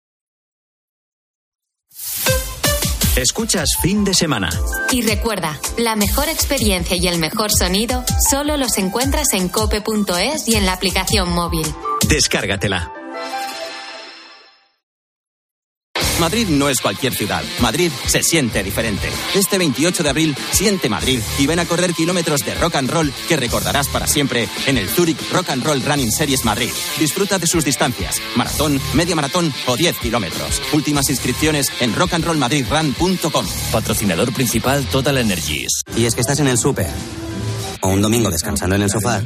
Escuchas 3.16 3.76
fin 3.82 4.04
de 4.04 4.14
semana. 4.14 4.48
Y 4.90 5.02
recuerda, 5.02 5.58
la 5.76 5.96
mejor 5.96 6.28
experiencia 6.28 6.96
y 6.96 7.06
el 7.08 7.18
mejor 7.18 7.50
sonido 7.52 8.04
solo 8.30 8.56
los 8.56 8.78
encuentras 8.78 9.34
en 9.34 9.48
cope.es 9.48 10.48
y 10.48 10.54
en 10.54 10.64
la 10.64 10.72
aplicación 10.72 11.30
móvil. 11.30 11.66
Descárgatela. 12.08 13.01
Madrid 16.20 16.48
no 16.48 16.68
es 16.68 16.80
cualquier 16.80 17.14
ciudad. 17.14 17.42
Madrid 17.60 17.90
se 18.06 18.22
siente 18.22 18.62
diferente. 18.62 19.08
Este 19.34 19.58
28 19.58 20.02
de 20.02 20.08
abril, 20.08 20.36
siente 20.52 20.88
Madrid 20.88 21.20
y 21.38 21.46
ven 21.46 21.58
a 21.58 21.64
correr 21.64 21.94
kilómetros 21.94 22.44
de 22.44 22.54
rock 22.54 22.76
and 22.76 22.90
roll 22.90 23.12
que 23.28 23.36
recordarás 23.36 23.88
para 23.88 24.06
siempre 24.06 24.48
en 24.66 24.78
el 24.78 24.88
Zurich 24.88 25.18
Rock 25.32 25.50
and 25.50 25.64
Roll 25.64 25.82
Running 25.82 26.12
Series 26.12 26.44
Madrid. 26.44 26.70
Disfruta 26.98 27.38
de 27.38 27.46
sus 27.46 27.64
distancias, 27.64 28.20
maratón, 28.36 28.80
media 28.94 29.16
maratón 29.16 29.52
o 29.66 29.76
10 29.76 29.98
kilómetros. 29.98 30.62
Últimas 30.72 31.08
inscripciones 31.10 31.70
en 31.80 31.94
rockandrollmadridrun.com. 31.94 33.46
Patrocinador 33.72 34.32
principal 34.32 34.84
Total 34.86 35.18
Energies. 35.18 35.82
Y 35.96 36.04
es 36.04 36.14
que 36.14 36.20
estás 36.20 36.40
en 36.40 36.48
el 36.48 36.58
súper 36.58 36.88
o 37.82 37.88
un 37.88 38.00
domingo 38.00 38.30
descansando 38.30 38.76
en 38.76 38.82
el 38.82 38.90
sofá 38.90 39.22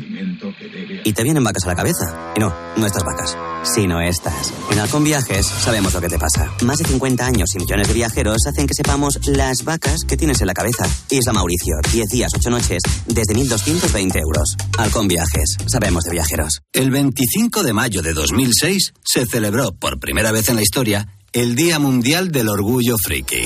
y 1.07 1.13
te 1.13 1.23
vienen 1.23 1.45
vacas 1.45 1.65
a 1.65 1.69
la 1.69 1.77
cabeza. 1.77 2.33
Y 2.35 2.41
no, 2.41 2.53
no 2.77 2.85
estas 2.85 3.05
vacas, 3.05 3.37
sino 3.63 4.01
estas. 4.01 4.53
En 4.73 4.81
Halcón 4.81 5.05
Viajes 5.05 5.47
sabemos 5.47 5.95
lo 5.95 6.01
que 6.01 6.09
te 6.09 6.19
pasa. 6.19 6.53
Más 6.63 6.79
de 6.79 6.85
50 6.85 7.25
años 7.25 7.49
y 7.55 7.59
millones 7.59 7.87
de 7.87 7.95
viajeros 7.95 8.39
hacen 8.49 8.67
que 8.67 8.75
sepamos 8.75 9.21
las 9.29 9.63
vacas 9.63 10.01
que 10.03 10.17
tienes 10.17 10.41
en 10.41 10.49
la 10.49 10.55
cabeza. 10.55 10.85
Isla 11.09 11.33
Mauricio, 11.33 11.77
10 11.93 12.09
días, 12.09 12.33
8 12.35 12.51
noches, 12.51 12.83
desde 13.07 13.35
1.220 13.35 14.21
euros. 14.21 14.57
Halcón 14.79 15.07
Viajes, 15.07 15.57
sabemos 15.69 16.03
de 16.03 16.11
viajeros. 16.11 16.63
El 16.73 16.91
25 16.91 17.63
de 17.63 17.73
mayo 17.73 18.03
de 18.03 18.13
2006 18.13 18.93
se 19.05 19.27
celebró 19.27 19.77
por 19.77 20.01
primera 20.01 20.33
vez 20.33 20.49
en 20.49 20.57
la 20.57 20.63
historia 20.63 21.07
el 21.33 21.55
Día 21.55 21.79
Mundial 21.79 22.33
del 22.33 22.49
Orgullo 22.49 22.97
Friki. 22.99 23.43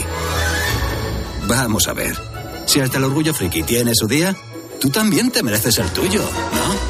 Vamos 1.47 1.89
a 1.89 1.93
ver, 1.93 2.17
si 2.65 2.81
hasta 2.81 2.97
el 2.97 3.05
Orgullo 3.05 3.35
Friki 3.35 3.65
tiene 3.65 3.93
su 3.95 4.07
día, 4.07 4.35
tú 4.81 4.89
también 4.89 5.31
te 5.31 5.43
mereces 5.43 5.77
el 5.79 5.91
tuyo, 5.91 6.23
¿no? 6.23 6.90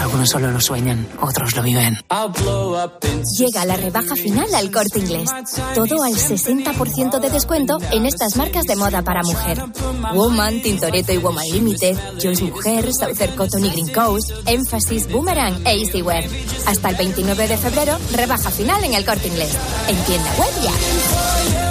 Algunos 0.00 0.30
solo 0.30 0.50
lo 0.50 0.60
sueñan, 0.60 1.06
otros 1.20 1.54
lo 1.54 1.62
viven. 1.62 1.98
Llega 3.38 3.64
la 3.66 3.76
rebaja 3.76 4.16
final 4.16 4.54
al 4.54 4.70
corte 4.70 4.98
inglés. 4.98 5.30
Todo 5.74 6.02
al 6.02 6.14
60% 6.14 7.20
de 7.20 7.30
descuento 7.30 7.78
en 7.92 8.06
estas 8.06 8.36
marcas 8.36 8.64
de 8.64 8.76
moda 8.76 9.02
para 9.02 9.22
mujer. 9.22 9.62
Woman, 10.14 10.62
Tintoretto 10.62 11.12
y 11.12 11.18
Woman 11.18 11.46
Limited, 11.50 11.98
Joyce 12.20 12.44
Mujer, 12.44 12.90
Southern 12.92 13.36
Cotton 13.36 13.64
y 13.66 13.70
Green 13.70 13.92
Coast, 13.92 14.30
Emphasis, 14.46 15.10
Boomerang 15.10 15.66
e 15.66 15.82
Easywear. 15.82 16.24
Hasta 16.66 16.88
el 16.88 16.96
29 16.96 17.48
de 17.48 17.56
febrero, 17.58 17.98
rebaja 18.12 18.50
final 18.50 18.82
en 18.84 18.94
el 18.94 19.04
corte 19.04 19.28
inglés. 19.28 19.56
En 19.88 19.96
tienda 20.04 20.30
web 20.38 20.50
ya. 20.62 21.70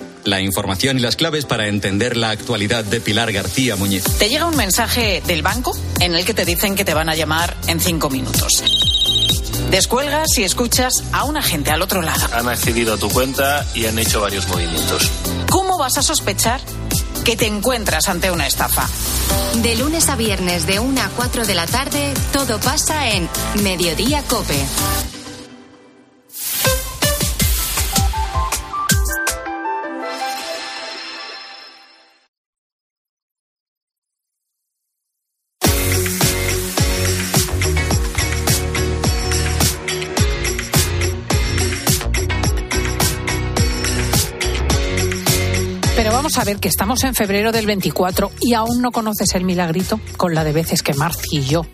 La 0.23 0.41
información 0.41 0.97
y 0.97 1.01
las 1.01 1.15
claves 1.15 1.45
para 1.45 1.67
entender 1.67 2.17
la 2.17 2.29
actualidad 2.29 2.83
de 2.83 3.01
Pilar 3.01 3.31
García 3.31 3.75
Muñiz. 3.75 4.03
Te 4.19 4.29
llega 4.29 4.45
un 4.45 4.55
mensaje 4.55 5.21
del 5.25 5.41
banco 5.41 5.75
en 5.99 6.15
el 6.15 6.25
que 6.25 6.33
te 6.33 6.45
dicen 6.45 6.75
que 6.75 6.85
te 6.85 6.93
van 6.93 7.09
a 7.09 7.15
llamar 7.15 7.57
en 7.67 7.79
cinco 7.79 8.09
minutos. 8.09 8.63
Descuelgas 9.71 10.37
y 10.37 10.43
escuchas 10.43 11.03
a 11.11 11.23
un 11.23 11.37
agente 11.37 11.71
al 11.71 11.81
otro 11.81 12.01
lado. 12.01 12.27
Han 12.33 12.49
accedido 12.49 12.93
a 12.93 12.97
tu 12.97 13.09
cuenta 13.09 13.65
y 13.73 13.85
han 13.85 13.97
hecho 13.97 14.21
varios 14.21 14.47
movimientos. 14.47 15.09
¿Cómo 15.49 15.77
vas 15.77 15.97
a 15.97 16.03
sospechar 16.03 16.61
que 17.23 17.37
te 17.37 17.47
encuentras 17.47 18.09
ante 18.09 18.31
una 18.31 18.47
estafa? 18.47 18.87
De 19.63 19.75
lunes 19.75 20.09
a 20.09 20.15
viernes 20.15 20.67
de 20.67 20.79
1 20.79 21.01
a 21.01 21.09
4 21.15 21.45
de 21.45 21.55
la 21.55 21.65
tarde, 21.65 22.13
todo 22.33 22.59
pasa 22.59 23.09
en 23.11 23.29
Mediodía 23.63 24.23
Cope. 24.23 24.59
Que 46.59 46.67
estamos 46.67 47.03
en 47.03 47.15
febrero 47.15 47.51
del 47.51 47.65
24 47.65 48.31
y 48.41 48.53
aún 48.53 48.81
no 48.81 48.91
conoces 48.91 49.33
el 49.35 49.45
milagrito 49.45 49.99
con 50.17 50.35
la 50.35 50.43
de 50.43 50.51
veces 50.51 50.83
que 50.83 50.93
Marci 50.93 51.37
y 51.37 51.43
yo 51.43 51.65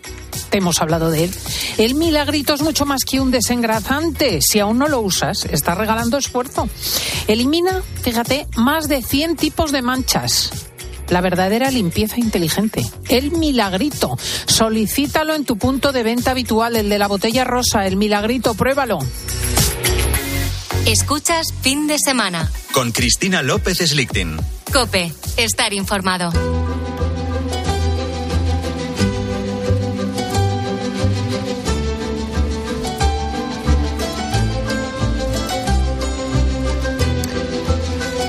te 0.50 0.58
hemos 0.58 0.80
hablado 0.80 1.10
de 1.10 1.24
él. 1.24 1.30
El 1.78 1.94
milagrito 1.94 2.54
es 2.54 2.62
mucho 2.62 2.86
más 2.86 3.04
que 3.04 3.20
un 3.20 3.30
desengrasante. 3.30 4.40
Si 4.40 4.60
aún 4.60 4.78
no 4.78 4.88
lo 4.88 5.00
usas, 5.00 5.44
estás 5.44 5.76
regalando 5.76 6.16
esfuerzo. 6.16 6.68
Elimina, 7.26 7.82
fíjate, 8.02 8.46
más 8.56 8.88
de 8.88 9.02
100 9.02 9.36
tipos 9.36 9.72
de 9.72 9.82
manchas. 9.82 10.50
La 11.08 11.20
verdadera 11.20 11.70
limpieza 11.70 12.18
inteligente. 12.18 12.84
El 13.08 13.32
milagrito. 13.32 14.18
Solicítalo 14.46 15.34
en 15.34 15.44
tu 15.44 15.56
punto 15.56 15.92
de 15.92 16.02
venta 16.02 16.32
habitual, 16.32 16.76
el 16.76 16.88
de 16.88 16.98
la 16.98 17.08
botella 17.08 17.44
rosa. 17.44 17.86
El 17.86 17.96
milagrito, 17.96 18.54
pruébalo. 18.54 18.98
Escuchas 20.88 21.52
fin 21.60 21.86
de 21.86 21.98
semana. 21.98 22.50
Con 22.72 22.92
Cristina 22.92 23.42
López 23.42 23.76
Slichting. 23.76 24.38
Cope, 24.72 25.12
estar 25.36 25.74
informado. 25.74 26.30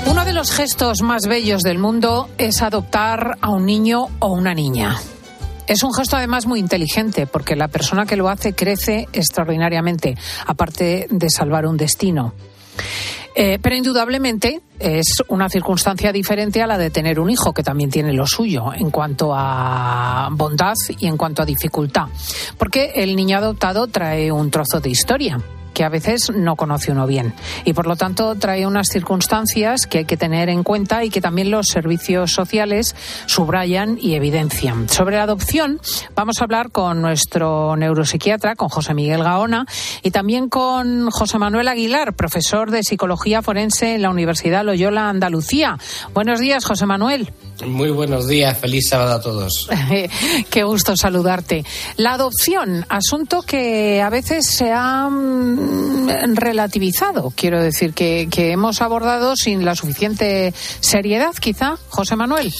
Uno 0.04 0.26
de 0.26 0.34
los 0.34 0.52
gestos 0.52 1.00
más 1.00 1.22
bellos 1.26 1.62
del 1.62 1.78
mundo 1.78 2.28
es 2.36 2.60
adoptar 2.60 3.38
a 3.40 3.48
un 3.48 3.64
niño 3.64 4.08
o 4.18 4.34
una 4.34 4.52
niña. 4.52 4.98
Es 5.66 5.82
un 5.82 5.94
gesto 5.94 6.18
además 6.18 6.44
muy 6.44 6.60
inteligente 6.60 7.26
porque 7.26 7.56
la 7.56 7.68
persona 7.68 8.04
que 8.04 8.16
lo 8.16 8.28
hace 8.28 8.52
crece 8.52 9.08
extraordinariamente, 9.14 10.14
aparte 10.44 11.06
de 11.08 11.30
salvar 11.30 11.64
un 11.64 11.78
destino. 11.78 12.34
Eh, 13.34 13.58
pero 13.62 13.76
indudablemente 13.76 14.60
es 14.78 15.22
una 15.28 15.48
circunstancia 15.48 16.12
diferente 16.12 16.62
a 16.62 16.66
la 16.66 16.76
de 16.76 16.90
tener 16.90 17.20
un 17.20 17.30
hijo, 17.30 17.52
que 17.52 17.62
también 17.62 17.90
tiene 17.90 18.12
lo 18.12 18.26
suyo 18.26 18.72
en 18.74 18.90
cuanto 18.90 19.32
a 19.34 20.28
bondad 20.32 20.74
y 20.98 21.06
en 21.06 21.16
cuanto 21.16 21.42
a 21.42 21.46
dificultad. 21.46 22.06
Porque 22.58 22.92
el 22.96 23.14
niño 23.14 23.38
adoptado 23.38 23.86
trae 23.86 24.32
un 24.32 24.50
trozo 24.50 24.80
de 24.80 24.90
historia 24.90 25.40
que 25.80 25.84
a 25.84 25.88
veces 25.88 26.30
no 26.34 26.56
conoce 26.56 26.92
uno 26.92 27.06
bien. 27.06 27.32
Y 27.64 27.72
por 27.72 27.86
lo 27.86 27.96
tanto 27.96 28.34
trae 28.34 28.66
unas 28.66 28.88
circunstancias 28.88 29.86
que 29.86 30.00
hay 30.00 30.04
que 30.04 30.18
tener 30.18 30.50
en 30.50 30.62
cuenta 30.62 31.04
y 31.04 31.08
que 31.08 31.22
también 31.22 31.50
los 31.50 31.68
servicios 31.68 32.32
sociales 32.32 32.94
subrayan 33.24 33.96
y 33.98 34.14
evidencian. 34.14 34.90
Sobre 34.90 35.16
la 35.16 35.22
adopción 35.22 35.80
vamos 36.14 36.38
a 36.38 36.44
hablar 36.44 36.70
con 36.70 37.00
nuestro 37.00 37.76
neuropsiquiatra, 37.76 38.56
con 38.56 38.68
José 38.68 38.92
Miguel 38.92 39.22
Gaona, 39.24 39.64
y 40.02 40.10
también 40.10 40.50
con 40.50 41.08
José 41.08 41.38
Manuel 41.38 41.68
Aguilar, 41.68 42.12
profesor 42.12 42.70
de 42.70 42.82
psicología 42.82 43.40
forense 43.40 43.94
en 43.94 44.02
la 44.02 44.10
Universidad 44.10 44.66
Loyola 44.66 45.08
Andalucía. 45.08 45.78
Buenos 46.12 46.40
días, 46.40 46.62
José 46.66 46.84
Manuel. 46.84 47.32
Muy 47.66 47.90
buenos 47.90 48.26
días, 48.26 48.56
feliz 48.58 48.88
sábado 48.88 49.14
a 49.14 49.20
todos. 49.20 49.68
Qué 50.50 50.62
gusto 50.62 50.96
saludarte. 50.96 51.64
La 51.96 52.14
adopción, 52.14 52.86
asunto 52.88 53.42
que 53.42 54.00
a 54.00 54.08
veces 54.08 54.46
se 54.46 54.72
ha 54.72 55.08
mm, 55.10 55.69
relativizado, 56.34 57.32
quiero 57.34 57.62
decir, 57.62 57.92
que, 57.92 58.28
que 58.30 58.52
hemos 58.52 58.80
abordado 58.82 59.36
sin 59.36 59.64
la 59.64 59.74
suficiente 59.74 60.52
seriedad, 60.80 61.34
quizá, 61.34 61.76
José 61.88 62.16
Manuel. 62.16 62.52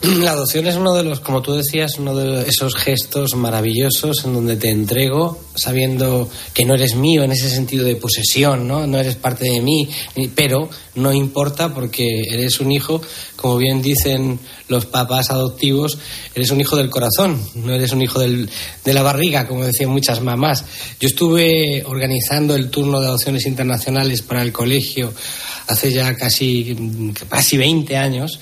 La 0.02 0.32
adopción 0.32 0.66
es 0.66 0.76
uno 0.76 0.94
de 0.94 1.02
los, 1.02 1.20
como 1.20 1.42
tú 1.42 1.52
decías, 1.52 1.98
uno 1.98 2.16
de 2.16 2.48
esos 2.48 2.74
gestos 2.74 3.34
maravillosos 3.34 4.24
en 4.24 4.32
donde 4.32 4.56
te 4.56 4.70
entrego 4.70 5.38
sabiendo 5.54 6.26
que 6.54 6.64
no 6.64 6.74
eres 6.74 6.94
mío 6.94 7.22
en 7.22 7.32
ese 7.32 7.50
sentido 7.50 7.84
de 7.84 7.96
posesión, 7.96 8.66
¿no? 8.66 8.86
No 8.86 8.98
eres 8.98 9.16
parte 9.16 9.44
de 9.44 9.60
mí, 9.60 9.90
pero 10.34 10.70
no 10.94 11.12
importa 11.12 11.74
porque 11.74 12.06
eres 12.30 12.60
un 12.60 12.72
hijo, 12.72 13.02
como 13.36 13.58
bien 13.58 13.82
dicen 13.82 14.38
los 14.68 14.86
papás 14.86 15.30
adoptivos, 15.30 15.98
eres 16.34 16.50
un 16.50 16.62
hijo 16.62 16.76
del 16.76 16.88
corazón, 16.88 17.38
no 17.56 17.74
eres 17.74 17.92
un 17.92 18.00
hijo 18.00 18.20
del, 18.20 18.48
de 18.82 18.94
la 18.94 19.02
barriga, 19.02 19.46
como 19.46 19.66
decían 19.66 19.90
muchas 19.90 20.22
mamás. 20.22 20.64
Yo 20.98 21.08
estuve 21.08 21.84
organizando 21.84 22.54
el 22.54 22.70
turno 22.70 23.00
de 23.00 23.08
adopciones 23.08 23.44
internacionales 23.44 24.22
para 24.22 24.40
el 24.40 24.52
colegio 24.52 25.12
hace 25.66 25.92
ya 25.92 26.14
casi, 26.16 26.74
casi 27.28 27.56
20 27.58 27.96
años. 27.98 28.40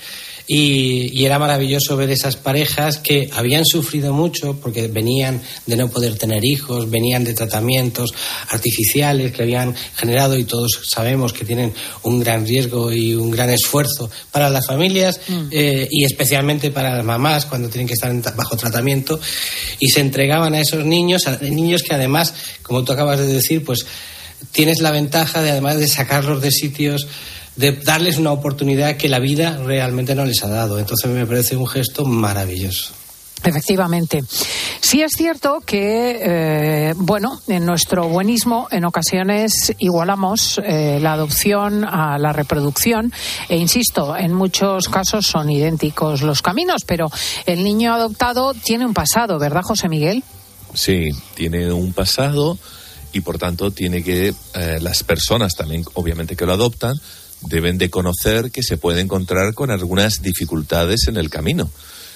Y, 0.51 1.11
y, 1.13 1.25
era 1.25 1.37
maravilloso 1.37 1.95
ver 1.95 2.09
esas 2.09 2.35
parejas 2.35 2.97
que 2.97 3.29
habían 3.33 3.63
sufrido 3.65 4.13
mucho 4.13 4.59
porque 4.59 4.87
venían 4.87 5.39
de 5.67 5.77
no 5.77 5.89
poder 5.89 6.17
tener 6.17 6.43
hijos, 6.43 6.89
venían 6.89 7.23
de 7.23 7.35
tratamientos 7.35 8.15
artificiales 8.49 9.31
que 9.31 9.43
habían 9.43 9.75
generado 9.95 10.35
y 10.39 10.45
todos 10.45 10.81
sabemos 10.89 11.33
que 11.33 11.45
tienen 11.45 11.71
un 12.01 12.19
gran 12.19 12.47
riesgo 12.47 12.91
y 12.91 13.13
un 13.13 13.29
gran 13.29 13.51
esfuerzo 13.51 14.09
para 14.31 14.49
las 14.49 14.65
familias 14.65 15.19
mm. 15.27 15.47
eh, 15.51 15.87
y 15.91 16.03
especialmente 16.03 16.71
para 16.71 16.95
las 16.95 17.05
mamás 17.05 17.45
cuando 17.45 17.69
tienen 17.69 17.87
que 17.87 17.93
estar 17.93 18.11
bajo 18.35 18.57
tratamiento 18.57 19.19
y 19.77 19.89
se 19.89 19.99
entregaban 19.99 20.55
a 20.55 20.61
esos 20.61 20.83
niños, 20.83 21.27
a 21.27 21.37
niños 21.37 21.83
que 21.83 21.93
además, 21.93 22.33
como 22.63 22.83
tú 22.83 22.93
acabas 22.93 23.19
de 23.19 23.27
decir, 23.27 23.63
pues 23.63 23.85
tienes 24.51 24.81
la 24.81 24.89
ventaja 24.89 25.43
de 25.43 25.51
además 25.51 25.77
de 25.77 25.87
sacarlos 25.87 26.41
de 26.41 26.51
sitios 26.51 27.07
de 27.59 27.73
darles 27.73 28.17
una 28.17 28.31
oportunidad 28.31 28.95
que 28.95 29.09
la 29.09 29.19
vida 29.19 29.57
realmente 29.57 30.15
no 30.15 30.23
les 30.23 30.41
ha 30.43 30.47
dado. 30.47 30.79
Entonces 30.79 31.11
me 31.11 31.25
parece 31.25 31.57
un 31.57 31.67
gesto 31.67 32.05
maravilloso. 32.05 32.93
Efectivamente. 33.43 34.23
Sí 34.79 35.01
es 35.01 35.11
cierto 35.15 35.59
que, 35.65 36.19
eh, 36.21 36.93
bueno, 36.95 37.41
en 37.49 37.65
nuestro 37.65 38.07
buenismo 38.07 38.69
en 38.71 38.85
ocasiones 38.85 39.73
igualamos 39.77 40.61
eh, 40.63 40.99
la 41.01 41.13
adopción 41.13 41.83
a 41.83 42.17
la 42.17 42.31
reproducción 42.31 43.11
e 43.49 43.57
insisto, 43.57 44.15
en 44.15 44.33
muchos 44.33 44.87
casos 44.87 45.25
son 45.25 45.49
idénticos 45.51 46.21
los 46.21 46.41
caminos, 46.41 46.83
pero 46.85 47.07
el 47.45 47.63
niño 47.63 47.93
adoptado 47.93 48.53
tiene 48.53 48.85
un 48.85 48.93
pasado, 48.93 49.37
¿verdad, 49.37 49.63
José 49.63 49.89
Miguel? 49.89 50.23
Sí, 50.73 51.09
tiene 51.33 51.71
un 51.73 51.91
pasado 51.91 52.57
y 53.11 53.21
por 53.21 53.37
tanto 53.37 53.71
tiene 53.71 54.01
que 54.01 54.33
eh, 54.53 54.79
las 54.81 55.03
personas 55.03 55.55
también, 55.55 55.83
obviamente 55.93 56.35
que 56.35 56.45
lo 56.45 56.53
adoptan, 56.53 56.99
deben 57.41 57.77
de 57.77 57.89
conocer 57.89 58.51
que 58.51 58.63
se 58.63 58.77
puede 58.77 59.01
encontrar 59.01 59.53
con 59.53 59.71
algunas 59.71 60.21
dificultades 60.21 61.07
en 61.07 61.17
el 61.17 61.29
camino. 61.29 61.69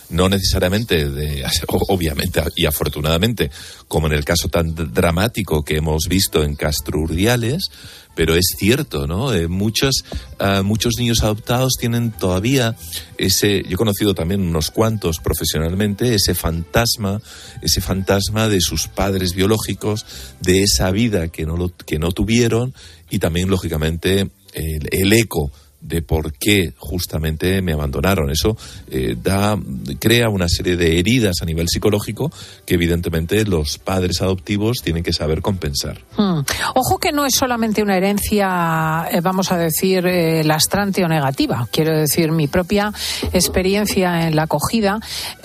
No 0.09 0.29
necesariamente, 0.29 1.09
de, 1.09 1.43
obviamente 1.67 2.43
y 2.55 2.65
afortunadamente, 2.65 3.49
como 3.87 4.07
en 4.07 4.13
el 4.13 4.25
caso 4.25 4.49
tan 4.49 4.75
dramático 4.75 5.63
que 5.63 5.77
hemos 5.77 6.07
visto 6.07 6.43
en 6.43 6.55
Castro 6.55 6.99
Urdiales, 6.99 7.69
pero 8.15 8.35
es 8.35 8.45
cierto, 8.57 9.07
¿no? 9.07 9.33
Eh, 9.33 9.47
muchos, 9.47 10.03
uh, 10.39 10.63
muchos 10.63 10.93
niños 10.99 11.23
adoptados 11.23 11.73
tienen 11.79 12.11
todavía 12.11 12.75
ese, 13.17 13.63
yo 13.63 13.71
he 13.71 13.75
conocido 13.75 14.13
también 14.13 14.41
unos 14.41 14.69
cuantos 14.69 15.19
profesionalmente, 15.19 16.13
ese 16.13 16.35
fantasma, 16.35 17.21
ese 17.61 17.81
fantasma 17.81 18.47
de 18.49 18.61
sus 18.61 18.87
padres 18.87 19.33
biológicos, 19.33 20.05
de 20.41 20.61
esa 20.61 20.91
vida 20.91 21.29
que 21.29 21.45
no, 21.45 21.57
lo, 21.57 21.75
que 21.75 21.97
no 21.97 22.11
tuvieron 22.11 22.75
y 23.09 23.19
también, 23.19 23.49
lógicamente, 23.49 24.29
el, 24.53 24.87
el 24.91 25.13
eco 25.13 25.51
de 25.83 26.01
por 26.01 26.33
qué 26.33 26.73
justamente 26.77 27.61
me 27.61 27.73
abandonaron. 27.73 28.31
Eso 28.31 28.57
eh, 28.89 29.15
da, 29.21 29.57
crea 29.99 30.29
una 30.29 30.47
serie 30.47 30.77
de 30.77 30.97
heridas 30.97 31.35
a 31.41 31.45
nivel 31.45 31.67
psicológico 31.67 32.31
que 32.65 32.75
evidentemente 32.75 33.43
los 33.45 33.77
padres 33.77 34.21
adoptivos 34.21 34.77
tienen 34.81 35.03
que 35.03 35.13
saber 35.13 35.41
compensar. 35.41 35.99
Hmm. 36.17 36.39
Ojo 36.73 36.97
que 36.99 37.11
no 37.11 37.25
es 37.25 37.35
solamente 37.35 37.83
una 37.83 37.97
herencia, 37.97 39.07
eh, 39.11 39.19
vamos 39.21 39.51
a 39.51 39.57
decir, 39.57 40.07
eh, 40.07 40.43
lastrante 40.43 41.03
o 41.03 41.07
negativa. 41.07 41.67
Quiero 41.71 41.97
decir, 41.97 42.31
mi 42.31 42.47
propia 42.47 42.93
experiencia 43.33 44.27
en 44.27 44.35
la 44.35 44.43
acogida 44.43 44.99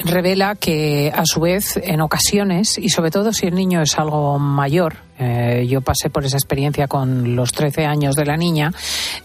revela 0.05 0.55
que 0.55 1.13
a 1.15 1.25
su 1.27 1.41
vez 1.41 1.79
en 1.83 2.01
ocasiones, 2.01 2.79
y 2.79 2.91
sobre 2.91 3.11
todo 3.11 3.33
si 3.33 3.47
el 3.47 3.55
niño 3.55 3.83
es 3.83 3.99
algo 3.99 4.39
mayor, 4.39 5.08
eh, 5.19 5.67
yo 5.69 5.81
pasé 5.81 6.11
por 6.11 6.25
esa 6.25 6.37
experiencia 6.37 6.87
con 6.87 7.35
los 7.35 7.53
13 7.53 7.87
años 7.87 8.15
de 8.15 8.25
la 8.25 8.37
niña. 8.37 8.73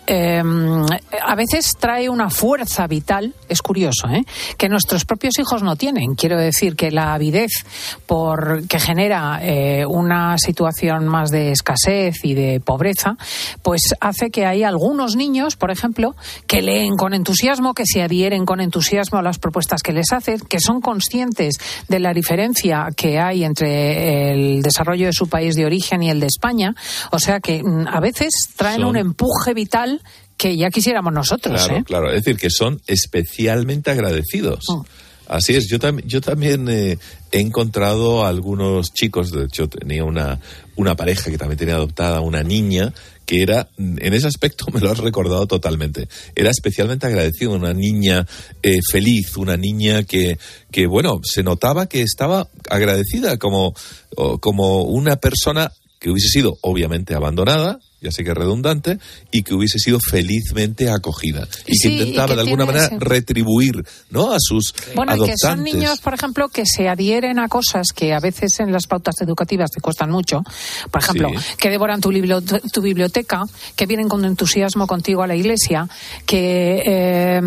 Eh, 0.08 0.42
a 0.42 1.36
veces 1.36 1.74
trae 1.80 2.10
una 2.10 2.30
fuerza 2.30 2.88
vital, 2.88 3.34
es 3.48 3.62
curioso, 3.62 4.10
¿eh? 4.10 4.24
que 4.58 4.70
nuestros 4.70 5.06
propios 5.06 5.38
hijos 5.40 5.62
no 5.62 5.76
tienen. 5.76 6.16
Quiero 6.16 6.38
decir 6.40 6.76
que 6.76 6.92
la 6.92 7.14
avidez 7.14 7.52
por, 8.08 8.68
que 8.68 8.80
genera 8.80 9.40
eh, 9.44 9.86
una 9.86 10.38
situación 10.38 11.08
más 11.08 11.30
de 11.30 11.52
escasez 11.52 12.24
y 12.24 12.34
de 12.34 12.60
pobreza, 12.60 13.16
pues 13.62 13.94
hace 14.00 14.32
que 14.32 14.46
hay 14.46 14.64
algunos 14.64 15.16
niños, 15.16 15.56
por 15.56 15.70
ejemplo, 15.70 16.16
que 16.48 16.62
leen 16.62 16.96
con 16.96 17.14
entusiasmo, 17.14 17.74
que 17.74 17.86
se 17.86 18.02
adhieren 18.02 18.46
con 18.46 18.62
entusiasmo 18.62 19.20
a 19.20 19.22
las 19.22 19.38
propuestas 19.38 19.84
que 19.84 19.94
les 19.94 20.12
hacen, 20.12 20.40
que 20.40 20.60
son 20.60 20.82
conscientes 20.82 21.56
de 21.88 22.00
la 22.00 22.14
diferencia 22.14 22.88
que 22.96 23.20
hay 23.20 23.44
entre 23.44 24.32
el 24.32 24.62
desarrollo 24.64 25.06
de 25.06 25.14
su 25.14 25.28
país 25.28 25.56
de 25.56 25.66
origen 25.66 25.83
y 26.04 26.10
el 26.10 26.20
de 26.20 26.28
España. 26.28 26.76
O 27.12 27.20
sea 27.20 27.40
que 27.40 27.62
mm, 27.64 27.88
a 27.88 28.00
veces 28.00 28.32
traen 28.56 28.82
Son- 28.82 28.90
un 28.90 28.98
empuje 28.98 29.54
vital 29.54 30.02
que 30.38 30.56
ya 30.58 30.70
quisiéramos 30.70 31.14
nosotros. 31.14 31.62
Claro, 31.66 31.80
¿eh? 31.80 31.84
claro. 31.86 32.10
Es 32.10 32.24
decir, 32.24 32.38
que 32.40 32.50
son 32.50 32.82
especialmente 32.88 33.92
agradecidos. 33.92 34.66
Mm. 34.70 34.82
Así 35.28 35.56
es, 35.56 35.68
yo, 35.70 35.80
tam- 35.80 36.04
yo 36.06 36.20
también 36.20 36.68
eh, 36.70 36.98
he 37.32 37.40
encontrado 37.40 38.26
a 38.26 38.30
algunos 38.30 38.92
chicos, 38.94 39.32
de 39.32 39.46
hecho 39.46 39.70
tenía 39.70 40.04
una, 40.04 40.40
una 40.76 40.96
pareja 40.96 41.32
que 41.32 41.38
también 41.38 41.58
tenía 41.58 41.76
adoptada 41.76 42.20
una 42.20 42.44
niña 42.44 42.94
que 43.26 43.42
era, 43.42 43.70
en 43.78 44.14
ese 44.14 44.28
aspecto 44.28 44.66
me 44.74 44.80
lo 44.80 44.92
has 44.92 45.00
recordado 45.00 45.48
totalmente, 45.48 46.08
era 46.36 46.50
especialmente 46.50 47.08
agradecido, 47.08 47.52
una 47.52 47.74
niña 47.74 48.26
eh, 48.62 48.80
feliz, 48.90 49.38
una 49.38 49.58
niña 49.58 50.04
que, 50.04 50.38
que, 50.72 50.88
bueno, 50.88 51.22
se 51.24 51.44
notaba 51.44 51.88
que 51.88 52.02
estaba 52.02 52.48
agradecida 52.70 53.38
como, 53.38 53.74
como 54.40 54.84
una 54.84 55.16
persona 55.18 55.72
que 56.04 56.10
hubiese 56.12 56.28
sido 56.28 56.58
obviamente 56.62 57.16
abandonada, 57.16 57.80
ya 58.02 58.12
sé 58.12 58.26
que 58.26 58.32
es 58.32 58.36
redundante, 58.36 59.00
y 59.32 59.44
que 59.44 59.54
hubiese 59.54 59.80
sido 59.80 59.98
felizmente 60.12 60.90
acogida. 60.90 61.48
Y 61.66 61.78
Sí, 61.78 61.88
que 61.88 61.94
y 61.94 62.00
intentaba 62.02 62.28
que 62.28 62.36
de 62.36 62.42
alguna 62.42 62.66
manera 62.66 62.86
ese- 62.88 62.98
retribuir 63.00 63.86
¿no? 64.10 64.34
a 64.34 64.38
sus 64.42 64.74
Bueno, 64.94 65.14
y 65.14 65.20
que 65.20 65.32
adoptantes. 65.32 65.40
son 65.40 65.64
niños, 65.64 66.02
por 66.02 66.14
ejemplo, 66.14 66.50
que 66.50 66.64
se 66.66 66.90
adhieren 66.90 67.40
a 67.40 67.48
cosas 67.48 67.88
que 67.96 68.14
a 68.14 68.20
veces 68.20 68.60
en 68.60 68.74
las 68.74 68.88
pautas 68.88 69.16
educativas 69.22 69.72
te 69.72 69.80
cuestan 69.80 70.12
mucho. 70.12 70.44
Por 70.92 71.02
ejemplo, 71.02 71.30
Sí. 71.30 71.56
que 71.58 71.70
devoran 71.70 72.02
tu, 72.02 72.10
biblioteca, 72.10 73.44
que 73.78 73.86
vienen 73.86 74.10
con 74.10 74.26
entusiasmo 74.26 74.86
contigo 74.86 75.24
a 75.24 75.28
la 75.28 75.38
iglesia, 75.38 75.88
que 76.26 76.84
eh, 76.86 77.42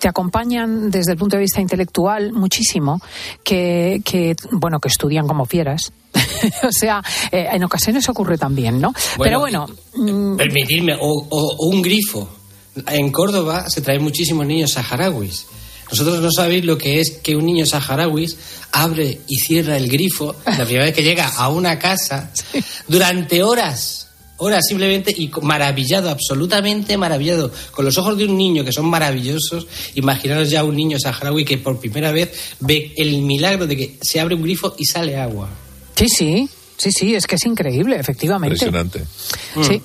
te 0.00 0.08
acompañan 0.08 0.90
desde 0.90 1.12
el 1.12 1.18
punto 1.18 1.36
de 1.36 1.42
vista 1.42 1.60
intelectual 1.60 2.32
muchísimo, 2.32 3.00
que, 3.44 4.02
que 4.04 4.34
bueno, 4.50 4.80
que 4.80 4.88
estudian 4.88 5.28
como 5.28 5.44
fieras. 5.46 5.92
o 6.62 6.72
sea, 6.72 7.02
eh, 7.30 7.46
en 7.52 7.64
ocasiones 7.64 8.08
ocurre 8.08 8.38
también, 8.38 8.80
¿no? 8.80 8.92
Pero 9.18 9.40
bueno, 9.40 9.66
mm, 9.94 10.36
Permitirme, 10.36 10.96
o, 11.00 11.66
un 11.66 11.82
grifo. 11.82 12.28
En 12.86 13.10
Córdoba 13.10 13.68
se 13.68 13.80
traen 13.80 14.02
muchísimos 14.02 14.46
niños 14.46 14.72
saharauis. 14.72 15.46
Vosotros 15.90 16.20
no 16.20 16.30
sabéis 16.30 16.64
lo 16.64 16.78
que 16.78 17.00
es 17.00 17.10
que 17.22 17.34
un 17.34 17.44
niño 17.44 17.66
saharaui 17.66 18.32
abre 18.72 19.22
y 19.26 19.36
cierra 19.36 19.76
el 19.76 19.88
grifo 19.88 20.36
la 20.46 20.64
primera 20.64 20.84
vez 20.84 20.94
que 20.94 21.02
llega 21.02 21.28
a 21.28 21.48
una 21.48 21.78
casa 21.78 22.30
durante 22.88 23.42
horas. 23.42 24.06
Horas 24.36 24.62
simplemente 24.66 25.12
y 25.14 25.30
maravillado, 25.42 26.08
absolutamente 26.08 26.96
maravillado. 26.96 27.52
Con 27.72 27.84
los 27.84 27.98
ojos 27.98 28.16
de 28.16 28.24
un 28.24 28.38
niño 28.38 28.64
que 28.64 28.72
son 28.72 28.86
maravillosos, 28.86 29.66
imaginaros 29.96 30.48
ya 30.48 30.64
un 30.64 30.76
niño 30.76 30.98
saharaui 30.98 31.44
que 31.44 31.58
por 31.58 31.78
primera 31.78 32.12
vez 32.12 32.30
ve 32.60 32.94
el 32.96 33.20
milagro 33.22 33.66
de 33.66 33.76
que 33.76 33.98
se 34.00 34.20
abre 34.20 34.36
un 34.36 34.42
grifo 34.42 34.74
y 34.78 34.86
sale 34.86 35.18
agua. 35.18 35.50
Sí, 36.00 36.08
sí. 36.08 36.50
Sí, 36.80 36.92
sí, 36.92 37.14
es 37.14 37.26
que 37.26 37.34
es 37.34 37.44
increíble, 37.44 37.96
efectivamente. 37.96 38.54
Impresionante. 38.54 39.04
Sí, 39.62 39.82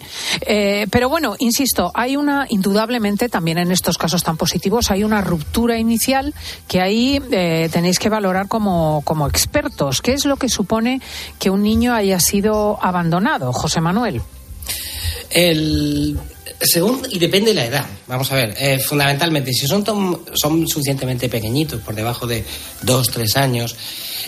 Eh, 0.47 0.87
pero 0.89 1.09
bueno, 1.09 1.35
insisto, 1.39 1.91
hay 1.93 2.15
una, 2.15 2.45
indudablemente, 2.47 3.27
también 3.27 3.57
en 3.57 3.69
estos 3.73 3.97
casos 3.97 4.23
tan 4.23 4.37
positivos, 4.37 4.91
hay 4.91 5.03
una 5.03 5.19
ruptura 5.19 5.77
inicial 5.77 6.33
que 6.69 6.79
ahí 6.79 7.21
eh, 7.31 7.67
tenéis 7.69 7.99
que 7.99 8.07
valorar 8.07 8.47
como, 8.47 9.01
como 9.03 9.27
expertos. 9.27 10.01
¿Qué 10.01 10.13
es 10.13 10.23
lo 10.23 10.37
que 10.37 10.47
supone 10.47 11.01
que 11.37 11.49
un 11.49 11.63
niño 11.63 11.93
haya 11.93 12.21
sido 12.21 12.79
abandonado, 12.81 13.51
José 13.51 13.81
Manuel? 13.81 14.21
El, 15.31 16.17
según, 16.61 17.01
y 17.09 17.19
depende 17.19 17.51
de 17.51 17.55
la 17.55 17.65
edad. 17.65 17.85
Vamos 18.07 18.31
a 18.31 18.35
ver, 18.35 18.55
eh, 18.57 18.79
fundamentalmente, 18.79 19.51
si 19.53 19.67
son, 19.67 19.83
son 20.33 20.67
suficientemente 20.67 21.29
pequeñitos, 21.29 21.81
por 21.81 21.95
debajo 21.95 22.25
de 22.25 22.43
dos, 22.81 23.09
tres 23.09 23.35
años, 23.37 23.75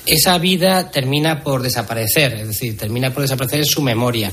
esa 0.06 0.38
vida 0.38 0.92
termina 0.92 1.44
por 1.44 1.62
desaparecer, 1.62 2.34
es 2.34 2.48
decir, 2.48 2.78
termina 2.78 3.14
por 3.14 3.24
desaparecer 3.24 3.66
su 3.66 3.82
memoria. 3.82 4.32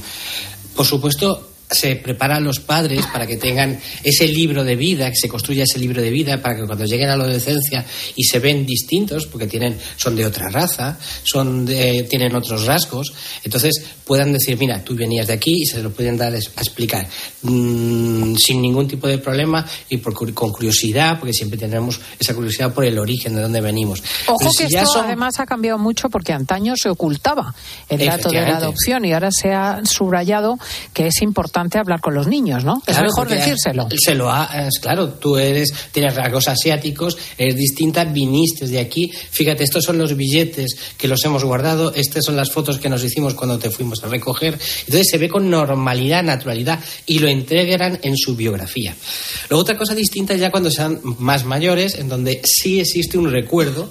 Por 0.74 0.86
supuesto, 0.86 1.53
se 1.70 1.96
preparan 1.96 2.44
los 2.44 2.60
padres 2.60 3.04
para 3.06 3.26
que 3.26 3.36
tengan 3.36 3.78
ese 4.02 4.28
libro 4.28 4.62
de 4.64 4.76
vida, 4.76 5.10
que 5.10 5.16
se 5.16 5.28
construya 5.28 5.64
ese 5.64 5.78
libro 5.78 6.00
de 6.02 6.10
vida, 6.10 6.40
para 6.40 6.56
que 6.56 6.66
cuando 6.66 6.84
lleguen 6.84 7.08
a 7.10 7.16
la 7.16 7.24
adolescencia 7.24 7.84
y 8.14 8.24
se 8.24 8.38
ven 8.38 8.64
distintos, 8.66 9.26
porque 9.26 9.46
tienen, 9.46 9.76
son 9.96 10.14
de 10.14 10.26
otra 10.26 10.48
raza, 10.50 10.98
son 11.24 11.64
de- 11.64 12.04
tienen 12.08 12.34
otros 12.36 12.66
rasgos, 12.66 13.12
entonces 13.42 13.82
puedan 14.04 14.32
decir, 14.32 14.56
mira, 14.58 14.84
tú 14.84 14.94
venías 14.94 15.26
de 15.26 15.32
aquí 15.32 15.62
y 15.62 15.66
se 15.66 15.82
lo 15.82 15.90
pueden 15.90 16.16
dar 16.16 16.34
a 16.34 16.38
explicar 16.38 17.08
mm, 17.42 18.34
sin 18.36 18.60
ningún 18.62 18.86
tipo 18.86 19.06
de 19.08 19.18
problema 19.18 19.64
y 19.88 19.96
por 19.98 20.14
con 20.34 20.50
curiosidad, 20.52 21.18
porque 21.18 21.32
siempre 21.32 21.58
tenemos 21.58 22.00
esa 22.18 22.34
curiosidad 22.34 22.72
por 22.72 22.84
el 22.84 22.98
origen 22.98 23.34
de 23.34 23.42
dónde 23.42 23.60
venimos. 23.60 24.02
Ojo 24.26 24.36
Pero 24.38 24.50
que 24.58 24.66
si 24.66 24.72
ya 24.72 24.80
esto 24.82 24.92
son- 24.94 25.06
además 25.06 25.40
ha 25.40 25.46
cambiado 25.46 25.78
mucho 25.78 26.08
porque 26.08 26.32
antaño 26.32 26.74
se 26.76 26.88
ocultaba 26.88 27.54
el 27.88 28.04
dato 28.04 28.28
de 28.28 28.40
la 28.42 28.58
adopción 28.58 29.04
y 29.04 29.12
ahora 29.12 29.30
se 29.32 29.52
ha 29.52 29.80
subrayado 29.84 30.58
que 30.92 31.06
es 31.08 31.20
importante 31.22 31.53
hablar 31.54 32.00
con 32.00 32.14
los 32.14 32.26
niños, 32.26 32.64
¿no? 32.64 32.82
es 32.86 33.00
mejor 33.00 33.28
decírselo. 33.28 33.88
Se 34.04 34.14
lo 34.14 34.30
ha, 34.30 34.66
es 34.66 34.78
claro, 34.80 35.08
tú 35.08 35.36
eres, 35.36 35.72
tienes 35.92 36.14
rasgos 36.14 36.48
asiáticos, 36.48 37.16
eres 37.38 37.56
distinta, 37.56 38.04
viniste 38.04 38.66
de 38.66 38.80
aquí. 38.80 39.10
Fíjate, 39.30 39.64
estos 39.64 39.84
son 39.84 39.98
los 39.98 40.16
billetes 40.16 40.76
que 40.96 41.08
los 41.08 41.24
hemos 41.24 41.44
guardado, 41.44 41.92
estas 41.94 42.24
son 42.24 42.36
las 42.36 42.50
fotos 42.50 42.78
que 42.78 42.88
nos 42.88 43.02
hicimos 43.04 43.34
cuando 43.34 43.58
te 43.58 43.70
fuimos 43.70 44.02
a 44.04 44.08
recoger. 44.08 44.58
Entonces 44.80 45.08
se 45.10 45.18
ve 45.18 45.28
con 45.28 45.50
normalidad, 45.50 46.22
naturalidad 46.22 46.80
y 47.06 47.18
lo 47.18 47.28
integran 47.28 47.98
en 48.02 48.16
su 48.16 48.36
biografía. 48.36 48.94
Luego 49.48 49.62
otra 49.62 49.76
cosa 49.76 49.94
distinta 49.94 50.34
es 50.34 50.40
ya 50.40 50.50
cuando 50.50 50.70
sean 50.70 51.00
más 51.18 51.44
mayores, 51.44 51.96
en 51.96 52.08
donde 52.08 52.40
sí 52.44 52.80
existe 52.80 53.18
un 53.18 53.30
recuerdo, 53.30 53.88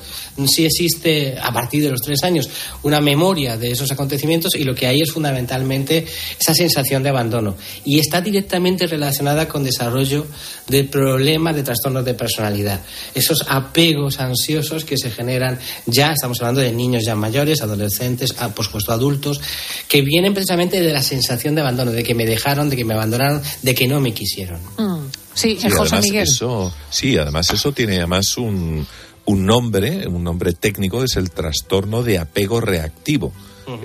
sí 0.47 0.65
existe 0.65 1.37
a 1.41 1.51
partir 1.51 1.83
de 1.83 1.91
los 1.91 2.01
tres 2.01 2.23
años 2.23 2.49
una 2.83 2.99
memoria 3.01 3.57
de 3.57 3.71
esos 3.71 3.91
acontecimientos 3.91 4.55
y 4.55 4.63
lo 4.63 4.75
que 4.75 4.87
hay 4.87 5.01
es 5.01 5.11
fundamentalmente 5.11 6.05
esa 6.39 6.53
sensación 6.53 7.03
de 7.03 7.09
abandono. 7.09 7.52
Y 7.85 7.99
está 7.99 8.21
directamente 8.21 8.87
relacionada 8.87 9.47
con 9.47 9.63
desarrollo 9.63 10.25
de 10.67 10.83
problemas 10.83 11.55
de 11.55 11.63
trastornos 11.63 12.03
de 12.05 12.13
personalidad. 12.13 12.81
Esos 13.13 13.45
apegos 13.47 14.19
ansiosos 14.19 14.85
que 14.85 14.97
se 14.97 15.11
generan 15.11 15.59
ya, 15.85 16.13
estamos 16.13 16.39
hablando 16.41 16.61
de 16.61 16.71
niños 16.71 17.03
ya 17.05 17.15
mayores, 17.15 17.61
adolescentes, 17.61 18.35
ah, 18.39 18.49
por 18.49 18.65
supuesto 18.65 18.91
adultos, 18.91 19.39
que 19.87 20.01
vienen 20.01 20.33
precisamente 20.33 20.81
de 20.81 20.91
la 20.91 21.01
sensación 21.01 21.55
de 21.55 21.61
abandono, 21.61 21.91
de 21.91 22.03
que 22.03 22.15
me 22.15 22.25
dejaron, 22.25 22.69
de 22.69 22.75
que 22.75 22.85
me 22.85 22.93
abandonaron, 22.93 23.41
de 23.61 23.75
que 23.75 23.87
no 23.87 23.99
me 23.99 24.13
quisieron. 24.13 24.59
Mm. 24.77 25.09
Sí, 25.33 25.57
Sí, 25.59 25.69
José 25.69 25.95
además 25.95 26.03
Miguel. 26.03 26.23
Eso, 26.23 26.73
sí, 26.89 27.17
además 27.17 27.49
eso 27.51 27.71
tiene 27.71 27.97
además 27.97 28.37
un, 28.37 28.85
un 29.25 29.45
nombre, 29.45 30.07
un 30.07 30.23
nombre 30.23 30.53
técnico, 30.53 31.03
es 31.03 31.15
el 31.15 31.31
trastorno 31.31 32.03
de 32.03 32.19
apego 32.19 32.61
reactivo. 32.61 33.31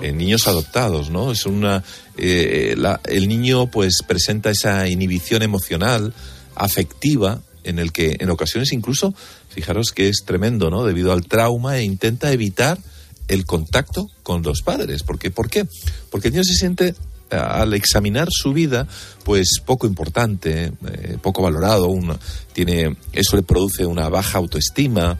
Niños 0.01 0.47
adoptados, 0.47 1.09
¿no? 1.09 1.31
Es 1.31 1.45
una. 1.45 1.83
eh, 2.17 2.75
la- 2.77 2.99
el 3.05 3.27
niño, 3.29 3.71
pues, 3.71 3.99
presenta 4.05 4.49
esa 4.49 4.87
inhibición 4.89 5.41
emocional, 5.41 6.13
afectiva, 6.55 7.41
en 7.63 7.79
el 7.79 7.91
que 7.91 8.17
en 8.19 8.29
ocasiones 8.29 8.73
incluso, 8.73 9.13
fijaros 9.49 9.91
que 9.91 10.09
es 10.09 10.23
tremendo, 10.25 10.69
¿no? 10.69 10.83
Debido 10.85 11.11
al 11.13 11.25
trauma 11.25 11.77
e 11.77 11.83
intenta 11.83 12.31
evitar 12.31 12.77
el 13.27 13.45
contacto 13.45 14.07
con 14.23 14.41
los 14.43 14.61
padres. 14.63 15.03
Porque, 15.03 15.31
¿Por 15.31 15.49
qué? 15.49 15.65
Porque 16.09 16.27
el 16.27 16.33
niño 16.33 16.43
se 16.43 16.55
siente 16.55 16.93
al 17.29 17.73
examinar 17.73 18.27
su 18.31 18.53
vida, 18.53 18.87
pues 19.23 19.59
poco 19.65 19.85
importante, 19.87 20.71
eh, 20.87 21.17
poco 21.21 21.41
valorado, 21.43 21.87
una- 21.87 22.17
tiene, 22.53 22.97
eso 23.13 23.35
le 23.35 23.43
produce 23.43 23.85
una 23.85 24.09
baja 24.09 24.39
autoestima, 24.39 25.19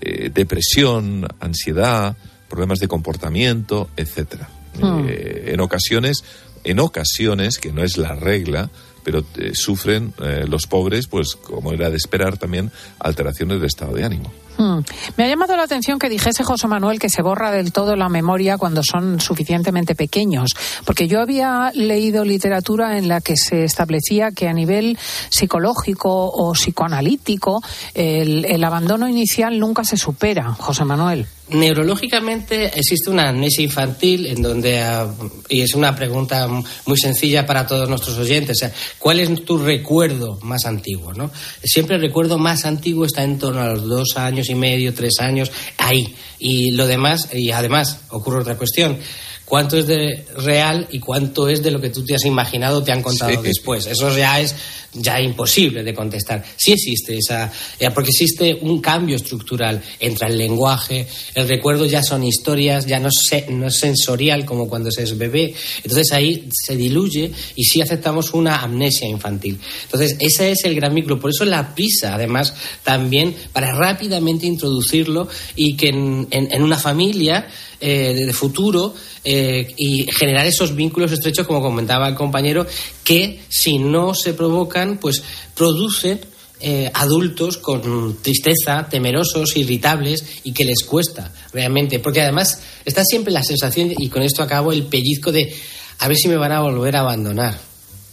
eh, 0.00 0.30
depresión, 0.34 1.28
ansiedad, 1.38 2.16
problemas 2.50 2.80
de 2.80 2.88
comportamiento, 2.88 3.88
etcétera. 3.96 4.50
Hmm. 4.78 5.06
Eh, 5.08 5.52
en 5.54 5.60
ocasiones, 5.60 6.22
en 6.64 6.80
ocasiones, 6.80 7.58
que 7.58 7.72
no 7.72 7.82
es 7.82 7.96
la 7.96 8.14
regla, 8.14 8.68
pero 9.02 9.24
eh, 9.36 9.52
sufren 9.54 10.12
eh, 10.22 10.44
los 10.46 10.66
pobres, 10.66 11.06
pues 11.06 11.36
como 11.36 11.72
era 11.72 11.88
de 11.88 11.96
esperar 11.96 12.36
también, 12.36 12.70
alteraciones 12.98 13.60
de 13.60 13.66
estado 13.66 13.94
de 13.94 14.04
ánimo. 14.04 14.30
Mm. 14.58 14.80
Me 15.16 15.24
ha 15.24 15.28
llamado 15.28 15.56
la 15.56 15.64
atención 15.64 15.98
que 15.98 16.08
dijese 16.08 16.44
José 16.44 16.66
Manuel 16.68 16.98
que 16.98 17.08
se 17.08 17.22
borra 17.22 17.50
del 17.50 17.72
todo 17.72 17.96
la 17.96 18.08
memoria 18.08 18.58
cuando 18.58 18.82
son 18.82 19.20
suficientemente 19.20 19.94
pequeños, 19.94 20.54
porque 20.84 21.08
yo 21.08 21.20
había 21.20 21.70
leído 21.74 22.24
literatura 22.24 22.98
en 22.98 23.08
la 23.08 23.20
que 23.20 23.36
se 23.36 23.64
establecía 23.64 24.30
que 24.32 24.48
a 24.48 24.52
nivel 24.52 24.98
psicológico 25.30 26.10
o 26.10 26.52
psicoanalítico 26.52 27.62
el, 27.94 28.64
abandono 28.64 29.08
inicial 29.08 29.58
nunca 29.58 29.84
se 29.84 29.96
supera, 29.96 30.52
José 30.54 30.84
Manuel. 30.84 31.26
Neurológicamente 31.48 32.66
existe 32.78 33.10
una 33.10 33.30
amnesia 33.30 33.64
infantil 33.64 34.26
en 34.26 34.40
donde, 34.40 34.78
ah, 34.80 35.12
y 35.48 35.62
es 35.62 35.74
una 35.74 35.96
pregunta 35.96 36.46
muy 36.46 36.96
sencilla 36.96 37.44
para 37.44 37.66
todos 37.66 37.88
nuestros 37.88 38.18
oyentes, 38.18 38.64
¿cuál 38.98 39.18
es 39.18 39.44
tu 39.44 39.58
recuerdo 39.58 40.38
más 40.42 40.64
antiguo? 40.66 41.12
¿no? 41.12 41.32
Siempre 41.64 41.96
el 41.96 42.02
recuerdo 42.02 42.38
más 42.38 42.66
antiguo 42.66 43.04
está 43.04 43.24
en 43.24 43.38
torno 43.38 43.62
a 43.62 43.70
los 43.70 43.88
dos 43.88 44.16
años 44.16 44.39
y 44.48 44.54
medio, 44.54 44.94
tres 44.94 45.14
años, 45.20 45.50
ahí. 45.78 46.14
Y 46.38 46.70
lo 46.72 46.86
demás, 46.86 47.28
y 47.34 47.50
además 47.50 48.00
ocurre 48.08 48.40
otra 48.40 48.56
cuestión. 48.56 48.98
¿Cuánto 49.44 49.76
es 49.76 49.88
de 49.88 50.24
real 50.36 50.86
y 50.92 51.00
cuánto 51.00 51.48
es 51.48 51.60
de 51.62 51.72
lo 51.72 51.80
que 51.80 51.90
tú 51.90 52.04
te 52.04 52.14
has 52.14 52.24
imaginado 52.24 52.84
te 52.84 52.92
han 52.92 53.02
contado 53.02 53.32
Sí. 53.32 53.38
después? 53.42 53.86
Eso 53.86 54.16
ya 54.16 54.38
es 54.38 54.54
ya 54.92 55.20
imposible 55.20 55.82
de 55.84 55.94
contestar. 55.94 56.44
Sí 56.56 56.72
existe 56.72 57.16
esa, 57.16 57.52
eh, 57.78 57.90
porque 57.94 58.10
existe 58.10 58.58
un 58.60 58.80
cambio 58.80 59.16
estructural 59.16 59.80
entre 60.00 60.28
el 60.28 60.36
lenguaje, 60.38 61.06
el 61.34 61.48
recuerdo 61.48 61.86
ya 61.86 62.02
son 62.02 62.24
historias, 62.24 62.86
ya 62.86 62.98
no, 62.98 63.08
se- 63.10 63.46
no 63.50 63.68
es 63.68 63.78
sensorial 63.78 64.44
como 64.44 64.68
cuando 64.68 64.90
se 64.90 65.04
es 65.04 65.16
bebé. 65.16 65.54
Entonces 65.84 66.10
ahí 66.12 66.48
se 66.52 66.76
diluye 66.76 67.30
y 67.54 67.64
sí 67.64 67.80
aceptamos 67.80 68.34
una 68.34 68.56
amnesia 68.62 69.06
infantil. 69.08 69.58
Entonces 69.84 70.16
ese 70.18 70.50
es 70.52 70.64
el 70.64 70.74
gran 70.74 70.92
micro. 70.92 71.20
Por 71.20 71.30
eso 71.30 71.44
la 71.44 71.74
prisa, 71.74 72.14
además, 72.14 72.52
también 72.82 73.34
para 73.52 73.72
rápidamente 73.72 74.46
introducirlo 74.46 75.28
y 75.54 75.76
que 75.76 75.88
en, 75.90 76.26
en- 76.30 76.52
en 76.52 76.62
una 76.62 76.78
familia 76.78 77.46
eh, 77.82 78.12
de 78.26 78.32
futuro 78.34 78.94
eh, 79.24 79.72
y 79.76 80.06
generar 80.12 80.46
esos 80.46 80.74
vínculos 80.74 81.12
estrechos, 81.12 81.46
como 81.46 81.62
comentaba 81.62 82.08
el 82.08 82.14
compañero, 82.14 82.66
que 83.10 83.40
si 83.48 83.78
no 83.80 84.14
se 84.14 84.34
provocan, 84.34 84.98
pues 84.98 85.20
producen 85.56 86.20
eh, 86.60 86.90
adultos 86.94 87.56
con 87.56 88.18
tristeza, 88.22 88.86
temerosos, 88.88 89.56
irritables 89.56 90.24
y 90.44 90.52
que 90.52 90.64
les 90.64 90.84
cuesta 90.84 91.32
realmente. 91.52 91.98
Porque 91.98 92.20
además 92.20 92.60
está 92.84 93.02
siempre 93.04 93.32
la 93.32 93.42
sensación, 93.42 93.92
y 93.98 94.08
con 94.10 94.22
esto 94.22 94.44
acabo, 94.44 94.70
el 94.70 94.84
pellizco 94.84 95.32
de 95.32 95.52
a 95.98 96.06
ver 96.06 96.16
si 96.16 96.28
me 96.28 96.36
van 96.36 96.52
a 96.52 96.60
volver 96.60 96.94
a 96.94 97.00
abandonar. 97.00 97.58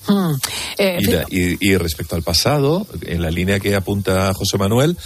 Mm. 0.07 0.33
Eh, 0.79 0.97
y, 0.99 1.05
la- 1.11 1.25
y- 1.29 1.57
y 1.59 1.77
respecto 1.77 2.15
al 2.15 2.23
pasado, 2.23 2.87
en 3.03 3.21
la 3.21 3.29
línea 3.29 3.59
que 3.59 3.75
apunta 3.75 4.33
José 4.33 4.57
Manuel, 4.57 4.97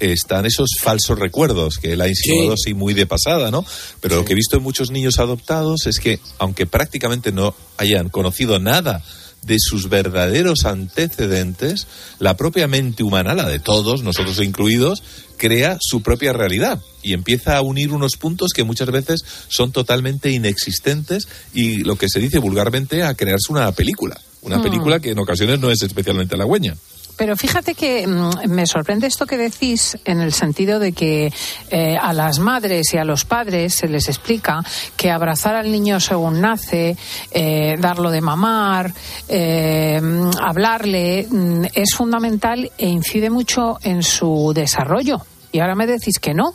están 0.00 0.44
esos 0.44 0.70
falsos 0.80 1.18
recuerdos 1.18 1.76
que 1.78 1.92
él 1.92 2.00
ha 2.00 2.08
insinuado 2.08 2.54
así 2.54 2.74
muy 2.74 2.94
de 2.94 3.06
pasada, 3.06 3.50
¿no? 3.50 3.64
Pero 4.00 4.16
lo 4.16 4.24
que 4.24 4.32
he 4.32 4.36
visto 4.36 4.56
en 4.56 4.62
muchos 4.62 4.90
niños 4.90 5.18
adoptados 5.20 5.86
es 5.86 5.98
que, 6.00 6.18
aunque 6.38 6.66
prácticamente 6.66 7.30
no 7.32 7.54
hayan 7.78 8.08
conocido 8.10 8.58
nada 8.58 9.02
de 9.46 9.56
sus 9.58 9.88
verdaderos 9.88 10.64
antecedentes, 10.64 11.86
la 12.18 12.36
propia 12.36 12.66
mente 12.66 13.02
humana, 13.02 13.34
la 13.34 13.48
de 13.48 13.58
todos, 13.58 14.02
nosotros 14.02 14.40
incluidos, 14.40 15.02
crea 15.36 15.78
su 15.80 16.02
propia 16.02 16.32
realidad 16.32 16.80
y 17.02 17.12
empieza 17.12 17.56
a 17.56 17.62
unir 17.62 17.92
unos 17.92 18.16
puntos 18.16 18.52
que 18.52 18.64
muchas 18.64 18.90
veces 18.90 19.24
son 19.48 19.70
totalmente 19.72 20.30
inexistentes 20.30 21.28
y 21.54 21.78
lo 21.84 21.96
que 21.96 22.08
se 22.08 22.20
dice 22.20 22.38
vulgarmente 22.38 23.02
a 23.02 23.14
crearse 23.14 23.50
una 23.52 23.70
película. 23.72 24.20
Una 24.42 24.58
Hmm. 24.58 24.62
película 24.62 25.00
que 25.00 25.10
en 25.10 25.18
ocasiones 25.18 25.60
no 25.60 25.70
es 25.70 25.82
especialmente 25.82 26.34
halagüeña. 26.34 26.76
Pero 27.16 27.36
fíjate 27.36 27.74
que 27.74 28.06
mm, 28.06 28.48
me 28.48 28.66
sorprende 28.66 29.06
esto 29.06 29.26
que 29.26 29.36
decís 29.36 29.96
en 30.04 30.20
el 30.20 30.32
sentido 30.32 30.78
de 30.78 30.92
que 30.92 31.32
eh, 31.70 31.96
a 32.00 32.12
las 32.12 32.38
madres 32.38 32.92
y 32.92 32.98
a 32.98 33.04
los 33.04 33.24
padres 33.24 33.74
se 33.74 33.88
les 33.88 34.08
explica 34.08 34.62
que 34.96 35.10
abrazar 35.10 35.54
al 35.54 35.70
niño 35.70 35.98
según 35.98 36.40
nace, 36.40 36.96
eh, 37.30 37.74
darlo 37.78 38.10
de 38.10 38.20
mamar, 38.20 38.92
eh, 39.28 40.00
hablarle, 40.40 41.26
mm, 41.28 41.64
es 41.74 41.94
fundamental 41.94 42.70
e 42.76 42.86
incide 42.86 43.30
mucho 43.30 43.78
en 43.82 44.02
su 44.02 44.52
desarrollo. 44.54 45.18
Y 45.52 45.60
ahora 45.60 45.74
me 45.74 45.86
decís 45.86 46.18
que 46.18 46.34
no. 46.34 46.54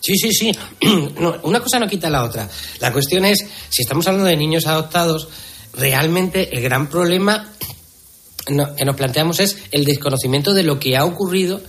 Sí, 0.00 0.16
sí, 0.16 0.32
sí. 0.32 0.52
Una 1.42 1.60
cosa 1.60 1.78
no 1.78 1.86
quita 1.86 2.08
la 2.10 2.24
otra. 2.24 2.48
La 2.80 2.92
cuestión 2.92 3.24
es, 3.24 3.44
si 3.68 3.82
estamos 3.82 4.06
hablando 4.06 4.28
de 4.28 4.36
niños 4.36 4.66
adoptados, 4.66 5.28
realmente 5.76 6.54
el 6.54 6.62
gran 6.62 6.88
problema 6.88 7.53
no- 8.48 8.74
que 8.74 8.84
nos 8.84 8.96
planteamos 8.96 9.40
es 9.40 9.58
el 9.70 9.84
desconocimiento 9.84 10.52
de 10.54 10.62
lo 10.62 10.78
que 10.78 10.96
ha 10.96 11.04
ocurrido 11.04 11.60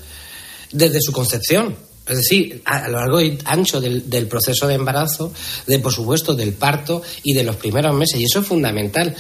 desde 0.72 1.00
su 1.02 1.12
concepción. 1.12 1.76
Es 2.08 2.18
decir, 2.18 2.62
a, 2.66 2.88
lo 2.88 3.00
largo 3.00 3.20
y 3.22 3.38
ancho 3.46 3.82
del, 3.82 4.10
del 4.10 4.28
proceso 4.28 4.68
de 4.68 4.76
embarazo, 4.76 5.34
de 5.66 5.80
por 5.80 5.92
supuesto 5.92 6.36
del 6.36 6.54
parto 6.54 7.02
y 7.24 7.34
de 7.34 7.44
los 7.44 7.56
primeros 7.56 7.96
meses. 7.96 8.20
Y 8.20 8.26
eso 8.26 8.42
es 8.42 8.48
fundamental. 8.48 9.16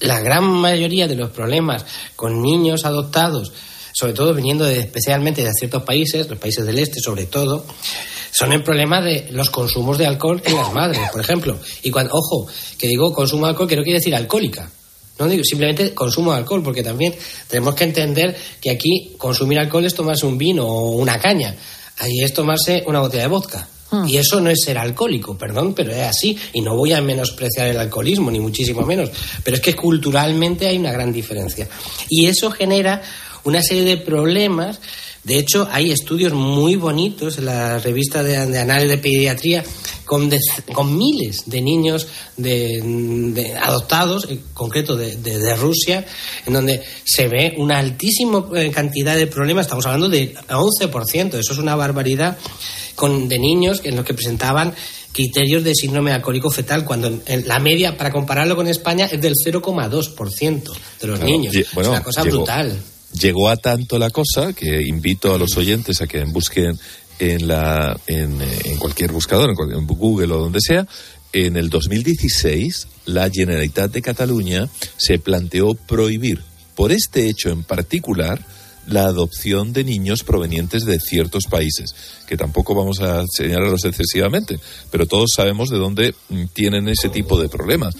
La 0.00 0.20
gran 0.20 0.44
mayoría 0.44 1.08
de 1.08 1.14
los 1.14 1.30
problemas 1.30 1.86
con 2.14 2.42
niños 2.42 2.84
adoptados, 2.84 3.52
sobre 3.94 4.12
todo 4.12 4.34
viniendo 4.34 4.66
de, 4.66 4.80
especialmente 4.80 5.42
de 5.42 5.50
ciertos 5.58 5.84
países, 5.84 6.28
los 6.28 6.38
países 6.38 6.66
del 6.66 6.78
este 6.78 7.00
sobre 7.00 7.24
todo, 7.24 7.64
son 8.30 8.52
el 8.52 8.62
problema 8.62 9.00
de 9.00 9.28
los 9.30 9.48
consumos 9.48 9.96
de 9.96 10.06
alcohol 10.06 10.42
en 10.44 10.56
las 10.56 10.70
madres, 10.74 11.00
por 11.10 11.22
ejemplo. 11.22 11.58
Y 11.82 11.90
cuando, 11.90 12.12
ojo, 12.12 12.46
que 12.76 12.86
digo 12.86 13.14
consumo 13.14 13.46
de 13.46 13.52
alcohol, 13.52 13.66
que 13.68 13.76
no 13.76 13.82
quiere 13.82 14.00
decir 14.00 14.14
alcohólica. 14.14 14.70
No 15.18 15.28
digo 15.28 15.42
simplemente 15.44 15.94
consumo 15.94 16.32
de 16.32 16.38
alcohol, 16.38 16.62
porque 16.62 16.82
también 16.82 17.14
tenemos 17.48 17.74
que 17.74 17.84
entender 17.84 18.36
que 18.60 18.70
aquí 18.70 19.14
consumir 19.16 19.58
alcohol 19.58 19.84
es 19.84 19.94
tomarse 19.94 20.26
un 20.26 20.36
vino 20.36 20.66
o 20.66 20.90
una 20.92 21.18
caña. 21.18 21.54
Ahí 21.98 22.20
es 22.22 22.32
tomarse 22.34 22.84
una 22.86 23.00
botella 23.00 23.22
de 23.22 23.28
vodka. 23.28 23.68
Y 24.06 24.16
eso 24.16 24.40
no 24.40 24.50
es 24.50 24.62
ser 24.64 24.78
alcohólico, 24.78 25.38
perdón, 25.38 25.72
pero 25.72 25.92
es 25.92 26.02
así. 26.02 26.36
Y 26.52 26.60
no 26.60 26.76
voy 26.76 26.92
a 26.92 27.00
menospreciar 27.00 27.68
el 27.68 27.78
alcoholismo, 27.78 28.30
ni 28.30 28.40
muchísimo 28.40 28.82
menos. 28.82 29.10
Pero 29.42 29.56
es 29.56 29.62
que 29.62 29.74
culturalmente 29.74 30.66
hay 30.66 30.76
una 30.76 30.92
gran 30.92 31.12
diferencia. 31.12 31.68
Y 32.08 32.26
eso 32.26 32.50
genera 32.50 33.00
una 33.44 33.62
serie 33.62 33.84
de 33.84 33.96
problemas. 33.98 34.80
De 35.26 35.38
hecho, 35.38 35.68
hay 35.72 35.90
estudios 35.90 36.32
muy 36.32 36.76
bonitos 36.76 37.38
en 37.38 37.46
la 37.46 37.78
revista 37.80 38.22
de, 38.22 38.46
de 38.46 38.58
análisis 38.60 38.90
de 38.90 38.98
pediatría 38.98 39.64
con, 40.04 40.30
dec- 40.30 40.62
con 40.72 40.96
miles 40.96 41.42
de 41.46 41.60
niños 41.62 42.06
de, 42.36 42.80
de 43.34 43.56
adoptados, 43.56 44.28
en 44.30 44.40
concreto 44.54 44.94
de, 44.94 45.16
de- 45.16 45.38
de 45.38 45.56
Rusia, 45.56 46.06
en 46.46 46.52
donde 46.52 46.80
se 47.04 47.26
ve 47.26 47.54
una 47.58 47.78
altísima 47.80 48.46
eh, 48.54 48.70
cantidad 48.70 49.16
de 49.16 49.26
problemas. 49.26 49.66
Estamos 49.66 49.84
hablando 49.86 50.08
de 50.08 50.32
11%, 50.48 51.34
eso 51.34 51.52
es 51.52 51.58
una 51.58 51.74
barbaridad, 51.74 52.38
con, 52.94 53.28
de 53.28 53.38
niños 53.40 53.80
en 53.82 53.96
los 53.96 54.04
que 54.04 54.14
presentaban 54.14 54.72
criterios 55.10 55.64
de 55.64 55.74
síndrome 55.74 56.12
alcohólico 56.12 56.50
fetal, 56.50 56.84
cuando 56.84 57.08
en- 57.26 57.48
la 57.48 57.58
media, 57.58 57.96
para 57.98 58.12
compararlo 58.12 58.54
con 58.54 58.68
España, 58.68 59.06
es 59.10 59.20
del 59.20 59.34
0,2% 59.34 60.62
de 61.00 61.06
los 61.08 61.18
Claro, 61.18 61.24
niños. 61.24 61.52
es 61.54 61.66
una 61.74 62.02
cosa 62.02 62.22
llegó- 62.22 62.36
brutal. 62.36 62.78
Llegó 63.12 63.48
a 63.48 63.56
tanto 63.56 63.98
la 63.98 64.10
cosa 64.10 64.52
que 64.52 64.82
invito 64.82 65.34
a 65.34 65.38
los 65.38 65.56
oyentes 65.56 66.00
a 66.00 66.06
que 66.06 66.24
busquen 66.24 66.78
en, 67.18 67.48
la, 67.48 67.98
en, 68.06 68.40
eh, 68.42 68.58
en 68.64 68.78
cualquier 68.78 69.12
buscador, 69.12 69.50
en, 69.50 69.86
Google 69.86 70.32
o 70.34 70.38
donde 70.38 70.60
sea. 70.60 70.86
En 71.32 71.56
el 71.56 71.70
2016, 71.70 72.88
la 73.06 73.30
Generalitat 73.30 73.92
de 73.92 74.02
Cataluña 74.02 74.68
se 74.96 75.18
planteó 75.18 75.74
prohibir, 75.74 76.42
por 76.74 76.92
este 76.92 77.28
hecho 77.28 77.50
en 77.50 77.62
particular, 77.64 78.44
la 78.86 79.04
adopción 79.06 79.72
de 79.72 79.84
niños 79.84 80.22
provenientes 80.22 80.84
de 80.84 81.00
ciertos 81.00 81.44
países, 81.50 81.94
que 82.26 82.36
tampoco 82.36 82.74
vamos 82.74 83.00
a 83.00 83.24
señalarlos 83.26 83.84
excesivamente, 83.84 84.58
pero 84.90 85.06
todos 85.06 85.30
sabemos 85.34 85.68
de 85.70 85.78
dónde 85.78 86.14
mm, 86.28 86.44
tienen 86.52 86.88
ese 86.88 87.08
tipo 87.08 87.40
de 87.40 87.48
problemas. 87.48 87.94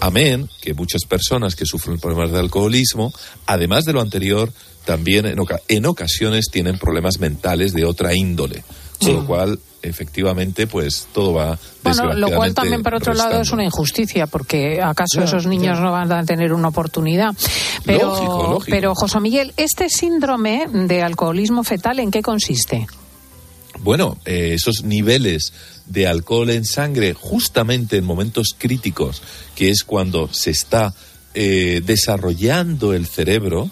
Amén, 0.00 0.48
que 0.60 0.74
muchas 0.74 1.02
personas 1.08 1.54
que 1.54 1.64
sufren 1.66 1.98
problemas 1.98 2.32
de 2.32 2.40
alcoholismo, 2.40 3.12
además 3.46 3.84
de 3.84 3.92
lo 3.92 4.00
anterior, 4.00 4.52
también 4.84 5.26
en, 5.26 5.38
oca- 5.38 5.60
en 5.68 5.86
ocasiones 5.86 6.46
tienen 6.50 6.76
problemas 6.78 7.20
mentales 7.20 7.72
de 7.72 7.84
otra 7.84 8.14
índole. 8.14 8.64
Con 9.04 9.14
lo 9.14 9.26
cual, 9.26 9.58
efectivamente, 9.82 10.66
pues 10.66 11.08
todo 11.12 11.34
va 11.34 11.58
Bueno, 11.82 12.12
lo 12.14 12.30
cual 12.30 12.54
también, 12.54 12.82
por 12.82 12.94
otro 12.94 13.14
lado, 13.14 13.40
es 13.40 13.50
una 13.50 13.64
injusticia, 13.64 14.26
porque 14.26 14.80
acaso 14.82 15.22
esos 15.22 15.46
niños 15.46 15.80
no 15.80 15.92
van 15.92 16.12
a 16.12 16.24
tener 16.24 16.52
una 16.52 16.68
oportunidad. 16.68 17.34
Pero, 17.84 18.08
Lógico, 18.08 18.42
lógico. 18.42 18.70
pero 18.70 18.94
José 18.94 19.20
Miguel, 19.20 19.52
¿este 19.56 19.88
síndrome 19.88 20.66
de 20.72 21.02
alcoholismo 21.02 21.64
fetal 21.64 21.98
en 21.98 22.10
qué 22.10 22.22
consiste? 22.22 22.86
Bueno, 23.80 24.18
eh, 24.24 24.52
esos 24.54 24.84
niveles 24.84 25.52
de 25.86 26.06
alcohol 26.06 26.50
en 26.50 26.64
sangre, 26.64 27.14
justamente 27.14 27.96
en 27.96 28.04
momentos 28.04 28.54
críticos, 28.56 29.22
que 29.56 29.70
es 29.70 29.82
cuando 29.82 30.32
se 30.32 30.50
está 30.50 30.94
eh, 31.34 31.82
desarrollando 31.84 32.92
el 32.92 33.06
cerebro, 33.06 33.70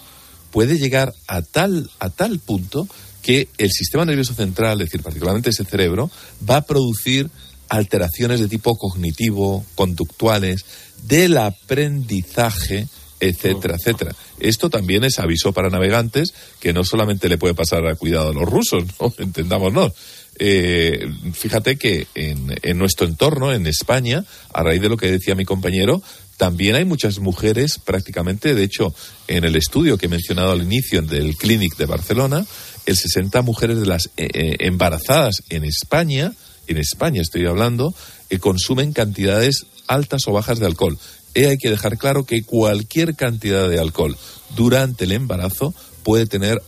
puede 0.51 0.77
llegar 0.77 1.13
a 1.27 1.41
tal, 1.41 1.89
a 1.99 2.09
tal 2.09 2.39
punto 2.39 2.87
que 3.21 3.49
el 3.57 3.71
sistema 3.71 4.05
nervioso 4.05 4.33
central, 4.33 4.81
es 4.81 4.87
decir, 4.87 5.01
particularmente 5.01 5.49
ese 5.49 5.63
cerebro, 5.63 6.09
va 6.47 6.57
a 6.57 6.65
producir 6.65 7.29
alteraciones 7.69 8.39
de 8.39 8.47
tipo 8.47 8.75
cognitivo, 8.77 9.65
conductuales, 9.75 10.65
del 11.03 11.37
aprendizaje, 11.37 12.87
etcétera, 13.19 13.75
etcétera. 13.75 14.15
Esto 14.39 14.69
también 14.69 15.03
es 15.03 15.19
aviso 15.19 15.53
para 15.53 15.69
navegantes 15.69 16.33
que 16.59 16.73
no 16.73 16.83
solamente 16.83 17.29
le 17.29 17.37
puede 17.37 17.53
pasar 17.53 17.85
a 17.87 17.95
cuidado 17.95 18.29
a 18.29 18.33
los 18.33 18.49
rusos, 18.49 18.83
¿no? 18.99 19.13
entendámonos. 19.23 19.93
Eh, 20.37 21.07
fíjate 21.33 21.77
que 21.77 22.07
en, 22.15 22.57
en 22.63 22.77
nuestro 22.77 23.05
entorno, 23.05 23.53
en 23.53 23.67
España, 23.67 24.25
a 24.53 24.63
raíz 24.63 24.81
de 24.81 24.89
lo 24.89 24.97
que 24.97 25.11
decía 25.11 25.35
mi 25.35 25.45
compañero, 25.45 26.01
también 26.37 26.75
hay 26.75 26.85
muchas 26.85 27.19
mujeres 27.19 27.79
prácticamente, 27.83 28.55
de 28.55 28.63
hecho, 28.63 28.93
en 29.27 29.43
el 29.43 29.55
estudio 29.55 29.97
que 29.97 30.07
he 30.07 30.09
mencionado 30.09 30.51
al 30.51 30.63
inicio 30.63 31.01
del 31.01 31.35
Clinic 31.35 31.77
de 31.77 31.85
Barcelona, 31.85 32.45
el 32.85 32.97
60 32.97 33.41
mujeres 33.43 33.79
de 33.79 33.85
las 33.85 34.07
eh, 34.17 34.27
eh, 34.33 34.55
embarazadas 34.59 35.43
en 35.49 35.63
España, 35.63 36.33
en 36.67 36.77
España 36.77 37.21
estoy 37.21 37.45
hablando, 37.45 37.93
eh, 38.29 38.39
consumen 38.39 38.93
cantidades 38.93 39.65
altas 39.87 40.27
o 40.27 40.31
bajas 40.31 40.59
de 40.59 40.65
alcohol. 40.65 40.97
Eh, 41.33 41.47
hay 41.47 41.57
que 41.57 41.69
dejar 41.69 41.97
claro 41.97 42.25
que 42.25 42.43
cualquier 42.43 43.15
cantidad 43.15 43.69
de 43.69 43.79
alcohol 43.79 44.17
durante 44.55 45.05
el 45.05 45.11
embarazo 45.11 45.73
puede 46.03 46.25
tener 46.25 46.61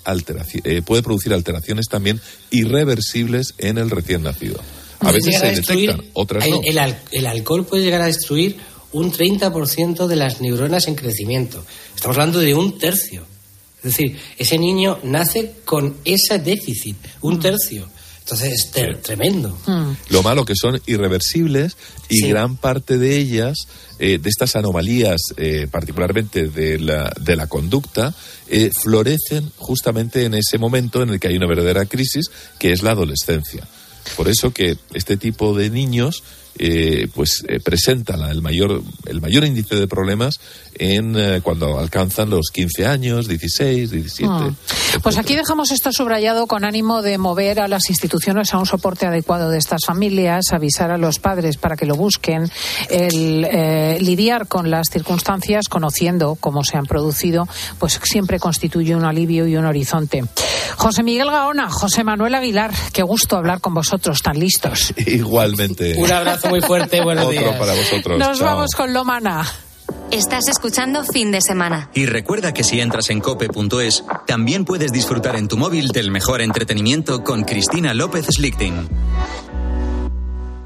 eh, 0.64 0.82
puede 0.86 1.04
producir 1.04 1.34
alteraciones 1.34 1.88
también 1.88 2.22
irreversibles 2.52 3.56
en 3.58 3.78
el 3.78 3.90
recién 3.90 4.24
nacido. 4.24 4.60
A 5.00 5.12
veces 5.12 5.38
se 5.38 5.48
detectan, 5.48 6.02
otras 6.14 6.46
el, 6.46 6.52
no. 6.52 6.62
el 7.12 7.28
alcohol 7.28 7.66
puede 7.66 7.84
llegar 7.84 8.02
a 8.02 8.06
destruir 8.06 8.56
un 8.94 9.12
30% 9.12 10.08
de 10.08 10.16
las 10.16 10.40
neuronas 10.42 10.88
en 10.88 10.96
crecimiento. 10.96 11.64
Estamos 11.96 12.18
hablando 12.18 12.40
de 12.40 12.54
un 12.54 12.78
tercio. 12.78 13.24
Es 13.84 13.98
decir, 13.98 14.18
ese 14.38 14.58
niño 14.58 15.00
nace 15.04 15.56
con 15.66 15.98
ese 16.06 16.40
déficit, 16.40 16.96
un 17.22 17.40
tercio. 17.40 17.90
Entonces 18.20 18.54
es 18.54 18.72
ter- 18.72 19.02
tremendo. 19.02 19.58
Lo 20.10 20.24
malo 20.24 20.46
que 20.46 20.54
son 20.56 20.80
irreversibles 20.86 21.76
y 22.08 22.20
Sí. 22.20 22.30
gran 22.30 22.56
parte 22.56 22.98
de 22.98 23.18
ellas, 23.18 23.68
eh, 24.00 24.18
de 24.18 24.30
estas 24.30 24.56
anomalías, 24.56 25.20
eh, 25.36 25.68
particularmente 25.70 26.48
de 26.48 26.80
la, 26.80 27.12
de 27.20 27.36
la 27.36 27.48
conducta, 27.48 28.16
eh, 28.48 28.72
florecen 28.82 29.52
justamente 29.58 30.24
en 30.24 30.36
ese 30.36 30.58
momento 30.58 31.04
en 31.04 31.10
el 31.10 31.20
que 31.20 31.28
hay 31.28 31.36
una 31.36 31.48
verdadera 31.48 31.86
crisis, 31.86 32.28
que 32.60 32.72
es 32.72 32.82
la 32.82 32.92
adolescencia. 32.92 33.68
Por 34.16 34.30
eso 34.30 34.54
que 34.54 34.78
este 34.94 35.18
tipo 35.18 35.54
de 35.54 35.70
niños 35.70 36.24
eh, 36.60 37.08
pues 37.14 37.44
eh, 37.48 37.60
presenta 37.60 38.16
la- 38.18 38.32
el 38.32 38.42
mayor 38.42 38.82
el 39.08 39.22
mayor 39.22 39.44
índice 39.46 39.76
de 39.76 39.88
problemas 39.88 40.40
en 40.76 41.16
eh, 41.18 41.42
cuando 41.44 41.78
alcanzan 41.80 42.30
los 42.30 42.50
15 42.52 42.86
años, 42.88 43.28
16, 43.28 43.92
17. 43.92 44.28
Mm. 44.30 44.56
Pues 45.02 45.18
aquí 45.18 45.36
dejamos 45.36 45.72
esto 45.72 45.92
subrayado 45.92 46.48
con 46.48 46.66
ánimo 46.66 47.02
de 47.02 47.18
mover 47.18 47.60
a 47.60 47.68
las 47.68 47.90
instituciones 47.90 48.54
a 48.54 48.58
un 48.60 48.66
soporte 48.66 49.06
adecuado 49.06 49.50
de 49.50 49.58
estas 49.58 49.86
familias, 49.86 50.52
avisar 50.52 50.92
a 50.92 50.98
los 50.98 51.20
padres 51.20 51.58
para 51.58 51.76
que 51.76 51.86
lo 51.86 51.96
busquen, 51.96 52.50
el 52.90 53.46
eh, 53.50 53.98
lidiar 54.02 54.48
con 54.48 54.70
las 54.72 54.88
circunstancias 54.92 55.68
conociendo 55.70 56.36
cómo 56.40 56.64
se 56.64 56.78
han 56.78 56.86
producido, 56.86 57.48
pues 57.80 58.00
siempre 58.04 58.40
constituye 58.40 58.96
un 58.96 59.06
alivio 59.06 59.48
y 59.48 59.56
un 59.56 59.66
horizonte. 59.66 60.24
José 60.78 61.04
Miguel 61.04 61.30
Gaona, 61.30 61.70
José 61.70 62.04
Manuel 62.04 62.36
Aguilar, 62.36 62.72
qué 62.94 63.04
gusto 63.04 63.38
hablar 63.38 63.60
con 63.62 63.74
vosotros 63.74 64.22
tan 64.22 64.40
listos. 64.40 64.94
Igualmente. 65.06 65.96
Un 65.98 66.12
abrazo 66.12 66.43
muy 66.50 66.62
fuerte, 66.62 67.02
buenos 67.02 67.26
Otro 67.26 67.40
días. 67.40 67.56
para 67.58 67.74
vosotros. 67.74 68.20
Nos 68.20 68.40
Chao. 68.40 68.48
vamos 68.48 68.72
con 68.72 68.94
Lomana. 68.94 69.46
Estás 70.12 70.48
escuchando 70.48 71.04
fin 71.04 71.32
de 71.32 71.42
semana. 71.42 71.90
Y 71.94 72.06
recuerda 72.06 72.54
que 72.54 72.64
si 72.64 72.80
entras 72.80 73.10
en 73.10 73.20
cope.es, 73.20 74.04
también 74.28 74.64
puedes 74.64 74.92
disfrutar 74.92 75.36
en 75.36 75.48
tu 75.48 75.58
móvil 75.58 75.88
del 75.88 76.12
mejor 76.12 76.42
entretenimiento 76.42 77.24
con 77.24 77.44
Cristina 77.44 77.94
López 77.96 78.28
Slichting. 78.28 78.88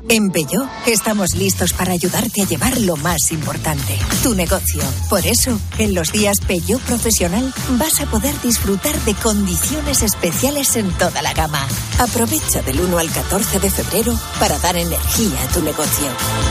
En 0.09 0.29
Peugeot 0.31 0.69
estamos 0.85 1.35
listos 1.35 1.73
para 1.73 1.91
ayudarte 1.91 2.41
a 2.41 2.45
llevar 2.45 2.79
lo 2.79 2.95
más 2.95 3.31
importante, 3.31 3.97
tu 4.23 4.33
negocio. 4.35 4.81
Por 5.09 5.25
eso, 5.25 5.59
en 5.77 5.93
los 5.93 6.13
días 6.13 6.37
Peugeot 6.47 6.81
Profesional 6.81 7.53
vas 7.71 7.99
a 7.99 8.05
poder 8.05 8.33
disfrutar 8.41 8.97
de 9.01 9.13
condiciones 9.15 10.03
especiales 10.03 10.77
en 10.77 10.89
toda 10.91 11.21
la 11.21 11.33
gama. 11.33 11.67
Aprovecha 11.99 12.61
del 12.61 12.79
1 12.79 12.97
al 12.97 13.11
14 13.11 13.59
de 13.59 13.69
febrero 13.69 14.17
para 14.39 14.57
dar 14.59 14.77
energía 14.77 15.43
a 15.43 15.53
tu 15.53 15.61
negocio. 15.61 16.07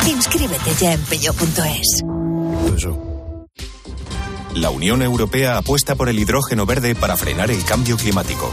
Inscríbete 0.06 0.74
ya 0.78 0.92
en 0.92 1.00
peugeot.es. 1.02 2.02
La 4.54 4.70
Unión 4.70 5.02
Europea 5.02 5.56
apuesta 5.56 5.94
por 5.94 6.10
el 6.10 6.18
hidrógeno 6.18 6.66
verde 6.66 6.94
para 6.94 7.16
frenar 7.16 7.50
el 7.50 7.64
cambio 7.64 7.96
climático. 7.96 8.52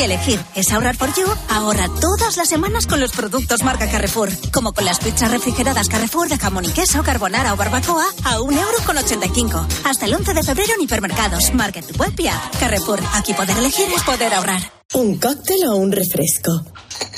Si 0.00 0.04
elegir 0.04 0.40
es 0.54 0.72
ahorrar 0.72 0.96
por 0.96 1.14
you, 1.14 1.26
ahorra 1.50 1.86
todas 2.00 2.38
las 2.38 2.48
semanas 2.48 2.86
con 2.86 3.00
los 3.00 3.12
productos 3.12 3.62
marca 3.62 3.86
Carrefour. 3.86 4.30
Como 4.50 4.72
con 4.72 4.86
las 4.86 4.98
pizzas 4.98 5.30
refrigeradas 5.30 5.90
Carrefour 5.90 6.26
de 6.26 6.38
jamón 6.38 6.64
y 6.64 6.68
queso, 6.68 7.02
carbonara 7.02 7.52
o 7.52 7.56
barbacoa 7.58 8.06
a 8.24 8.38
1,85 8.38 9.36
euro. 9.36 9.66
Hasta 9.84 10.06
el 10.06 10.14
11 10.14 10.32
de 10.32 10.42
febrero 10.42 10.72
en 10.74 10.84
hipermercados, 10.84 11.52
market 11.52 11.84
web 11.98 12.14
y 12.16 12.28
app. 12.28 12.58
Carrefour, 12.58 12.98
aquí 13.12 13.34
poder 13.34 13.58
elegir 13.58 13.88
es 13.94 14.02
poder 14.02 14.32
ahorrar. 14.32 14.62
¿Un 14.94 15.18
cóctel 15.18 15.68
o 15.68 15.76
un 15.76 15.92
refresco? 15.92 16.64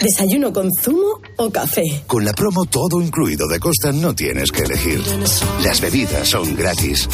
¿Desayuno 0.00 0.52
con 0.52 0.68
zumo 0.72 1.20
o 1.36 1.50
café? 1.50 2.02
Con 2.08 2.24
la 2.24 2.32
promo 2.32 2.64
todo 2.64 3.00
incluido 3.00 3.46
de 3.46 3.60
Costa 3.60 3.92
no 3.92 4.12
tienes 4.12 4.50
que 4.50 4.62
elegir. 4.62 5.00
Las 5.62 5.80
bebidas 5.80 6.28
son 6.28 6.56
gratis. 6.56 7.08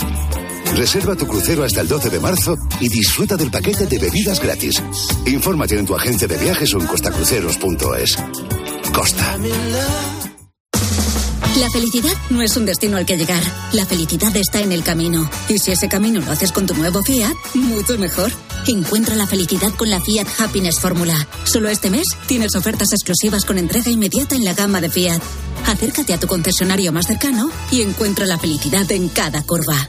Reserva 0.75 1.17
tu 1.17 1.27
crucero 1.27 1.65
hasta 1.65 1.81
el 1.81 1.89
12 1.89 2.11
de 2.11 2.21
marzo 2.21 2.57
y 2.81 2.89
disfruta 2.89 3.37
del 3.37 3.51
paquete 3.51 3.87
de 3.87 3.99
bebidas 3.99 4.41
gratis. 4.41 4.83
Infórmate 5.27 5.79
en 5.79 5.87
tu 5.87 5.95
agencia 5.95 6.29
de 6.29 6.37
viajes 6.39 6.75
o 6.75 6.81
en 6.81 6.87
costacruceros.es. 6.87 8.17
Costa. 8.93 9.39
La 11.59 11.69
felicidad 11.71 12.13
no 12.31 12.41
es 12.41 12.57
un 12.57 12.67
destino 12.67 12.97
al 12.97 13.05
que 13.05 13.17
llegar. 13.17 13.43
La 13.73 13.85
felicidad 13.85 14.35
está 14.37 14.61
en 14.61 14.71
el 14.71 14.85
camino. 14.85 15.29
Y 15.49 15.59
si 15.59 15.73
ese 15.73 15.89
camino 15.89 16.21
lo 16.21 16.31
haces 16.31 16.53
con 16.53 16.67
tu 16.67 16.75
nuevo 16.75 17.03
Fiat, 17.03 17.35
mucho 17.55 17.99
mejor. 17.99 18.31
Encuentra 18.69 19.17
la 19.17 19.27
felicidad 19.27 19.73
con 19.75 19.91
la 19.91 20.01
Fiat 20.01 20.29
Happiness 20.39 20.79
Fórmula. 20.79 21.27
Solo 21.45 21.69
este 21.69 21.91
mes 21.91 22.07
tienes 22.27 22.55
ofertas 22.55 22.93
exclusivas 22.93 23.45
con 23.45 23.59
entrega 23.59 23.91
inmediata 23.91 24.37
en 24.37 24.45
la 24.45 24.55
gama 24.55 24.81
de 24.81 24.89
Fiat. 24.89 25.21
Acércate 25.67 26.15
a 26.15 26.21
tu 26.21 26.29
concesionario 26.29 26.93
más 26.93 27.07
cercano 27.07 27.51
y 27.73 27.83
encuentra 27.83 28.25
la 28.27 28.39
felicidad 28.39 28.91
en 28.93 29.09
cada 29.09 29.43
curva. 29.43 29.89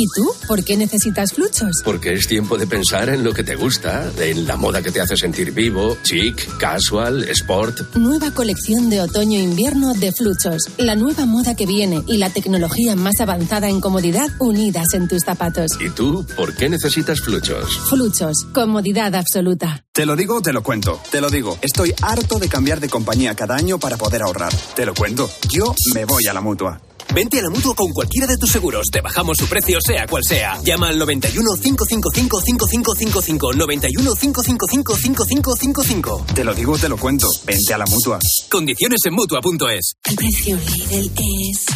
¿Y 0.00 0.06
tú? 0.14 0.32
¿Por 0.46 0.62
qué 0.62 0.76
necesitas 0.76 1.32
fluchos? 1.32 1.82
Porque 1.84 2.12
es 2.12 2.28
tiempo 2.28 2.56
de 2.56 2.68
pensar 2.68 3.08
en 3.08 3.24
lo 3.24 3.32
que 3.32 3.42
te 3.42 3.56
gusta, 3.56 4.08
en 4.20 4.46
la 4.46 4.54
moda 4.54 4.80
que 4.80 4.92
te 4.92 5.00
hace 5.00 5.16
sentir 5.16 5.50
vivo, 5.50 5.96
chic, 6.04 6.56
casual, 6.56 7.24
sport. 7.30 7.96
Nueva 7.96 8.30
colección 8.30 8.90
de 8.90 9.00
otoño-invierno 9.00 9.94
de 9.94 10.12
Fluchos. 10.12 10.70
La 10.76 10.94
nueva 10.94 11.26
moda 11.26 11.56
que 11.56 11.66
viene 11.66 12.04
y 12.06 12.18
la 12.18 12.30
tecnología 12.30 12.94
más 12.94 13.20
avanzada 13.20 13.68
en 13.68 13.80
comodidad 13.80 14.28
unidas 14.38 14.86
en 14.94 15.08
tus 15.08 15.24
zapatos. 15.24 15.72
¿Y 15.80 15.90
tú 15.90 16.24
por 16.36 16.54
qué 16.54 16.68
necesitas 16.68 17.20
fluchos? 17.20 17.80
Fluchos. 17.88 18.46
Comodidad 18.54 19.16
absoluta. 19.16 19.84
Te 19.92 20.06
lo 20.06 20.14
digo, 20.14 20.40
te 20.40 20.52
lo 20.52 20.62
cuento. 20.62 21.00
Te 21.10 21.20
lo 21.20 21.28
digo. 21.28 21.58
Estoy 21.60 21.92
harto 22.02 22.38
de 22.38 22.48
cambiar 22.48 22.78
de 22.78 22.88
compañía 22.88 23.34
cada 23.34 23.56
año 23.56 23.80
para 23.80 23.96
poder 23.96 24.22
ahorrar. 24.22 24.54
Te 24.76 24.86
lo 24.86 24.94
cuento. 24.94 25.28
Yo 25.48 25.74
me 25.92 26.04
voy 26.04 26.24
a 26.28 26.32
la 26.32 26.40
mutua. 26.40 26.80
Vente 27.14 27.38
a 27.38 27.42
la 27.42 27.50
mutua 27.50 27.74
con 27.74 27.92
cualquiera 27.92 28.26
de 28.26 28.36
tus 28.36 28.50
seguros. 28.50 28.86
Te 28.92 29.00
bajamos 29.00 29.38
su 29.38 29.46
precio, 29.46 29.78
sea 29.80 30.06
cual 30.06 30.22
sea. 30.24 30.60
Llama 30.62 30.88
al 30.88 30.98
91 30.98 31.50
555 31.62 32.40
5555. 32.40 33.52
91 33.54 34.14
555 34.14 34.96
5555. 34.96 36.26
Te 36.34 36.44
lo 36.44 36.54
digo, 36.54 36.78
te 36.78 36.88
lo 36.88 36.96
cuento. 36.96 37.28
Vente 37.44 37.74
a 37.74 37.78
la 37.78 37.86
mutua. 37.86 38.18
Condiciones 38.50 39.00
en 39.04 39.14
mutua.es. 39.14 39.92
El 40.04 40.16
precio 40.16 40.56
Lidl 40.56 41.10
es 41.16 41.66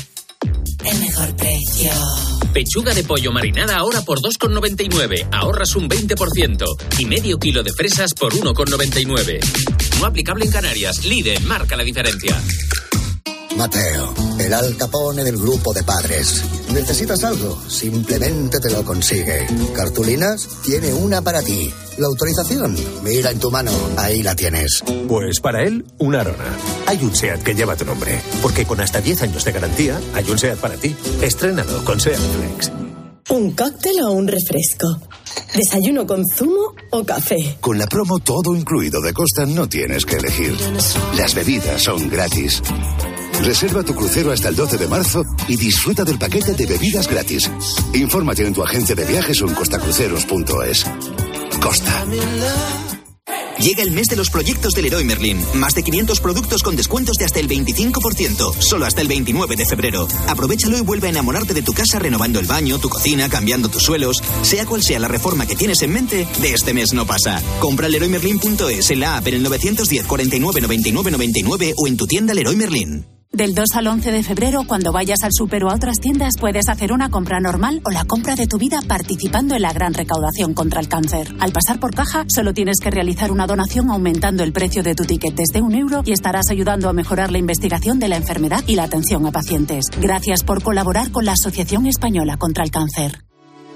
el 0.85 0.99
mejor 0.99 1.37
precio. 1.37 1.93
Pechuga 2.53 2.93
de 2.93 3.05
pollo 3.05 3.33
marinada 3.33 3.77
ahora 3.77 4.03
por 4.03 4.21
2,99. 4.21 5.29
Ahorras 5.33 5.75
un 5.77 5.89
20%. 5.89 6.65
Y 6.99 7.07
medio 7.07 7.39
kilo 7.39 7.63
de 7.63 7.73
fresas 7.73 8.13
por 8.15 8.35
1,99. 8.35 9.41
No 10.01 10.07
aplicable 10.07 10.45
en 10.45 10.51
Canarias. 10.51 11.05
Lidl 11.05 11.41
marca 11.45 11.77
la 11.77 11.85
diferencia. 11.85 12.41
Mateo, 13.57 14.15
el 14.39 14.53
Al 14.53 14.77
Capone 14.77 15.23
del 15.25 15.37
grupo 15.37 15.73
de 15.73 15.83
padres. 15.83 16.43
¿Necesitas 16.73 17.23
algo? 17.25 17.59
Simplemente 17.69 18.59
te 18.61 18.71
lo 18.71 18.85
consigue. 18.85 19.47
¿Cartulinas? 19.75 20.49
Tiene 20.65 20.93
una 20.93 21.21
para 21.23 21.43
ti. 21.43 21.73
¿La 21.99 22.07
autorización? 22.07 22.75
Mira 23.03 23.31
en 23.31 23.39
tu 23.39 23.51
mano, 23.51 23.71
ahí 23.97 24.23
la 24.23 24.35
tienes. 24.35 24.83
Pues 25.07 25.41
para 25.41 25.63
él, 25.63 25.85
una 25.99 26.23
Arona. 26.23 26.57
Hay 26.87 26.99
un 27.03 27.15
SEAT 27.15 27.43
que 27.43 27.55
lleva 27.55 27.77
tu 27.77 27.85
nombre. 27.85 28.21
Porque 28.41 28.65
con 28.65 28.81
hasta 28.81 29.01
10 29.01 29.23
años 29.23 29.45
de 29.45 29.53
garantía, 29.53 30.01
hay 30.15 30.29
un 30.31 30.39
SEAT 30.39 30.59
para 30.59 30.77
ti. 30.77 30.97
Estrénalo 31.21 31.85
con 31.85 32.01
SEAT 32.01 32.19
Flex. 32.19 32.73
¿Un 33.31 33.53
cóctel 33.53 34.01
o 34.03 34.13
un 34.13 34.27
refresco? 34.27 34.99
¿Desayuno 35.55 36.07
con 36.07 36.25
zumo 36.27 36.75
o 36.91 37.05
café? 37.05 37.59
Con 37.61 37.79
la 37.79 37.87
promo 37.87 38.19
todo 38.19 38.55
incluido 38.55 39.01
de 39.01 39.13
Costa 39.13 39.47
no 39.47 39.69
tienes 39.69 40.05
que 40.05 40.17
elegir. 40.17 40.57
Las 41.17 41.35
bebidas 41.35 41.83
son 41.83 42.09
gratis. 42.09 42.63
Reserva 43.43 43.83
tu 43.83 43.95
crucero 43.95 44.31
hasta 44.31 44.49
el 44.49 44.57
12 44.57 44.79
de 44.79 44.89
marzo 44.89 45.25
y 45.49 45.57
disfruta 45.57 46.05
del 46.05 46.19
paquete 46.19 46.55
de 46.55 46.67
bebidas 46.67 47.09
gratis. 47.09 47.51
Infórmate 47.93 48.47
en 48.47 48.55
tu 48.55 48.63
agencia 48.63 48.95
de 48.95 49.05
viajes 49.05 49.43
o 49.43 49.49
en 49.49 49.55
costacruceros.es. 49.55 50.87
Costa. 51.61 52.05
Llega 53.59 53.83
el 53.83 53.93
mes 53.93 54.09
de 54.09 54.17
los 54.17 54.31
proyectos 54.31 54.75
del 54.75 54.85
Leroy 54.85 55.05
Merlin. 55.05 55.41
Más 55.55 55.75
de 55.75 55.83
500 55.83 56.21
productos 56.21 56.63
con 56.63 56.75
descuentos 56.75 57.17
de 57.17 57.25
hasta 57.25 57.39
el 57.39 57.49
25%. 57.49 58.61
Solo 58.61 58.87
hasta 58.87 59.03
el 59.03 59.09
29 59.09 59.57
de 59.57 59.67
febrero. 59.67 60.09
Aprovechalo 60.29 60.79
y 60.79 60.81
vuelve 60.81 61.09
a 61.09 61.11
enamorarte 61.11 61.55
de 61.55 61.63
tu 61.63 61.73
casa 61.73 61.99
renovando 61.99 62.41
el 62.41 62.47
baño, 62.47 62.79
tu 62.79 62.89
cocina, 62.89 63.29
cambiando 63.29 63.69
tus 63.69 63.83
suelos. 63.83 64.23
Sea 64.43 64.67
cual 64.67 64.83
sea 64.83 64.99
la 64.99 65.09
reforma 65.09 65.47
que 65.47 65.57
tienes 65.57 65.83
en 65.83 65.93
mente, 65.93 66.27
de 66.41 66.55
este 66.55 66.75
mes 66.75 66.93
no 66.93 67.07
pasa. 67.07 67.43
Compra 67.61 67.89
leroymerlin.es 67.89 68.91
en 68.91 69.01
la 69.01 69.17
app 69.17 69.27
en 69.29 69.35
el 69.35 69.43
910 69.43 70.07
49 70.07 70.61
99 70.61 71.11
99 71.11 71.75
o 71.77 71.87
en 71.87 71.97
tu 71.97 72.07
tienda 72.07 72.35
Leroy 72.35 72.57
Merlin. 72.57 73.12
Del 73.33 73.55
2 73.55 73.77
al 73.77 73.87
11 73.87 74.13
de 74.13 74.23
febrero, 74.23 74.65
cuando 74.67 74.93
vayas 74.93 75.23
al 75.23 75.33
super 75.33 75.65
o 75.65 75.71
a 75.71 75.75
otras 75.75 75.97
tiendas, 75.97 76.35
puedes 76.39 76.69
hacer 76.69 76.93
una 76.93 77.09
compra 77.09 77.41
normal 77.41 77.81
o 77.83 77.91
la 77.91 78.05
compra 78.05 78.35
de 78.35 78.47
tu 78.47 78.59
vida 78.59 78.81
participando 78.87 79.55
en 79.55 79.63
la 79.63 79.73
gran 79.73 79.95
recaudación 79.95 80.53
contra 80.53 80.81
el 80.81 80.89
cáncer. 80.89 81.35
Al 81.41 81.51
pasar 81.51 81.81
por 81.81 81.95
caja, 81.95 82.27
solo 82.29 82.53
tienes 82.53 82.77
que 82.79 82.91
realizar 82.91 83.33
una 83.33 83.47
donación 83.47 83.89
aumentando 83.89 84.45
el 84.45 84.53
precio 84.53 84.83
de 84.83 84.95
tu 84.95 85.05
ticket 85.05 85.35
desde 85.35 85.63
un 85.63 85.75
euro 85.75 86.03
y 86.05 86.13
estarás 86.13 86.51
ayudando 86.51 86.91
a 86.91 86.93
mejorar 86.93 87.33
la 87.33 87.39
investigación 87.39 87.99
de 87.99 88.09
la 88.09 88.19
enfermedad 88.19 88.65
y 88.67 88.77
la 88.77 88.85
atención 88.85 89.27
a 89.27 89.33
pacientes. 89.33 89.87
Gracias 89.99 90.45
por 90.45 90.63
colaborar 90.63 91.11
con 91.11 91.25
la 91.25 91.33
Asociación 91.33 91.87
Española 91.87 92.37
contra 92.37 92.65
el 92.65 92.71
Cáncer. 92.71 93.32